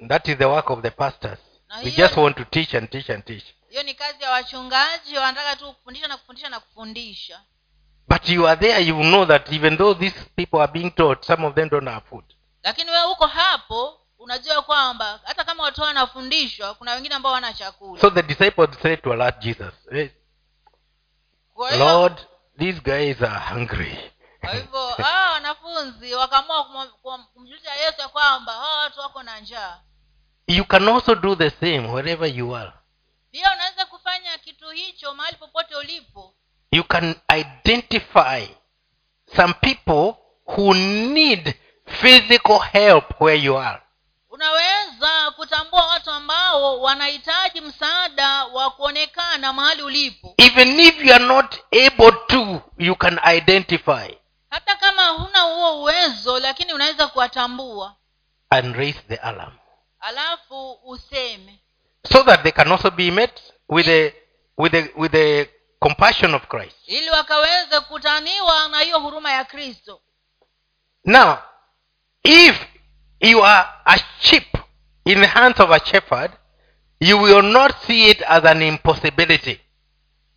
That 0.07 0.27
is 0.27 0.37
the 0.37 0.45
work 0.45 0.69
of 0.69 0.81
the 0.81 0.89
pastors. 0.91 1.39
We 1.83 1.91
just 1.91 2.17
want 2.17 2.37
to 2.37 2.45
teach 2.45 2.75
and 2.75 2.89
teach 2.89 3.09
and 3.09 3.25
teach. 3.25 3.43
hiyo 3.69 3.83
ni 3.83 3.93
kazi 3.93 4.23
ya 4.23 4.31
wachungaji 4.31 5.17
wanataka 5.17 5.55
tu 5.55 5.73
kufundisha 5.73 6.07
na 6.07 6.17
kufundisha 6.17 6.49
na 6.49 6.59
kufundisha. 6.59 7.41
But 8.07 8.29
you 8.29 8.47
are 8.47 8.59
there 8.59 8.85
you 8.85 8.95
know 9.01 9.25
that 9.25 9.51
even 9.53 9.77
though 9.77 9.99
these 9.99 10.15
people 10.35 10.57
are 10.61 10.71
being 10.71 10.91
taught 10.91 11.25
some 11.25 11.47
of 11.47 11.55
them 11.55 11.69
don't 11.69 11.87
have 11.89 12.05
food 12.09 12.23
lakini 12.65 12.91
wewe 12.91 13.05
uko 13.11 13.27
hapo 13.27 14.01
unajua 14.19 14.61
kwamba 14.61 15.19
hata 15.23 15.43
kama 15.43 15.63
watu 15.63 15.81
wanafundishwa 15.81 16.73
kuna 16.73 16.93
wengine 16.93 17.15
ambao 17.15 17.31
wana 17.33 17.53
chakula. 17.53 18.01
So 18.01 18.09
the 18.09 18.21
disciples 18.23 18.69
said 18.81 19.01
to 19.01 19.13
alert 19.13 19.39
jesus 19.39 19.73
"Hey, 19.91 20.09
lord 21.77 22.27
these 22.59 22.79
guys 22.81 23.21
are 23.21 23.39
hungry. 23.53 24.11
Kwa 24.41 24.53
hivyo 24.53 24.87
hawa 25.03 25.31
wanafunzi 25.31 26.13
wakaamua 26.15 26.87
kumjulisha 27.33 27.73
yesu 27.73 28.01
ya 28.01 28.07
kwamba 28.07 28.53
hawa 28.53 28.77
watu 28.79 28.99
wako 28.99 29.23
na 29.23 29.39
njaa. 29.39 29.79
You 30.47 30.65
can 30.65 30.87
also 30.87 31.15
do 31.15 31.35
the 31.35 31.49
same 31.49 31.87
wherever 31.87 32.35
you 32.35 32.55
are. 32.55 32.71
Pia 33.31 33.51
unaweza 33.53 33.85
kufanya 33.85 34.37
kitu 34.37 34.69
hicho 34.69 35.13
mahali 35.13 35.37
popote 35.37 35.75
ulipo. 35.75 36.33
You 36.71 36.83
can 36.83 37.15
identify 37.37 38.47
some 39.35 39.53
people 39.53 40.13
who 40.47 40.73
need 40.73 41.55
physical 41.85 42.59
help 42.59 43.21
where 43.21 43.41
you 43.43 43.57
are. 43.57 43.81
Unaweza 44.29 45.31
kutambua 45.35 45.87
watu 45.87 46.11
ambao 46.11 46.81
wanahitaji 46.81 47.61
msaada 47.61 48.45
wa 48.45 48.71
kuonekana 48.71 49.53
mahali 49.53 49.81
ulipo. 49.81 50.33
Even 50.37 50.79
if 50.79 51.05
you 51.05 51.13
are 51.13 51.25
not 51.25 51.55
able 51.71 52.11
to 52.27 52.61
you 52.77 52.95
can 52.95 53.19
identify 53.35 54.15
hata 54.49 54.75
kama 54.75 55.05
huna 55.07 55.39
huo 55.39 55.81
uwezo 55.81 56.39
lakini 56.39 56.73
unaweza 56.73 57.07
kuwatambua. 57.07 57.95
And 58.49 58.75
raise 58.75 58.99
the 59.07 59.15
alarm. 59.15 59.57
Alafu 59.99 60.79
useme. 60.83 61.59
So 62.11 62.23
that 62.23 62.43
they 62.43 62.51
can 62.51 62.71
also 62.71 62.91
be 62.91 63.11
met 63.11 63.41
with 63.69 63.85
the 63.85 64.13
with 64.57 64.71
the 64.71 64.91
with 64.95 65.11
the 65.11 65.49
compassion 65.79 66.33
of 66.35 66.47
christ. 66.47 66.75
Ili 66.87 67.09
wakaweze 67.09 67.79
kukutaniwa 67.79 68.67
na 68.67 68.79
hiyo 68.79 68.99
huruma 68.99 69.31
ya 69.31 69.43
kristo. 69.45 70.01
Now 71.05 71.37
if 72.25 72.55
you 73.19 73.43
are 73.43 73.67
a 73.85 73.97
sheep 74.19 74.57
in 75.05 75.21
the 75.21 75.27
hands 75.27 75.59
of 75.59 75.71
a 75.71 75.79
shepherd 75.85 76.31
you 76.99 77.17
will 77.17 77.41
not 77.43 77.75
see 77.87 78.09
it 78.09 78.21
as 78.27 78.43
an 78.45 78.61
impossibility. 78.61 79.59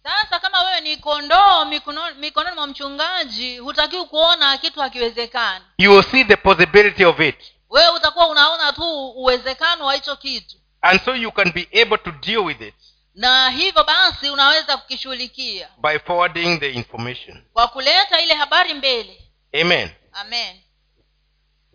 Sasa 0.03 0.41
kama 0.41 0.63
wewe 0.63 0.81
ni 0.81 0.97
kondoo 0.97 1.65
mikononi 2.19 2.55
mwa 2.55 2.67
mchungaji 2.67 3.59
hutakiwi 3.59 4.05
kuona 4.05 4.59
kitu 4.59 4.81
hakiwezekani. 4.81 5.65
You 5.79 5.93
will 5.93 6.03
see 6.05 6.25
the 6.25 6.37
possibility 6.37 7.05
of 7.05 7.21
it. 7.21 7.37
Wewe 7.71 7.89
utakuwa 7.89 8.29
unaona 8.29 8.73
tu 8.73 9.09
uwezekano 9.11 9.87
wa 9.87 9.95
hicho 9.95 10.17
kitu. 10.17 10.57
And 10.83 11.01
so 11.05 11.15
you 11.15 11.33
can 11.33 11.53
be 11.53 11.69
able 11.83 11.99
to 11.99 12.13
deal 12.13 12.39
with 12.39 12.61
it 12.61 12.75
na 13.15 13.51
hivyo 13.51 13.85
basi 13.85 14.31
unaweza 14.31 14.77
kukishughulikia. 14.77 15.69
by 15.79 15.99
forwarding 15.99 16.61
the 16.61 16.71
information. 16.71 17.43
Kwa 17.53 17.69
kuleta 17.69 18.21
ile 18.21 18.35
habari 18.35 18.75
mbele. 18.75 19.23
Amen. 19.61 19.91
Amen 20.13 20.57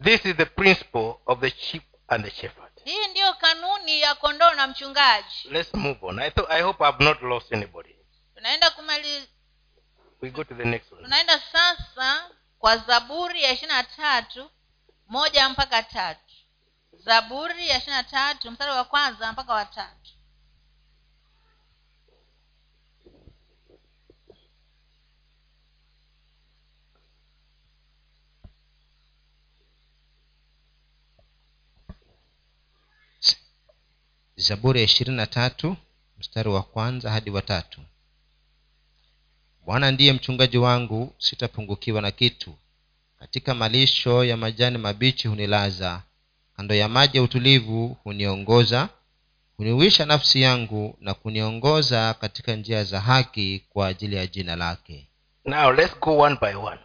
this 0.03 0.25
is 0.25 0.35
the 0.35 0.45
principle 0.45 1.15
of 1.27 1.39
the 1.41 1.49
sheep 1.49 1.83
and 2.09 2.23
the 2.25 2.31
shepherd. 2.31 2.71
Hii 2.85 3.07
ndiyo 3.07 3.33
kanuni 3.33 4.01
ya 4.01 4.15
kondoo 4.15 4.51
na 4.53 4.67
mchungaji. 4.67 5.49
Let's 5.51 5.73
move 5.73 5.99
on. 6.01 6.19
I, 6.19 6.29
th- 6.31 6.47
I 6.49 6.61
hope 6.61 6.83
i've 6.89 7.03
not 7.03 7.21
lost 7.21 7.53
anybody. 7.53 7.95
Tunaenda 8.35 8.69
kumali 8.71 9.27
we 10.21 10.29
go 10.29 10.43
to 10.43 10.55
the 10.55 10.65
next 10.65 10.91
one. 10.91 11.03
tunaenda 11.03 11.39
sasa 11.39 12.29
kwa 12.59 12.77
zaburi 12.77 13.43
ya 13.43 13.51
ishiri 13.51 13.67
na 13.71 13.83
tatu 13.83 14.49
moja 15.07 15.49
mpaka 15.49 15.83
tatu. 15.83 16.33
Zaburi 16.93 17.69
ya 17.69 17.77
ishiri 17.77 17.91
na 17.95 18.03
tatu 18.03 18.51
mstari 18.51 18.71
wa 18.71 18.83
kwanza 18.83 19.31
mpaka 19.31 19.53
wa 19.53 19.65
tatu 19.65 20.11
zaburi 34.43 34.79
ya 34.79 34.85
ishirini 34.85 35.17
na 35.17 35.27
tatu 35.27 35.77
mstari 36.19 36.49
wa 36.49 36.63
kwanza 36.63 37.11
hadi 37.11 37.29
watatu 37.29 37.81
bwana 39.65 39.91
ndiye 39.91 40.13
mchungaji 40.13 40.57
wangu 40.57 41.15
sitapungukiwa 41.17 42.01
na 42.01 42.11
kitu. 42.11 42.55
Katika 43.19 43.53
malisho 43.53 44.23
ya 44.23 44.37
majani 44.37 44.77
mabichi 44.77 45.27
hunilaza 45.27 46.01
kando 46.57 46.75
ya 46.75 46.89
maji 46.89 47.17
ya 47.17 47.23
utulivu 47.23 47.97
huniongoza 48.03 48.89
huniwisha 49.57 50.05
nafsi 50.05 50.41
yangu 50.41 50.97
na 50.99 51.13
kuniongoza 51.13 52.13
katika 52.13 52.55
njia 52.55 52.83
za 52.83 53.01
haki 53.01 53.63
kwa 53.69 53.87
ajili 53.87 54.15
ya 54.15 54.27
jina 54.27 54.55
lake. 54.55 55.07
Now 55.45 55.71
let's 55.71 55.99
go 55.99 56.17
one 56.17 56.37
by 56.41 56.53
one. 56.55 56.79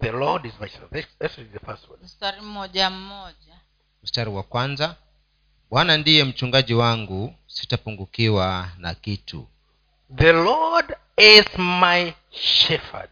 The 0.00 0.10
lord 0.12 0.46
is 0.46 0.52
my 0.60 0.68
shepherd 0.68 0.92
let's, 0.92 1.08
let's 1.20 1.36
the 1.52 1.58
first 1.66 1.88
one. 1.90 1.98
Mstari 2.04 2.40
mmoja 2.40 2.90
mmoja 2.90 3.60
mstari 4.02 4.30
wa 4.30 4.42
kwanza 4.42 4.96
bwana 5.70 5.96
ndiye 5.96 6.24
mchungaji 6.24 6.74
wangu 6.74 7.34
sitapungukiwa 7.46 8.68
na 8.78 8.94
kitu. 8.94 9.48
The 10.16 10.32
lord 10.32 10.96
is 11.16 11.44
my 11.58 12.12
shepherd. 12.30 13.10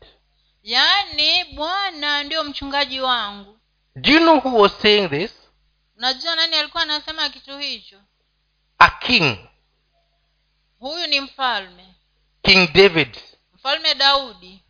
Yaani 0.63 1.45
bwana 1.55 2.23
ndio 2.23 2.45
mchungaji 2.45 3.01
wangu. 3.01 3.59
Do 3.97 4.13
you 4.13 4.19
know 4.21 4.39
who 4.41 4.59
was 4.59 4.73
saying 4.83 5.09
this? 5.09 5.33
Unajua 5.97 6.37
nani 6.37 6.57
alikuwa 6.57 6.83
anasema 6.83 7.29
kitu 7.29 7.59
hicho? 7.59 7.97
A 8.79 8.91
king. 8.91 9.39
Huyu 10.79 11.07
ni 11.07 11.21
mfalme. 11.21 11.95
King 12.43 12.73
david. 12.73 13.19
Mfalme 13.55 13.95
daudi. 13.95 14.63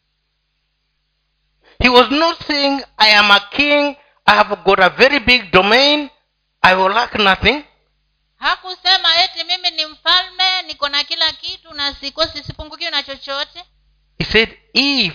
He 1.79 1.89
was 1.89 2.11
not 2.11 2.47
saying 2.47 2.83
i 2.97 3.16
am 3.16 3.31
a 3.31 3.41
king 3.41 3.97
i 4.29 4.35
have 4.37 4.57
got 4.64 4.79
a 4.81 4.91
very 4.91 5.18
big 5.20 5.51
domain. 5.53 6.11
I 6.62 6.74
will 6.74 6.93
lack 6.93 7.14
nothing. 7.18 7.64
Hakusema 8.37 9.16
eti 9.24 9.45
mimi 9.45 9.70
ni 9.70 9.87
mfalme 9.87 10.62
niko 10.62 10.89
na 10.89 11.05
kila 11.05 11.33
kitu 11.33 11.74
na 11.74 11.95
sikosi 11.95 12.43
sipungukiwe 12.45 12.91
na 12.91 13.03
chochote. 13.03 13.64
He 14.18 14.24
said 14.24 14.59
if 14.72 15.14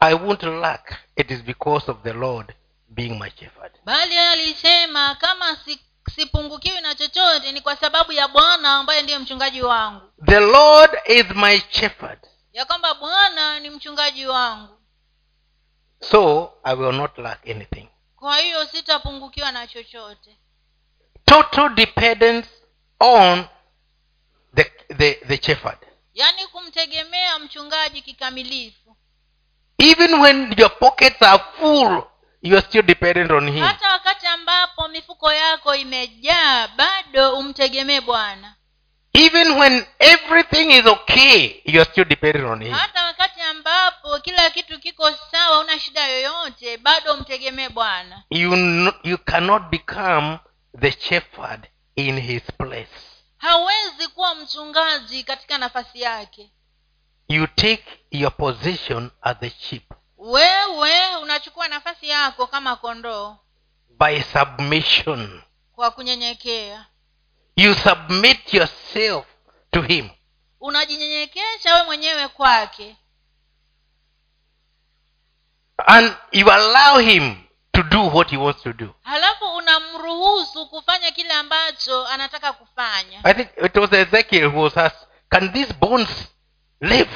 i 0.00 0.14
won't 0.14 0.42
lack 0.42 0.94
it 1.16 1.30
is 1.30 1.42
because 1.42 1.90
of 1.90 2.02
the 2.02 2.12
lord 2.12 2.54
being 2.88 3.18
my 3.18 3.30
shepherd. 3.30 3.72
Bali 3.84 4.18
alisema 4.18 5.14
kama 5.14 5.56
si, 5.56 5.80
sipungukiwi 6.14 6.80
na 6.80 6.94
chochote 6.94 7.52
ni 7.52 7.60
kwa 7.60 7.76
sababu 7.76 8.12
ya 8.12 8.28
bwana 8.28 8.76
ambaye 8.76 9.02
ndiye 9.02 9.18
mchungaji 9.18 9.62
wangu. 9.62 10.12
The 10.26 10.40
Lord 10.40 10.90
is 11.06 11.24
my 11.34 11.60
shepherd, 11.70 12.18
ya 12.52 12.64
kwamba 12.64 12.94
bwana 12.94 13.60
ni 13.60 13.70
mchungaji 13.70 14.26
wangu. 14.26 14.78
So 16.00 16.52
I 16.64 16.74
will 16.74 16.92
not 16.92 17.18
lack 17.18 17.48
anything. 17.48 17.88
Kwa 18.18 18.36
hiyo 18.38 18.64
sitapungukiwa 18.66 19.52
na 19.52 19.66
chochote 19.66 20.36
Total 21.24 21.68
dependence 21.74 22.48
on 23.00 23.44
the, 24.54 24.64
the, 24.96 25.14
the 25.14 25.42
shepherd. 25.42 25.78
yaani 26.14 26.46
kumtegemea 26.46 27.38
mchungaji 27.38 28.02
kikamilifu 28.02 28.96
Even 29.78 30.14
when 30.14 30.54
your 30.58 30.78
pockets 30.78 31.22
are 31.22 31.44
full, 31.58 32.02
you 32.42 32.56
are 32.58 32.66
still 32.66 32.82
dependent 32.82 33.30
on 33.30 33.50
him. 33.52 33.64
hata 33.64 33.92
wakati 33.92 34.26
ambapo 34.26 34.88
mifuko 34.88 35.32
yako 35.32 35.74
imejaa 35.74 36.68
bado 36.68 37.38
umtegemee 37.38 38.00
bwana 38.00 38.54
Even 39.18 39.58
when 39.58 39.86
everything 39.98 40.70
is 40.70 40.86
okay, 40.86 41.62
you 41.64 41.80
are 41.80 41.90
still 41.90 42.04
dependent 42.04 42.44
on 42.46 42.60
him. 42.62 42.72
hata 42.72 43.04
wakati 43.04 43.40
ambapo 43.40 44.18
kila 44.18 44.50
kitu 44.50 44.78
kiko 44.80 45.12
sawa 45.30 45.58
una 45.60 45.78
shida 45.78 46.06
yoyote 46.08 46.76
bado 46.76 47.14
umtegemee 47.14 47.68
bwana 47.68 48.22
You, 48.30 48.54
you 49.04 49.18
cannot 49.18 49.62
become 49.70 50.38
the 50.80 50.90
shepherd 50.92 51.68
in 51.96 52.20
his 52.20 52.42
place. 52.58 52.90
hawezi 53.38 54.08
kuwa 54.08 54.34
mchungaji 54.34 55.22
katika 55.24 55.58
nafasi 55.58 56.00
yake 56.00 56.50
You 57.28 57.46
take 57.46 57.84
your 58.10 58.36
position 58.36 59.10
as 59.22 59.36
the 59.40 59.50
sheep 59.50 59.92
wewe 60.18 61.16
unachukua 61.22 61.68
nafasi 61.68 62.08
yako 62.08 62.46
kama 62.46 62.76
kondoo 62.76 63.36
by 64.00 64.20
submission. 64.22 65.42
kwa 65.74 65.90
kunyenyekea 65.90 66.86
You 67.58 67.74
submit 67.74 68.54
yourself 68.54 69.26
to 69.72 69.82
him. 69.82 70.10
unajinyenyekesha 70.60 71.74
we 71.74 71.82
mwenyewe 71.82 72.28
kwake 72.28 72.96
And 75.86 76.16
you 76.32 76.50
allow 76.52 76.98
him 76.98 77.36
to 77.72 77.82
do 77.82 78.00
what 78.08 78.30
he 78.30 78.36
wants 78.36 78.62
to 78.62 78.72
do. 78.72 78.94
halafu 79.02 79.44
unamruhusu 79.56 80.66
kufanya 80.68 81.10
kile 81.10 81.32
ambacho 81.32 82.06
anataka 82.06 82.52
kufanya 82.52 83.20
I 83.24 83.34
think 83.34 83.48
it 83.64 83.76
was 83.76 83.92
Ezekiel 83.92 84.46
who 84.50 84.60
was 84.62 84.76
asked, 84.76 85.08
Can 85.30 85.52
these 85.52 85.72
bones 85.72 86.08
live? 86.80 87.10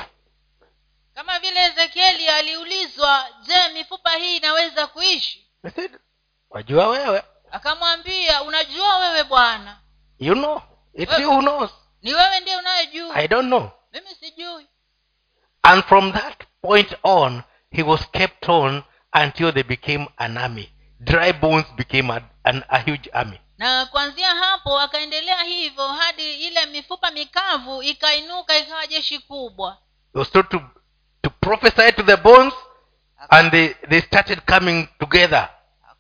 kama 1.15 1.39
vile 1.39 1.65
ezekieli 1.65 2.29
aliulizwa 2.29 3.29
je 3.43 3.69
mifupa 3.75 4.11
hii 4.11 4.37
inaweza 4.37 4.87
kuishi 4.87 5.47
said, 5.75 5.99
Wajua 6.51 6.89
wewe. 6.89 7.23
akamwambia 7.51 8.43
unajua 8.43 8.99
wewe 8.99 9.25
bwana 9.25 9.79
You 10.23 10.35
know. 10.35 10.63
It's 10.95 11.19
you 11.19 11.31
who 11.33 11.41
knows. 11.43 11.71
ni 12.03 12.15
wewe 12.15 12.41
ndiye 12.41 12.57
unayejuu 12.57 13.13
I 13.15 13.29
don't 13.29 13.47
know. 13.47 13.71
mimi 13.93 14.15
sijui 14.21 14.67
And 15.63 15.85
from 15.85 16.13
that 16.13 16.45
point 16.63 16.95
on, 17.03 17.43
he 17.71 17.83
was 17.83 18.11
kept 18.11 18.49
on 18.49 18.83
until 19.13 19.53
they 19.53 19.63
became 19.63 20.07
an 20.17 20.37
army. 20.39 20.73
Dry 21.01 21.33
bones 21.33 21.67
became 21.77 22.11
a, 22.13 22.23
an, 22.45 22.65
a 22.69 22.79
huge 22.79 23.11
army. 23.13 23.41
na 23.59 23.87
kuanzia 23.87 24.35
hapo 24.35 24.81
akaendelea 24.81 25.43
hivyo 25.43 25.89
hadi 25.89 26.35
ile 26.47 26.67
mifupa 26.67 27.11
mikavu 27.11 27.83
ikainuka 27.83 28.59
ikawa 28.59 28.87
jeshi 28.87 29.19
kubwa 29.19 29.79
was 30.15 30.31
told 30.31 30.49
to, 30.49 30.61
to 31.23 31.31
prophesy 31.31 31.93
to 31.93 32.03
the 32.03 32.17
bones, 32.17 32.55
and 33.31 33.51
they, 33.51 33.69
they 33.89 34.01
started 34.01 34.41
coming 34.47 34.89
together. 34.99 35.49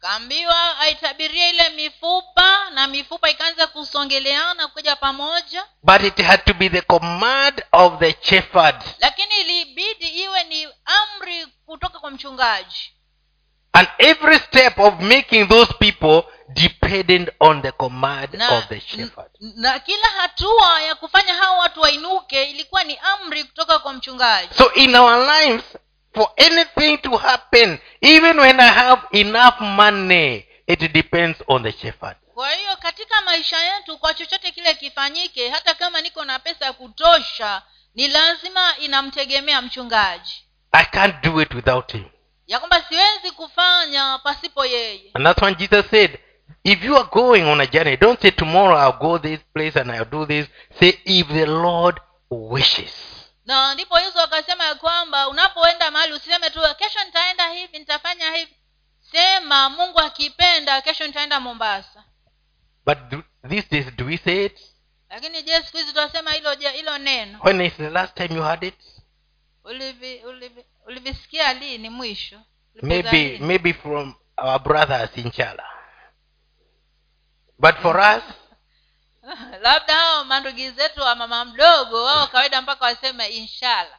Akaambiwa 0.07 0.79
aitabirie 0.79 1.51
ile 1.51 1.69
mifupa 1.69 2.71
na 2.71 2.87
mifupa 2.89 3.31
ikaanza 3.31 3.67
kusongeleana 3.67 4.69
kuja 4.69 4.97
pamoja 4.97 5.65
But 5.83 6.03
it 6.03 6.21
had 6.27 6.43
to 6.45 6.55
be 6.55 6.69
the 6.69 6.81
command 6.81 7.63
of 7.73 7.99
the 7.99 8.17
shepherd. 8.23 8.77
lakini 8.99 9.41
ilibidi 9.41 10.09
iwe 10.09 10.45
ni 10.45 10.69
amri 10.85 11.47
kutoka 11.67 11.99
kwa 11.99 12.11
mchungaji 12.11 12.93
And 13.73 13.89
every 13.99 14.39
step 14.39 14.79
of 14.79 15.01
making 15.01 15.49
those 15.49 15.73
people 15.75 16.23
dependent 16.49 17.29
on 17.41 17.63
the 17.63 17.73
command 17.73 18.35
na, 18.35 18.59
of 18.59 18.67
the 18.69 18.81
shepherd. 18.81 19.31
na 19.41 19.79
kila 19.79 20.09
hatua 20.09 20.83
ya 20.83 20.95
kufanya 20.95 21.35
hao 21.35 21.59
watu 21.59 21.81
wainuke 21.81 22.45
ilikuwa 22.45 22.85
ni 22.85 22.97
amri 23.03 23.45
kutoka 23.45 23.79
kwa 23.79 23.93
mchungaji 23.93 24.55
So 24.55 24.73
in 24.75 24.95
our 24.95 25.27
lives, 25.41 25.65
for 26.15 26.29
anything 26.37 26.99
to 26.99 27.17
happen, 27.17 27.79
even 28.01 28.39
when 28.39 28.61
I 28.61 28.69
have 28.69 29.03
enough 29.13 29.61
money, 29.61 30.47
it 30.67 30.93
depends 30.93 31.39
on 31.49 31.63
the 31.63 31.73
shepherd. 31.73 32.17
kwa 32.35 32.51
hiyo 32.51 32.77
katika 32.77 33.21
maisha 33.23 33.57
yetu 33.61 33.99
kwa 33.99 34.15
chochote 34.15 34.51
kile 34.53 34.75
kifanyike 34.75 35.49
hata 35.49 35.75
kama 35.75 36.01
niko 36.01 36.25
na 36.25 36.39
pesa 36.39 36.65
ya 36.67 36.73
kutosha 36.73 37.63
ni 37.95 38.09
lazima 38.09 38.77
inamtegemea 38.79 39.63
mchungaji 39.63 40.45
I 40.73 40.85
can't 40.85 41.23
do 41.25 41.43
it 41.43 41.55
without 41.55 41.93
him. 41.93 42.05
ya 42.47 42.59
kwamba 42.59 42.83
siwezi 42.89 43.31
kufanya 43.37 44.19
pasipo 44.25 44.65
yeye 44.67 45.11
And 45.15 45.27
that's 45.27 45.43
when 45.43 45.55
Jesus 45.55 45.87
said, 45.91 46.19
if 46.65 46.85
you 46.85 46.97
are 46.97 47.09
going 47.13 47.43
on 47.43 47.61
a 47.61 47.67
journey, 47.67 47.97
don't 47.97 48.21
say 48.23 48.31
tomorrow 48.31 48.77
I'll 48.79 48.99
go 48.99 49.19
this 49.19 49.41
place 49.55 49.81
and 49.81 49.91
I'll 49.91 50.05
do 50.11 50.27
this. 50.27 50.47
Say 50.81 50.99
if 51.05 51.29
the 51.29 51.47
Lord 51.47 52.01
wishes. 52.31 52.93
Na 53.45 53.74
ndipo 53.74 53.99
yesu 54.01 54.20
akasema 54.20 54.64
ya 54.64 54.74
kwamba 54.74 55.28
unapoenda 55.28 55.90
mahali 55.90 56.12
usiseme 56.12 56.51
tu 56.51 56.61
kesho 56.78 57.05
nitaenda 57.05 57.49
hivi 57.49 57.78
nitafanya 57.78 58.32
hivi 58.32 58.57
sema 59.01 59.70
mungu 59.70 60.01
akipenda 60.01 60.80
kesho 60.82 61.07
nitaenda 61.07 61.40
mombasa 61.40 62.05
But 62.86 62.99
do, 63.11 63.22
these 63.49 63.68
days, 63.70 63.86
do 63.97 64.05
we 64.07 64.16
say 64.18 64.45
it? 64.47 64.61
lakini 65.11 65.43
je 65.43 65.62
siku 65.62 65.76
hizi 65.76 65.93
tunasema 65.93 66.32
hilo 66.32 66.55
hilo 66.55 66.99
neno 66.99 67.38
When 67.45 67.61
is 67.61 67.72
the 67.76 67.90
last 67.90 68.14
time 68.14 68.34
you 68.34 68.43
heard 68.43 68.62
it? 68.64 68.78
ulivi 69.64 70.24
ulivi 70.24 70.64
ulivisikia 70.86 71.53
lini 71.53 71.90
mwisho 71.90 72.40
Maybe, 72.82 73.38
maybe 73.38 73.72
from 73.74 74.14
our 74.38 74.59
brothers 74.62 75.11
in 75.16 75.30
Chala. 75.30 75.64
But 77.59 77.76
for 77.82 77.97
us, 77.99 78.22
labda 79.62 79.95
hao 79.95 80.25
mandugi 80.25 80.70
zetu 80.70 81.01
wa 81.01 81.14
mama 81.14 81.45
mdogo 81.45 82.05
wao 82.05 82.27
kawaida 82.27 82.62
mpaka 82.62 82.85
waseme 82.85 83.27
inshallah 83.29 83.99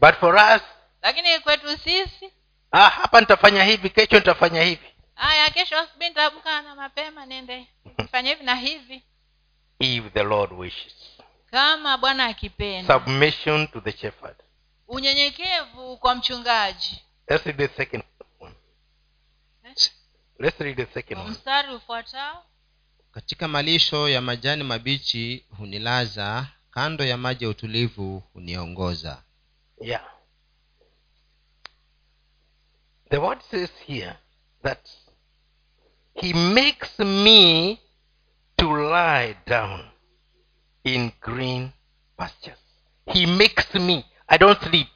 but 0.00 0.14
for 0.14 0.34
us, 0.34 0.62
lakini 1.02 1.38
kwetu 1.40 1.78
sisi 1.78 2.32
ah, 2.72 2.88
hapa 2.88 3.20
nitafanya 3.20 3.64
hivi, 3.64 3.90
kesho 3.90 4.16
nitafanya 4.16 4.62
hivi. 4.62 4.94
haya 5.14 5.50
kesho 5.50 5.78
asubuhi 5.78 6.08
nitaamka 6.08 6.62
na 6.62 6.74
mapema 6.74 7.26
niende 7.26 7.66
fanya 8.10 8.30
hivi 8.30 8.44
na 8.44 8.54
hivi 8.54 9.02
If 9.78 10.12
the 10.12 10.22
Lord 10.22 10.52
wishes. 10.52 10.94
kama 11.50 11.98
bwana 11.98 12.24
akipenda 12.26 12.94
Submission 12.94 13.68
to 13.68 13.80
the 13.80 13.92
shepherd. 13.92 14.36
unyenyekevu 14.88 15.96
kwa 15.96 16.14
mchungaji 16.14 17.02
Let's 17.28 17.44
read 17.46 17.58
the 17.58 17.76
second 17.76 18.02
one. 18.40 18.54
Let's 20.38 20.60
read 20.60 20.76
the 20.76 20.86
second 20.94 21.20
one. 21.20 21.30
mstari 21.30 21.74
ufuatao 21.74 22.44
katika 23.16 23.48
malisho 23.48 24.08
ya 24.08 24.20
majani 24.20 24.64
mabichi 24.64 25.44
hunilaza 25.58 26.46
kando 26.70 27.04
ya 27.04 27.16
maji 27.16 27.44
ya 27.44 27.50
utulivu 27.50 28.22
huniongoza 28.32 29.22
Yeah. 29.80 30.04
The 33.10 33.16
word 33.18 33.40
says 33.50 33.70
here 33.86 34.14
that 34.62 34.88
he 36.14 36.32
makes 36.32 36.98
me 36.98 37.78
to 38.56 38.76
lie 38.76 39.36
down 39.46 39.80
in 40.84 41.12
green 41.20 41.70
pastures. 42.16 42.58
He 43.12 43.26
makes 43.26 43.74
me. 43.74 44.04
I 44.28 44.38
don't 44.38 44.62
sleep. 44.62 44.88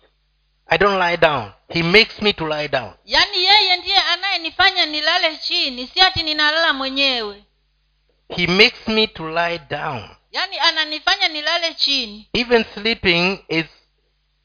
I 0.66 0.78
don't 0.78 0.98
lie 0.98 1.16
down. 1.16 1.52
He 1.68 1.82
makes 1.82 2.22
me 2.22 2.32
to 2.32 2.46
lie 2.46 2.68
down. 2.68 2.94
yaani 3.04 3.44
yeye 3.44 3.76
ndiye 3.76 3.96
anayenifanya 3.98 4.86
nilale 4.86 5.36
chini 5.36 5.86
si 5.86 6.00
ati 6.00 6.22
ninalala 6.22 6.72
mwenyewe 6.72 7.44
He 8.36 8.46
makes 8.46 8.88
me 8.88 9.06
to 9.06 9.28
lie 9.28 9.58
down. 9.58 10.16
yani 10.32 10.58
ananifanya 10.58 11.28
nilale 11.28 11.74
chini 11.74 12.28
Even 12.32 12.64
sleeping 12.74 13.44
is 13.48 13.66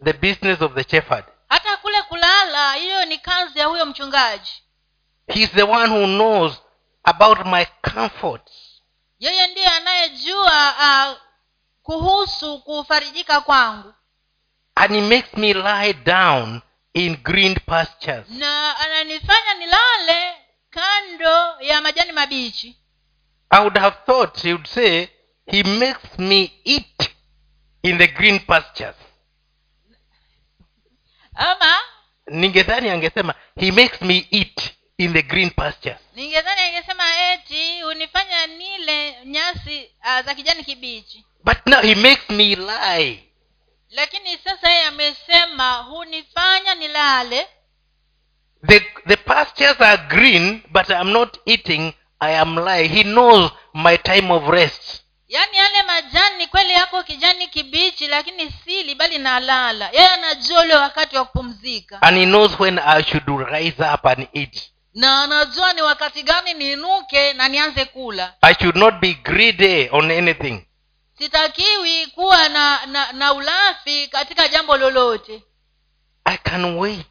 the 0.03 0.13
business 0.13 0.61
of 0.61 0.73
the 0.73 0.83
shepherd. 0.89 1.25
hata 1.49 1.77
kule 1.77 2.01
kulala 2.01 2.73
hiyo 2.73 3.05
ni 3.05 3.17
kazi 3.17 3.59
ya 3.59 3.65
huyo 3.65 3.85
mchungaji 3.85 4.51
He's 5.27 5.51
the 5.51 5.63
one 5.63 5.87
who 5.89 6.05
knows 6.05 6.53
about 7.03 7.45
my 7.45 7.65
comfort. 7.93 8.49
yeye 9.19 9.47
ndiye 9.47 9.67
anayejua 9.67 10.75
uh, 10.79 11.17
kuhusu 11.83 12.59
kufarijika 12.59 13.41
kwangu 13.41 13.93
and 14.75 14.91
he 14.95 15.01
makes 15.01 15.33
me 15.33 15.53
lie 15.53 15.93
down 15.93 16.61
in 16.93 17.15
green 17.17 17.55
pastures 17.65 18.29
na 18.29 18.77
ananifanya 18.79 19.53
nilale 19.53 20.35
kando 20.69 21.61
ya 21.61 21.81
majani 21.81 22.11
mabichi 22.11 22.77
i 23.55 23.59
would 23.63 23.77
have 23.77 23.95
thought 24.05 24.41
he 24.41 24.51
would 24.53 24.67
say 24.67 25.09
he 25.45 25.63
makes 25.63 26.19
me 26.19 26.51
eat 26.65 27.15
in 27.83 27.97
the 27.97 28.07
green 28.07 28.39
pastures. 28.39 28.95
Ama? 31.35 31.73
Ningedhani 32.31 32.89
angesema 32.89 33.33
he 33.55 33.71
makes 33.71 34.01
me 34.01 34.27
eat 34.31 34.73
in 34.97 35.13
the 35.13 35.21
green 35.21 35.49
pastures. 35.49 35.99
Ningedhani 36.15 36.61
angesema 36.61 37.03
eti 37.33 37.81
hunifanya 37.81 38.47
nile 38.47 39.25
nyasi 39.25 39.89
uh, 39.99 40.25
za 40.25 40.35
kijani 40.35 40.63
kibichi. 40.63 41.25
But 41.43 41.57
now 41.65 41.81
he 41.81 41.95
makes 41.95 42.29
me 42.29 42.55
lie. 42.55 43.23
Lakini 43.89 44.37
sasa 44.37 44.69
yeye 44.69 44.83
amesema 44.85 45.73
hunifanya 45.77 46.75
nilale. 46.75 47.47
The, 48.67 48.79
the 49.07 49.17
pastures 49.17 49.81
are 49.81 50.03
green 50.09 50.63
but 50.71 50.89
i'm 50.89 51.11
not 51.11 51.37
eating 51.45 51.93
i 52.25 52.39
am 52.39 52.55
lying. 52.57 52.89
He 52.89 53.03
knows 53.03 53.51
my 53.73 53.97
time 53.97 54.31
of 54.33 54.47
rest. 54.49 55.01
Yaani 55.27 55.57
yale 55.57 55.83
majani 55.83 56.47
kweli 56.47 56.71
yako 56.73 57.03
kijani 57.03 57.47
kibichi 57.47 58.07
lakini 58.07 58.51
sili 58.65 58.95
bali 58.95 59.17
nalala 59.17 59.89
yeye 59.93 60.07
anajua 60.07 60.61
ule 60.61 60.75
wakati 60.75 61.17
wa 61.17 61.25
kupumzika. 61.25 62.01
And 62.01 62.17
he 62.17 62.25
knows 62.25 62.59
when 62.59 62.79
i 62.79 63.03
should 63.03 63.27
rise 63.51 63.83
up 63.93 64.05
and 64.05 64.27
eat. 64.33 64.71
Na 64.93 65.23
anajua 65.23 65.73
ni 65.73 65.81
wakati 65.81 66.23
gani 66.23 66.53
niinuke 66.53 67.33
na 67.33 67.47
nianze 67.47 67.85
kula. 67.85 68.33
I 68.41 68.53
should 68.53 68.75
not 68.75 68.95
be 68.99 69.13
greedy 69.13 69.89
on 69.91 70.11
anything. 70.11 70.65
Sitakiwi 71.17 72.07
kuwa 72.07 72.49
na, 72.49 72.85
na 72.85 73.11
na 73.11 73.33
ulafi 73.33 74.07
katika 74.07 74.47
jambo 74.47 74.77
lolote. 74.77 75.43
I 76.25 76.37
can 76.37 76.65
wait 76.77 77.05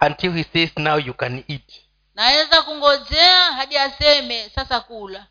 until 0.00 0.32
he 0.32 0.44
says 0.52 0.70
now 0.76 0.98
you 0.98 1.14
can 1.14 1.44
eat 1.48 1.85
naweza 2.16 2.62
kungojea 2.62 3.52
hadi 3.52 3.78
aseme 3.78 4.50
sasa 4.54 4.80
kula. 4.80 5.26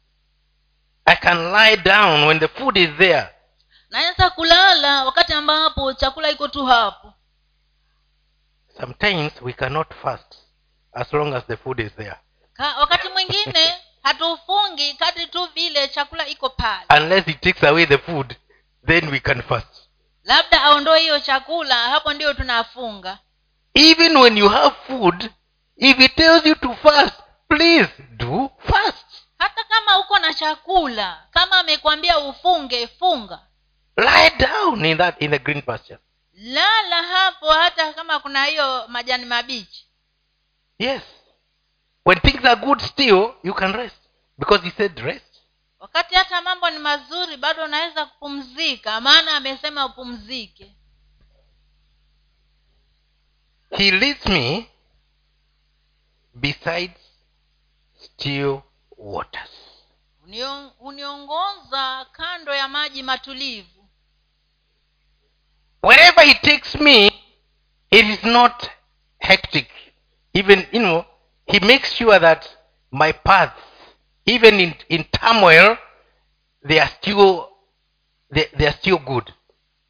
I 1.06 1.16
can 1.16 1.52
lie 1.52 1.78
down 1.78 2.28
when 2.28 2.40
the 2.40 2.48
food 2.48 2.78
is 2.78 2.90
there. 2.98 3.28
Naweza 3.90 4.30
kulala 4.30 5.06
wakati 5.06 5.34
ambapo 5.34 5.94
chakula 5.94 6.30
iko 6.30 6.48
tu 6.48 6.66
hapo. 6.66 7.14
Sometimes 8.78 9.34
we 9.42 9.54
cannot 9.54 9.94
fast 10.02 10.36
as 10.94 11.14
long 11.14 11.34
as 11.34 11.44
the 11.48 11.58
food 11.58 11.80
is 11.80 11.92
there. 11.96 12.16
Ka, 12.54 12.76
wakati 12.80 13.10
mwingine 13.10 13.74
hatufungi 14.04 14.94
kadri 14.94 15.28
tu 15.28 15.46
vile 15.56 15.88
chakula 15.88 16.28
iko 16.28 16.50
pale. 16.50 16.86
Unless 16.98 17.26
he 17.26 17.34
takes 17.34 17.64
away 17.64 17.86
the 17.86 17.98
food 17.98 18.36
then 18.88 19.10
we 19.10 19.20
can 19.20 19.42
fast. 19.42 19.90
Labda 20.24 20.64
aondoe 20.64 21.00
hiyo 21.00 21.20
chakula 21.20 21.76
hapo 21.76 22.14
ndio 22.14 22.34
tunafunga. 22.34 23.20
Even 23.74 24.18
when 24.18 24.38
you 24.38 24.50
have 24.50 24.76
food 24.88 25.30
if 25.78 26.00
it 26.00 26.16
tells 26.16 26.46
you 26.46 26.56
to 26.56 26.74
fast 26.76 27.16
please 27.50 27.90
do 28.18 28.50
fast. 28.60 29.06
Hata 29.38 29.64
kama 29.64 30.00
uko 30.00 30.20
na 30.20 30.34
chakula 30.34 31.28
kama 31.32 31.60
amekwambia 31.60 32.20
ufunge 32.20 32.88
funga. 32.88 33.40
Lie 33.98 34.30
down 34.38 34.86
in 34.86 34.98
that 34.98 35.22
in 35.22 35.32
the 35.32 35.40
green 35.40 35.62
pasture. 35.62 36.00
Lala 36.34 37.04
hapo 37.04 37.52
hata 37.52 37.94
kama 37.94 38.20
kuna 38.20 38.46
hiyo 38.46 38.88
majani 38.88 39.26
mabichi. 39.26 39.88
Yes. 40.80 41.02
When 42.06 42.20
things 42.20 42.46
are 42.46 42.56
good 42.62 42.82
still 42.82 43.34
you 43.44 43.54
can 43.54 43.74
rest. 43.74 43.96
Because 44.38 44.64
he 44.66 44.72
said 44.72 45.00
rest. 45.00 45.26
Wakati 45.80 46.16
hata 46.16 46.42
mambo 46.42 46.70
ni 46.70 46.80
mazuri 46.80 47.38
bado 47.38 47.64
unaweza 47.64 48.06
kupumzika. 48.06 49.02
Maana 49.02 49.36
amesema 49.36 49.86
upumzike. 49.86 50.76
He 53.78 53.92
leads 53.92 54.26
me 54.26 54.70
besides 56.36 57.00
still 58.04 58.62
waters. 58.98 59.50
Union- 60.26 60.72
uniongoza 60.80 62.06
kando 62.12 62.56
ya 62.56 62.68
maji 62.68 63.04
matulivu. 63.04 63.88
Wherever 65.84 66.24
he 66.26 66.34
takes 66.34 66.76
me 66.76 67.06
it 67.92 68.06
is 68.06 68.24
not 68.24 68.70
hectic. 69.20 69.70
Even 70.34 70.68
you 70.72 70.80
know 70.80 71.06
he 71.48 71.60
makes 71.60 71.94
sure 71.94 72.20
that 72.20 72.50
my 72.92 73.14
paths 73.14 73.62
even 74.26 74.60
in, 74.60 74.74
in 74.90 75.04
turmoil 75.04 75.78
they 76.68 76.80
are 76.82 76.90
still 77.02 77.50
they, 78.32 78.46
they 78.58 78.68
are 78.68 78.78
still 78.78 78.98
good. 78.98 79.34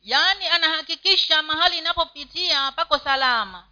Yaani 0.01 0.47
anahakikisha 0.47 1.43
mahali 1.43 1.77
inapopitia 1.77 2.71
pako 2.71 2.99
salama 2.99 3.67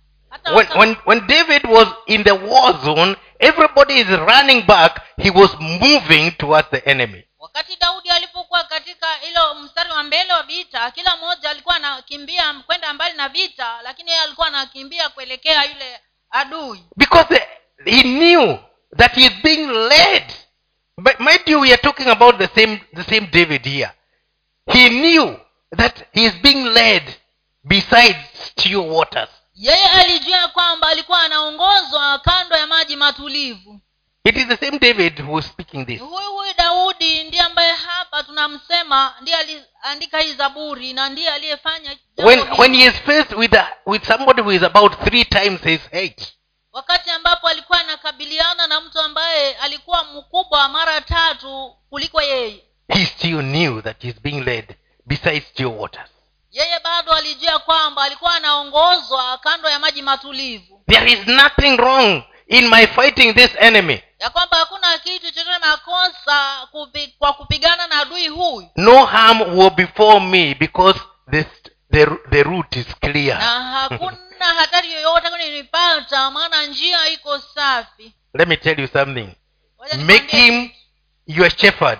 when, 0.53 0.67
when, 0.77 0.95
when 1.05 1.27
david 1.27 1.65
was 1.65 1.87
in 2.07 2.23
the 2.23 2.35
war 2.35 2.73
zone 2.83 3.15
everybody 3.43 3.95
is 3.99 4.07
running 4.07 4.65
back. 4.65 5.03
He 5.17 5.29
was 5.29 5.51
moving 5.59 6.31
towards 6.39 6.69
the 6.71 6.81
enemy. 6.87 7.23
Wakati 7.39 7.75
daudi 7.75 8.09
alipokuwa 8.09 8.63
katika 8.63 9.07
ilo 9.29 9.55
mstari 9.55 9.91
wa 9.91 10.03
mbele 10.03 10.33
wa 10.33 10.43
vita 10.43 10.91
kila 10.91 11.17
mmoja 11.17 11.49
alikuwa 11.49 11.75
anakimbia 11.75 12.53
kwenda 12.65 12.93
mbali 12.93 13.17
na 13.17 13.29
vita 13.29 13.81
lakini 13.83 14.11
yeye 14.11 14.23
alikuwa 14.23 14.47
anakimbia 14.47 15.09
kuelekea 15.09 15.63
yule 15.63 15.99
adui. 16.29 16.83
Because 16.95 17.27
the, 17.35 17.47
he 17.91 18.03
knew 18.03 18.57
that 18.97 19.15
he 19.15 19.21
is 19.25 19.33
being 19.43 19.67
led. 19.67 20.23
But 20.97 21.19
mind 21.19 21.41
you 21.45 21.59
we 21.59 21.73
are 21.73 21.81
talking 21.81 22.07
about 22.07 22.37
the 22.37 22.47
same 22.47 22.81
the 22.95 23.03
same 23.03 23.27
david 23.27 23.65
here. 23.65 23.91
He 24.71 24.89
knew 24.89 25.35
that 25.77 26.03
he 26.13 26.25
is 26.25 26.33
being 26.41 26.63
led 26.65 27.03
beside 27.63 28.15
still 28.33 28.89
waters 28.89 29.29
yeye 29.55 29.87
alijua 29.89 30.47
kwamba 30.47 30.87
alikuwa 30.87 31.21
anaongozwa 31.23 32.19
kando 32.19 32.55
ya 32.57 32.67
maji 32.67 32.95
matulivu. 32.95 33.79
It 34.25 34.37
is 34.37 34.47
the 34.47 34.57
same 34.65 34.79
david 34.79 35.19
who 35.19 35.39
is 35.39 35.45
speaking 35.45 35.85
this. 35.85 35.99
Huyu 35.99 36.31
huyu 36.31 36.53
daudi 36.57 37.23
ndiye 37.23 37.43
ambaye 37.43 37.71
hapa 37.73 38.23
tunamsema 38.23 39.13
ndiye 39.21 39.37
aliandika 39.37 40.19
hii 40.19 40.33
zaburi 40.33 40.93
na 40.93 41.09
ndiye 41.09 41.29
aliyefanya 41.29 41.95
when 42.17 42.39
when 42.57 42.75
he 42.75 42.85
is 42.85 42.93
faced 42.93 43.33
with 43.37 43.53
a, 43.53 43.67
with 43.85 44.07
somebody 44.07 44.41
who 44.41 44.51
is 44.53 44.63
about 44.63 44.93
three 45.03 45.25
times 45.25 45.61
his 45.61 45.81
age. 45.93 46.25
Wakati 46.71 47.09
ambapo 47.09 47.47
alikuwa 47.47 47.79
anakabiliana 47.81 48.67
na 48.67 48.81
mtu 48.81 48.99
ambaye 48.99 49.55
alikuwa 49.55 50.03
mkubwa 50.03 50.69
mara 50.69 51.01
tatu 51.01 51.75
kuliko 51.89 52.21
yeye. 52.21 52.63
He 52.87 53.05
still 53.05 53.41
knew 53.41 53.81
that 53.81 54.01
he 54.03 54.09
is 54.09 54.21
being 54.21 54.41
led 54.41 54.75
besides 55.05 55.47
still 55.47 55.65
waters 55.67 56.09
yeye 56.53 56.79
bado 56.83 57.11
alijua 57.11 57.59
kwamba 57.59 58.01
alikuwa 58.03 58.35
anaongozwa 58.35 59.37
kando 59.37 59.69
ya 59.69 59.79
maji 59.79 60.01
matulivu. 60.01 60.83
There 60.87 61.11
is 61.11 61.27
nothing 61.27 61.77
wrong 61.77 62.23
in 62.47 62.67
my 62.69 62.87
fighting 62.87 63.33
this 63.33 63.51
enemy. 63.59 64.03
Ya 64.19 64.29
kwamba 64.29 64.57
hakuna 64.57 64.97
kitu 64.97 65.25
chochote 65.31 65.57
makosa 65.59 66.67
kupi, 66.71 67.15
kwa 67.19 67.33
kupigana 67.33 67.87
na 67.87 68.01
adui 68.01 68.27
huyu. 68.27 68.69
No 68.75 69.05
harm 69.05 69.41
will 69.57 69.69
before 69.69 70.19
me 70.19 70.55
because 70.55 70.99
the, 71.31 71.45
the, 71.91 72.05
the 72.29 72.43
route 72.43 72.79
is 72.79 72.87
clear. 72.99 73.37
Na 73.39 73.63
hakuna 73.63 74.17
hatari 74.59 74.91
yoyote 74.91 75.29
kunipata 75.29 76.31
maana 76.31 76.65
njia 76.65 77.07
iko 77.09 77.39
safi. 77.39 78.13
Let 78.33 78.47
me 78.47 78.57
tell 78.57 78.79
you 78.79 78.87
something. 78.87 79.35
Make 80.05 80.37
him 80.37 80.69
your 81.27 81.49
shepherd. 81.49 81.99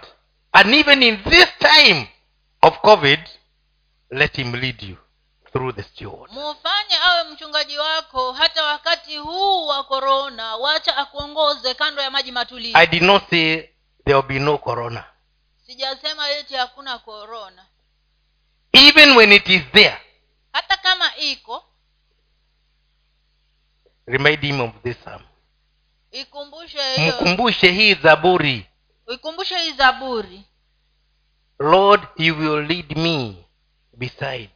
And 0.52 0.74
even 0.74 1.04
in 1.04 1.24
this 1.24 1.48
time 1.60 2.08
of 2.62 2.78
covid 2.82 3.20
let 4.14 4.36
him 4.38 4.54
lead 4.54 4.84
you 4.84 4.98
through 5.52 5.76
the 5.76 5.84
steward. 5.84 6.32
Mufanye 6.32 6.96
awe 7.04 7.24
mchungaji 7.24 7.78
wako 7.78 8.32
hata 8.32 8.64
wakati 8.64 9.18
huu 9.18 9.68
wa 9.68 9.84
korona 9.84 10.56
wacha 10.56 10.98
akuongoze 10.98 11.74
kando 11.74 12.02
ya 12.02 12.12
maji 12.12 12.32
matulivu. 12.32 12.78
I 12.78 12.88
did 12.88 13.04
not 13.04 13.30
say 13.30 13.70
there 14.06 14.16
will 14.16 14.28
be 14.28 14.40
no 14.40 14.58
corona. 14.58 15.04
Sijasema 15.66 16.28
yeti 16.28 16.56
hakuna 16.56 17.00
korona 17.00 17.66
even 18.74 19.16
when 19.18 19.32
it 19.32 19.50
is 19.50 19.62
there 19.72 19.98
hata 20.54 20.78
kama 20.78 21.16
iko 21.18 21.64
remind 24.06 24.42
him 24.42 24.62
of 24.62 24.72
this 24.84 24.98
psalm. 24.98 25.22
ikumbushe 26.12 26.96
hiyo. 26.96 27.14
Mkumbushe 27.16 27.72
hii 27.72 27.94
zaburi. 27.96 28.66
Ikumbushe 29.08 29.58
hii 29.58 29.72
zaburi. 29.74 30.44
Lord 31.60 32.02
you 32.18 32.38
will 32.40 32.68
lead 32.68 32.98
me 32.98 33.46
beside 33.98 34.50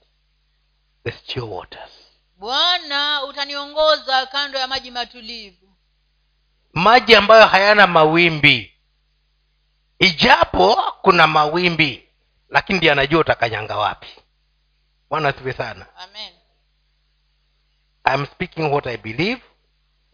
the 1.04 1.12
still 1.12 1.44
waters 1.44 1.92
bwana 2.38 3.24
utaniongoza 3.24 4.26
kando 4.26 4.60
ya 4.60 4.68
maji 4.68 4.92
matulivu. 4.92 5.74
Maji 6.74 7.16
ambayo 7.16 7.46
hayana 7.46 7.88
mawimbi. 7.88 8.74
Ijapo 10.00 10.76
kuna 11.02 11.28
mawimbi 11.28 12.10
lakini 12.50 12.78
ndiye 12.78 12.92
anajua 12.92 13.22
utakanyanga 13.22 13.78
wapi. 13.78 14.08
Bwana 15.10 15.30
asifiwe 15.30 15.54
sana. 15.54 15.86
Amen. 15.98 16.34
I'm 18.14 18.26
speaking 18.26 18.72
what 18.74 18.88
i 18.88 18.98
believe 18.98 19.42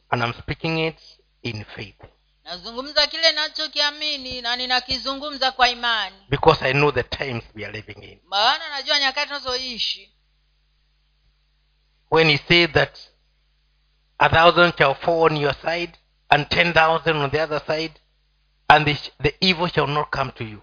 and 0.10 0.24
i'm 0.24 0.34
speaking 0.34 0.80
it 0.88 1.00
in 1.42 1.66
faith 1.66 2.02
nazungumza 2.44 3.08
kile 3.08 3.32
nachokiamini 3.32 4.42
na 4.42 4.56
ninakizungumza 4.56 5.52
kwa 5.52 5.70
imani. 5.70 6.16
Because 6.30 6.66
i 6.66 6.74
know 6.74 6.92
the 6.92 7.04
times 7.04 7.44
we 7.56 7.64
are 7.66 7.74
living 7.74 8.04
in. 8.04 8.20
Maana 8.26 8.70
najua 8.70 9.00
nyakati 9.00 9.28
tunazoishi. 9.28 10.14
When 12.12 12.30
he 12.30 12.38
said 12.48 12.74
that 12.74 13.00
a 14.20 14.30
thousand 14.30 14.78
shall 14.78 14.96
fall 14.96 15.24
on 15.32 15.38
your 15.38 15.56
side 15.62 15.92
and 16.30 16.50
ten 16.50 16.74
thousand 16.74 17.18
on 17.18 17.32
the 17.32 17.42
other 17.44 17.62
side 17.68 17.94
and 18.68 18.86
the, 18.86 18.98
the 19.22 19.36
evil 19.42 19.68
shall 19.68 19.88
not 19.88 20.10
come 20.12 20.32
to 20.32 20.44
you. 20.44 20.62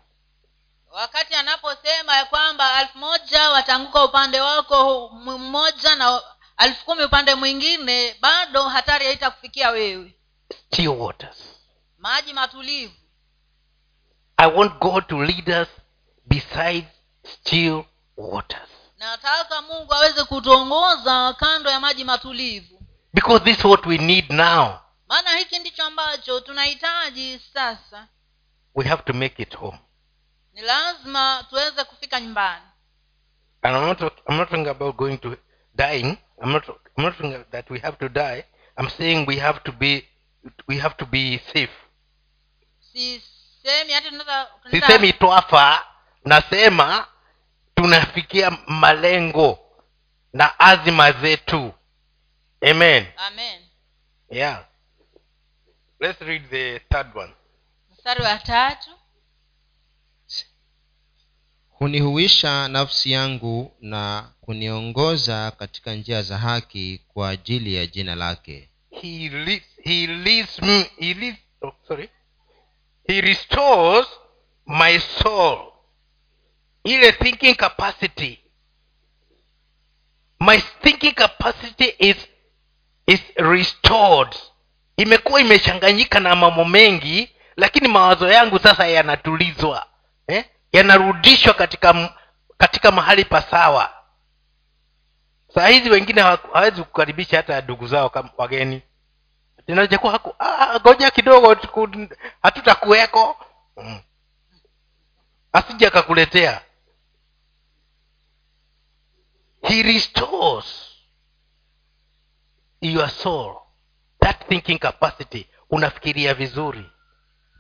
Wakati 0.93 1.35
anaposema 1.35 2.17
ya 2.17 2.25
kwamba 2.25 2.81
elfu 2.81 2.99
moja 2.99 3.51
watanguka 3.51 4.05
upande 4.05 4.41
wako 4.41 5.09
mmoja 5.15 5.97
na 5.97 6.23
elfu 6.59 6.85
kumi 6.85 7.05
upande 7.05 7.35
mwingine 7.35 8.17
bado 8.21 8.63
hatari 8.69 9.05
haitakufikia 9.07 9.71
wewe. 9.71 10.15
Still 10.73 10.89
waters 10.89 11.60
maji 12.01 12.33
matulivu. 12.33 12.95
I 14.37 14.47
want 14.47 14.81
god 14.81 15.07
to 15.09 15.23
lead 15.25 15.49
us 15.49 15.69
beside 16.27 16.87
still 17.25 17.85
waters. 18.17 18.69
Nataka 18.99 19.63
mungu 19.63 19.95
aweze 19.95 20.25
kutuongoza 20.25 21.33
kando 21.33 21.71
ya 21.71 21.81
maji 21.81 22.05
matulivu. 22.05 22.83
Because 23.15 23.45
this 23.45 23.59
is 23.59 23.65
what 23.65 23.87
we 23.87 23.99
need 23.99 24.31
now. 24.31 24.79
Maana 25.09 25.37
hiki 25.37 25.59
ndicho 25.59 25.85
ambacho 25.85 26.41
tunahitaji 26.41 27.39
sasa. 27.55 28.09
We 28.75 28.85
have 28.85 29.03
to 29.03 29.13
make 29.13 29.43
it 29.43 29.57
home. 29.57 29.79
Ni 30.53 30.61
lazima 30.61 31.45
tuweze 31.51 31.85
kufika 31.85 32.21
nyumbani. 32.21 32.65
And 33.63 33.77
i'm 33.77 33.87
not, 33.87 34.01
I'm 34.01 34.37
not 34.37 34.49
talking 34.49 34.69
about 34.69 34.97
going 34.97 35.19
to 35.19 35.37
dying 35.75 36.17
i'm 36.43 36.53
not 36.53 36.69
i'm 36.69 37.05
not 37.05 37.17
talking 37.19 37.45
that 37.51 37.71
we 37.71 37.79
have 37.79 37.97
to 37.99 38.09
die. 38.09 38.45
I'm 38.79 38.89
saying 38.89 39.27
we 39.29 39.37
have 39.37 39.61
to 39.65 39.73
be 39.73 40.09
we 40.69 40.79
have 40.79 40.95
to 40.97 41.07
be 41.07 41.39
safe 41.53 41.73
sisemi 42.93 43.93
hata 43.93 44.09
tunaweza- 44.11 44.45
tunaweza- 44.63 44.87
sisemi 44.87 45.13
twafa 45.13 45.87
nasema 46.25 47.07
tunafikia 47.75 48.51
malengo 48.67 49.59
na 50.33 50.61
azima 50.61 51.13
zetu. 51.13 51.73
Amen. 52.71 53.07
Amen. 53.17 53.61
Yeah. 54.31 54.67
Let's 56.01 56.21
read 56.21 56.51
the 56.51 56.79
third 56.79 57.17
one. 57.17 57.33
Mstari 57.93 58.23
wa 58.23 58.39
tatu. 58.39 58.91
Hunihuisha 61.69 62.69
nafsi 62.69 63.11
yangu 63.13 63.77
na 63.81 64.33
kuniongoza 64.41 65.51
katika 65.51 65.95
njia 65.95 66.23
za 66.23 66.39
haki 66.39 67.01
kwa 67.09 67.29
ajili 67.31 67.75
ya 67.75 67.87
jina 67.87 68.15
lake. 68.15 68.69
He 68.91 69.29
leads 69.29 69.67
he 69.85 70.07
leads 70.07 70.63
me 70.63 70.91
he 70.99 71.15
leads 71.15 71.39
oh, 71.63 71.73
sorry 71.89 72.11
he 73.11 73.21
restores 73.21 74.07
my 74.67 74.99
soul. 74.99 75.73
Ile 76.85 77.13
thinking 77.13 77.55
capacity. 77.55 78.39
My 80.41 80.59
thinking 80.83 81.13
capacity 81.15 81.93
is 81.99 82.17
is 83.07 83.21
restored. 83.37 84.37
Imekuwa 84.97 85.41
imechanganyika 85.41 86.21
na 86.21 86.37
mambo 86.37 86.65
mengi 86.65 87.31
lakini 87.57 87.89
mawazo 87.89 88.29
yangu 88.33 88.59
sasa 88.59 88.87
yanatulizwa 88.87 89.87
eh? 90.27 90.45
yanarudishwa 90.73 91.55
katika 91.55 92.15
katika 92.59 92.91
mahali 92.91 93.25
pasawa 93.25 93.95
saa 95.55 95.69
hizi 95.69 95.91
wengine 95.91 96.21
hawezi 96.53 96.83
kukaribisha 96.83 97.37
hata 97.37 97.61
ndugu 97.61 97.87
zao 97.87 98.13
wageni 98.37 98.83
inajakuwa 99.73 100.13
haku 100.13 100.35
"Ah, 100.39 100.81
ngoja 100.81 101.11
kidogo 101.11 101.57
hatutakuweko 102.43 103.47
mm. 103.77 104.01
asije 105.53 105.87
akakuletea 105.87 106.63
he 109.63 109.83
restores 109.83 110.91
your 112.81 113.09
soul. 113.11 113.57
That 114.21 114.49
thinking 114.49 114.79
capacity 114.79 115.47
unafikiria 115.71 116.35
vizuri. 116.35 116.91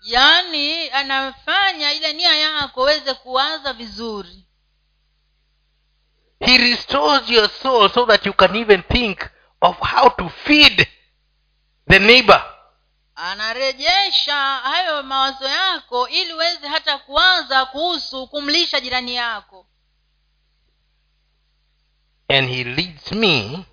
Yaani 0.02 0.90
anafanya 0.90 1.92
ile 1.92 2.12
nia 2.12 2.36
yako 2.36 2.80
uweze 2.82 3.14
kuwaza 3.14 3.72
vizuri. 3.72 4.44
He 6.40 6.58
restores 6.58 7.30
your 7.30 7.48
soul 7.50 7.90
so 7.90 8.06
that 8.06 8.26
you 8.26 8.32
can 8.32 8.56
even 8.56 8.82
think 8.82 9.20
of 9.60 9.76
how 9.78 10.10
to 10.10 10.28
feed 10.28 10.88
the 11.90 11.98
neighbor. 11.98 12.44
Anarejesha 13.14 14.34
hayo 14.36 15.02
mawazo 15.02 15.44
yako 15.48 16.08
ili 16.08 16.32
uweze 16.32 16.68
hata 16.68 16.98
kuanza 16.98 17.66
kuhusu 17.66 18.26
kumlisha 18.26 18.80
jirani 18.80 19.14
yako. 19.14 19.66
And 22.28 22.48
he 22.48 22.64
leads 22.64 23.12
me 23.12 23.64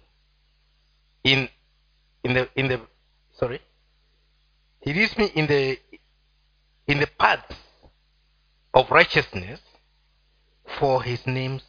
in 1.23 1.49
in 2.23 2.33
the 2.33 2.49
in 2.55 2.67
the 2.67 2.79
sorry. 3.39 3.61
He 4.81 4.93
leads 4.93 5.17
me 5.17 5.25
in 5.25 5.47
the 5.47 5.81
in 6.87 6.99
the 6.99 7.05
paths 7.05 7.55
of 8.73 8.91
righteousness 8.91 9.59
for 10.79 11.03
his 11.03 11.27
name's 11.27 11.63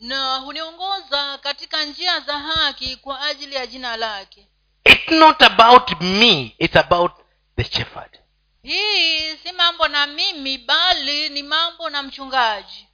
na 0.00 0.36
huniongoza 0.36 1.38
katika 1.38 1.84
njia 1.84 2.20
za 2.20 2.38
haki 2.38 2.96
kwa 2.96 3.20
ajili 3.20 3.54
ya 3.54 3.66
jina 3.66 3.96
lake. 3.96 4.48
It's 4.84 5.08
not 5.08 5.42
about 5.42 6.00
me 6.00 6.54
it's 6.58 6.76
about 6.76 7.12
the 7.56 7.64
shepherd. 7.64 8.18
Hii 8.62 9.36
si 9.36 9.52
mambo 9.52 9.88
na 9.88 10.06
mimi 10.06 10.58
bali 10.58 11.28
ni 11.28 11.42
mambo 11.42 11.90
na 11.90 12.02
mchungaji. 12.02 12.88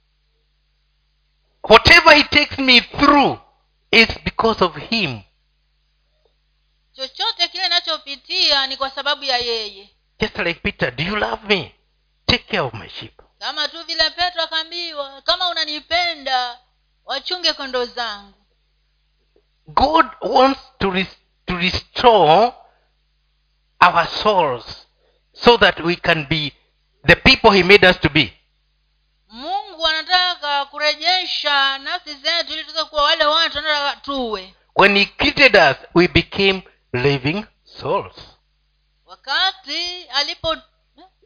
Whatever 1.63 2.15
he 2.15 2.23
takes 2.23 2.57
me 2.59 2.81
through 2.81 3.37
is 3.91 4.07
because 4.23 4.63
of 4.63 4.77
him. 4.77 5.21
Chochote 6.95 7.47
kile 7.47 7.67
nachopitia 7.67 8.67
ni 8.67 8.77
kwa 8.77 8.89
sababu 8.89 9.23
ya 9.23 9.37
yeye. 9.37 9.89
Just 10.19 10.37
like 10.37 10.59
peter 10.59 10.91
do 10.95 11.03
you 11.03 11.15
love 11.15 11.47
me? 11.55 11.75
Take 12.25 12.43
care 12.43 12.59
of 12.61 12.73
my 12.73 12.89
sheep. 12.89 13.21
Kama 13.39 13.67
tu 13.67 13.83
vile 13.83 14.09
petro 14.09 14.41
akaambiwa 14.43 15.21
kama 15.21 15.49
unanipenda 15.49 16.59
wachunge 17.07 17.53
kondoo 17.53 17.85
zangu. 17.85 18.33
God 19.67 20.05
wants 20.21 20.59
to, 20.79 20.89
res- 20.91 21.17
to 21.45 21.55
restore 21.57 22.53
our 23.81 24.07
souls 24.07 24.87
so 25.33 25.57
that 25.57 25.79
we 25.79 25.95
can 25.95 26.25
be 26.29 26.53
the 27.05 27.15
people 27.15 27.51
he 27.51 27.63
made 27.63 27.83
us 27.89 27.99
to 27.99 28.09
be. 28.09 28.33
Mungu 29.29 29.87
anataka 29.87 30.65
kurejesha 30.65 31.77
nafsi 31.77 32.13
zetu 32.13 32.53
ili 32.53 32.63
tuweze 32.63 32.83
kuwa 32.83 33.03
wale 33.03 33.25
watu 33.25 33.59
anataka 33.59 33.95
tuwe. 34.01 34.53
When 34.75 34.97
he 34.97 35.05
created 35.05 35.55
us 35.55 35.77
we 35.93 36.07
became 36.07 36.63
living 36.93 37.45
souls. 37.63 38.15
Wakati 39.05 40.03
alipo 40.03 40.57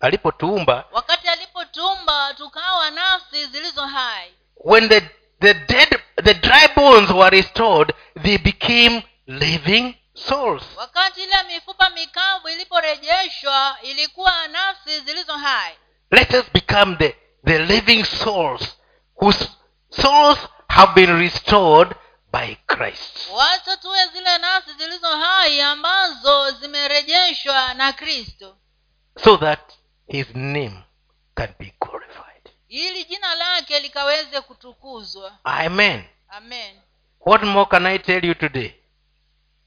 alipotuumba 0.01 0.85
wakati 0.91 1.27
alipotumba 1.27 2.33
tukawa 2.33 2.91
nafsi 2.91 3.45
zilizo 3.45 3.85
hai. 3.85 4.31
when 4.55 4.89
the, 4.89 5.01
the 5.41 5.53
dead 5.53 5.89
the 6.23 6.33
dry 6.35 6.67
bones 6.75 7.11
were 7.11 7.29
restored. 7.29 7.93
They 8.23 8.37
became 8.37 9.03
living 9.27 9.95
souls. 10.13 10.63
Wakati 10.77 11.23
ile 11.23 11.43
mifupa 11.47 11.89
mikavu 11.89 12.49
iliporejeshwa 12.49 13.77
ilikuwa 13.81 14.47
nafsi 14.47 14.99
zilizo 14.99 15.33
hai. 15.37 15.73
Let 16.11 16.33
us 16.33 16.45
become 16.53 16.95
the, 16.95 17.15
the 17.45 17.59
living 17.59 18.03
souls 18.03 18.77
whose 19.15 19.49
souls 19.89 20.37
have 20.67 20.93
been 20.93 21.19
restored 21.19 21.95
by 22.31 22.55
christ. 22.67 23.29
Wacha 23.33 23.77
tuwe 23.77 24.07
zile 24.07 24.37
nafsi 24.37 24.73
zilizo 24.73 25.17
hai 25.17 25.61
ambazo 25.61 26.51
zimerejeshwa 26.51 27.73
na 27.73 27.93
kristo. 27.93 28.57
So 29.23 29.37
that 29.37 29.73
his 30.07 30.27
name 30.35 30.83
can 31.35 31.53
be 31.59 31.73
glorified 31.81 32.30
ili 32.71 33.03
jina 33.03 33.35
lake 33.35 33.79
likaweze 33.79 34.41
kutukuzwa. 34.41 35.37
Amen. 35.43 36.03
Amen. 36.29 36.79
What 37.25 37.43
more 37.43 37.65
can 37.69 37.85
i 37.85 37.99
tell 37.99 38.25
you 38.25 38.35
today? 38.35 38.73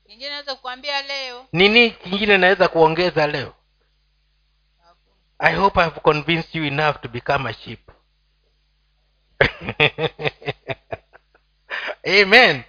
Kingine 0.07 0.31
naweza 0.31 0.55
kukwambia 0.55 1.03
leo? 1.03 1.47
Nini 1.53 1.91
kingine 1.91 2.39
naweza 2.39 2.69
kuongeza 2.69 3.27
leo? 3.27 3.55
I 5.39 5.55
hope 5.55 5.81
ihave 5.81 6.01
convinced 6.01 6.55
you 6.55 6.65
enough 6.65 7.01
to 7.01 7.09
become 7.09 7.51
a 7.51 7.53
sheep. 7.53 7.91
Amen. 12.23 12.65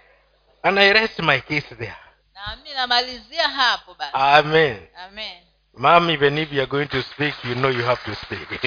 And 0.63 0.79
i 0.79 0.93
rest 0.93 1.19
my 1.19 1.41
case 1.41 1.75
there. 1.75 1.95
Nami 2.33 2.73
namalizia 2.73 3.49
hapo 3.49 3.93
basi. 3.93 4.11
Amen. 4.13 4.87
Amen. 4.97 5.43
Mom 5.77 6.09
even 6.09 6.37
if 6.37 6.53
you 6.53 6.61
are 6.61 6.71
going 6.71 6.87
to 6.87 7.01
speak 7.01 7.35
you 7.43 7.53
know 7.55 7.69
you 7.69 7.83
have 7.83 8.01
to 8.05 8.15
speak 8.15 8.47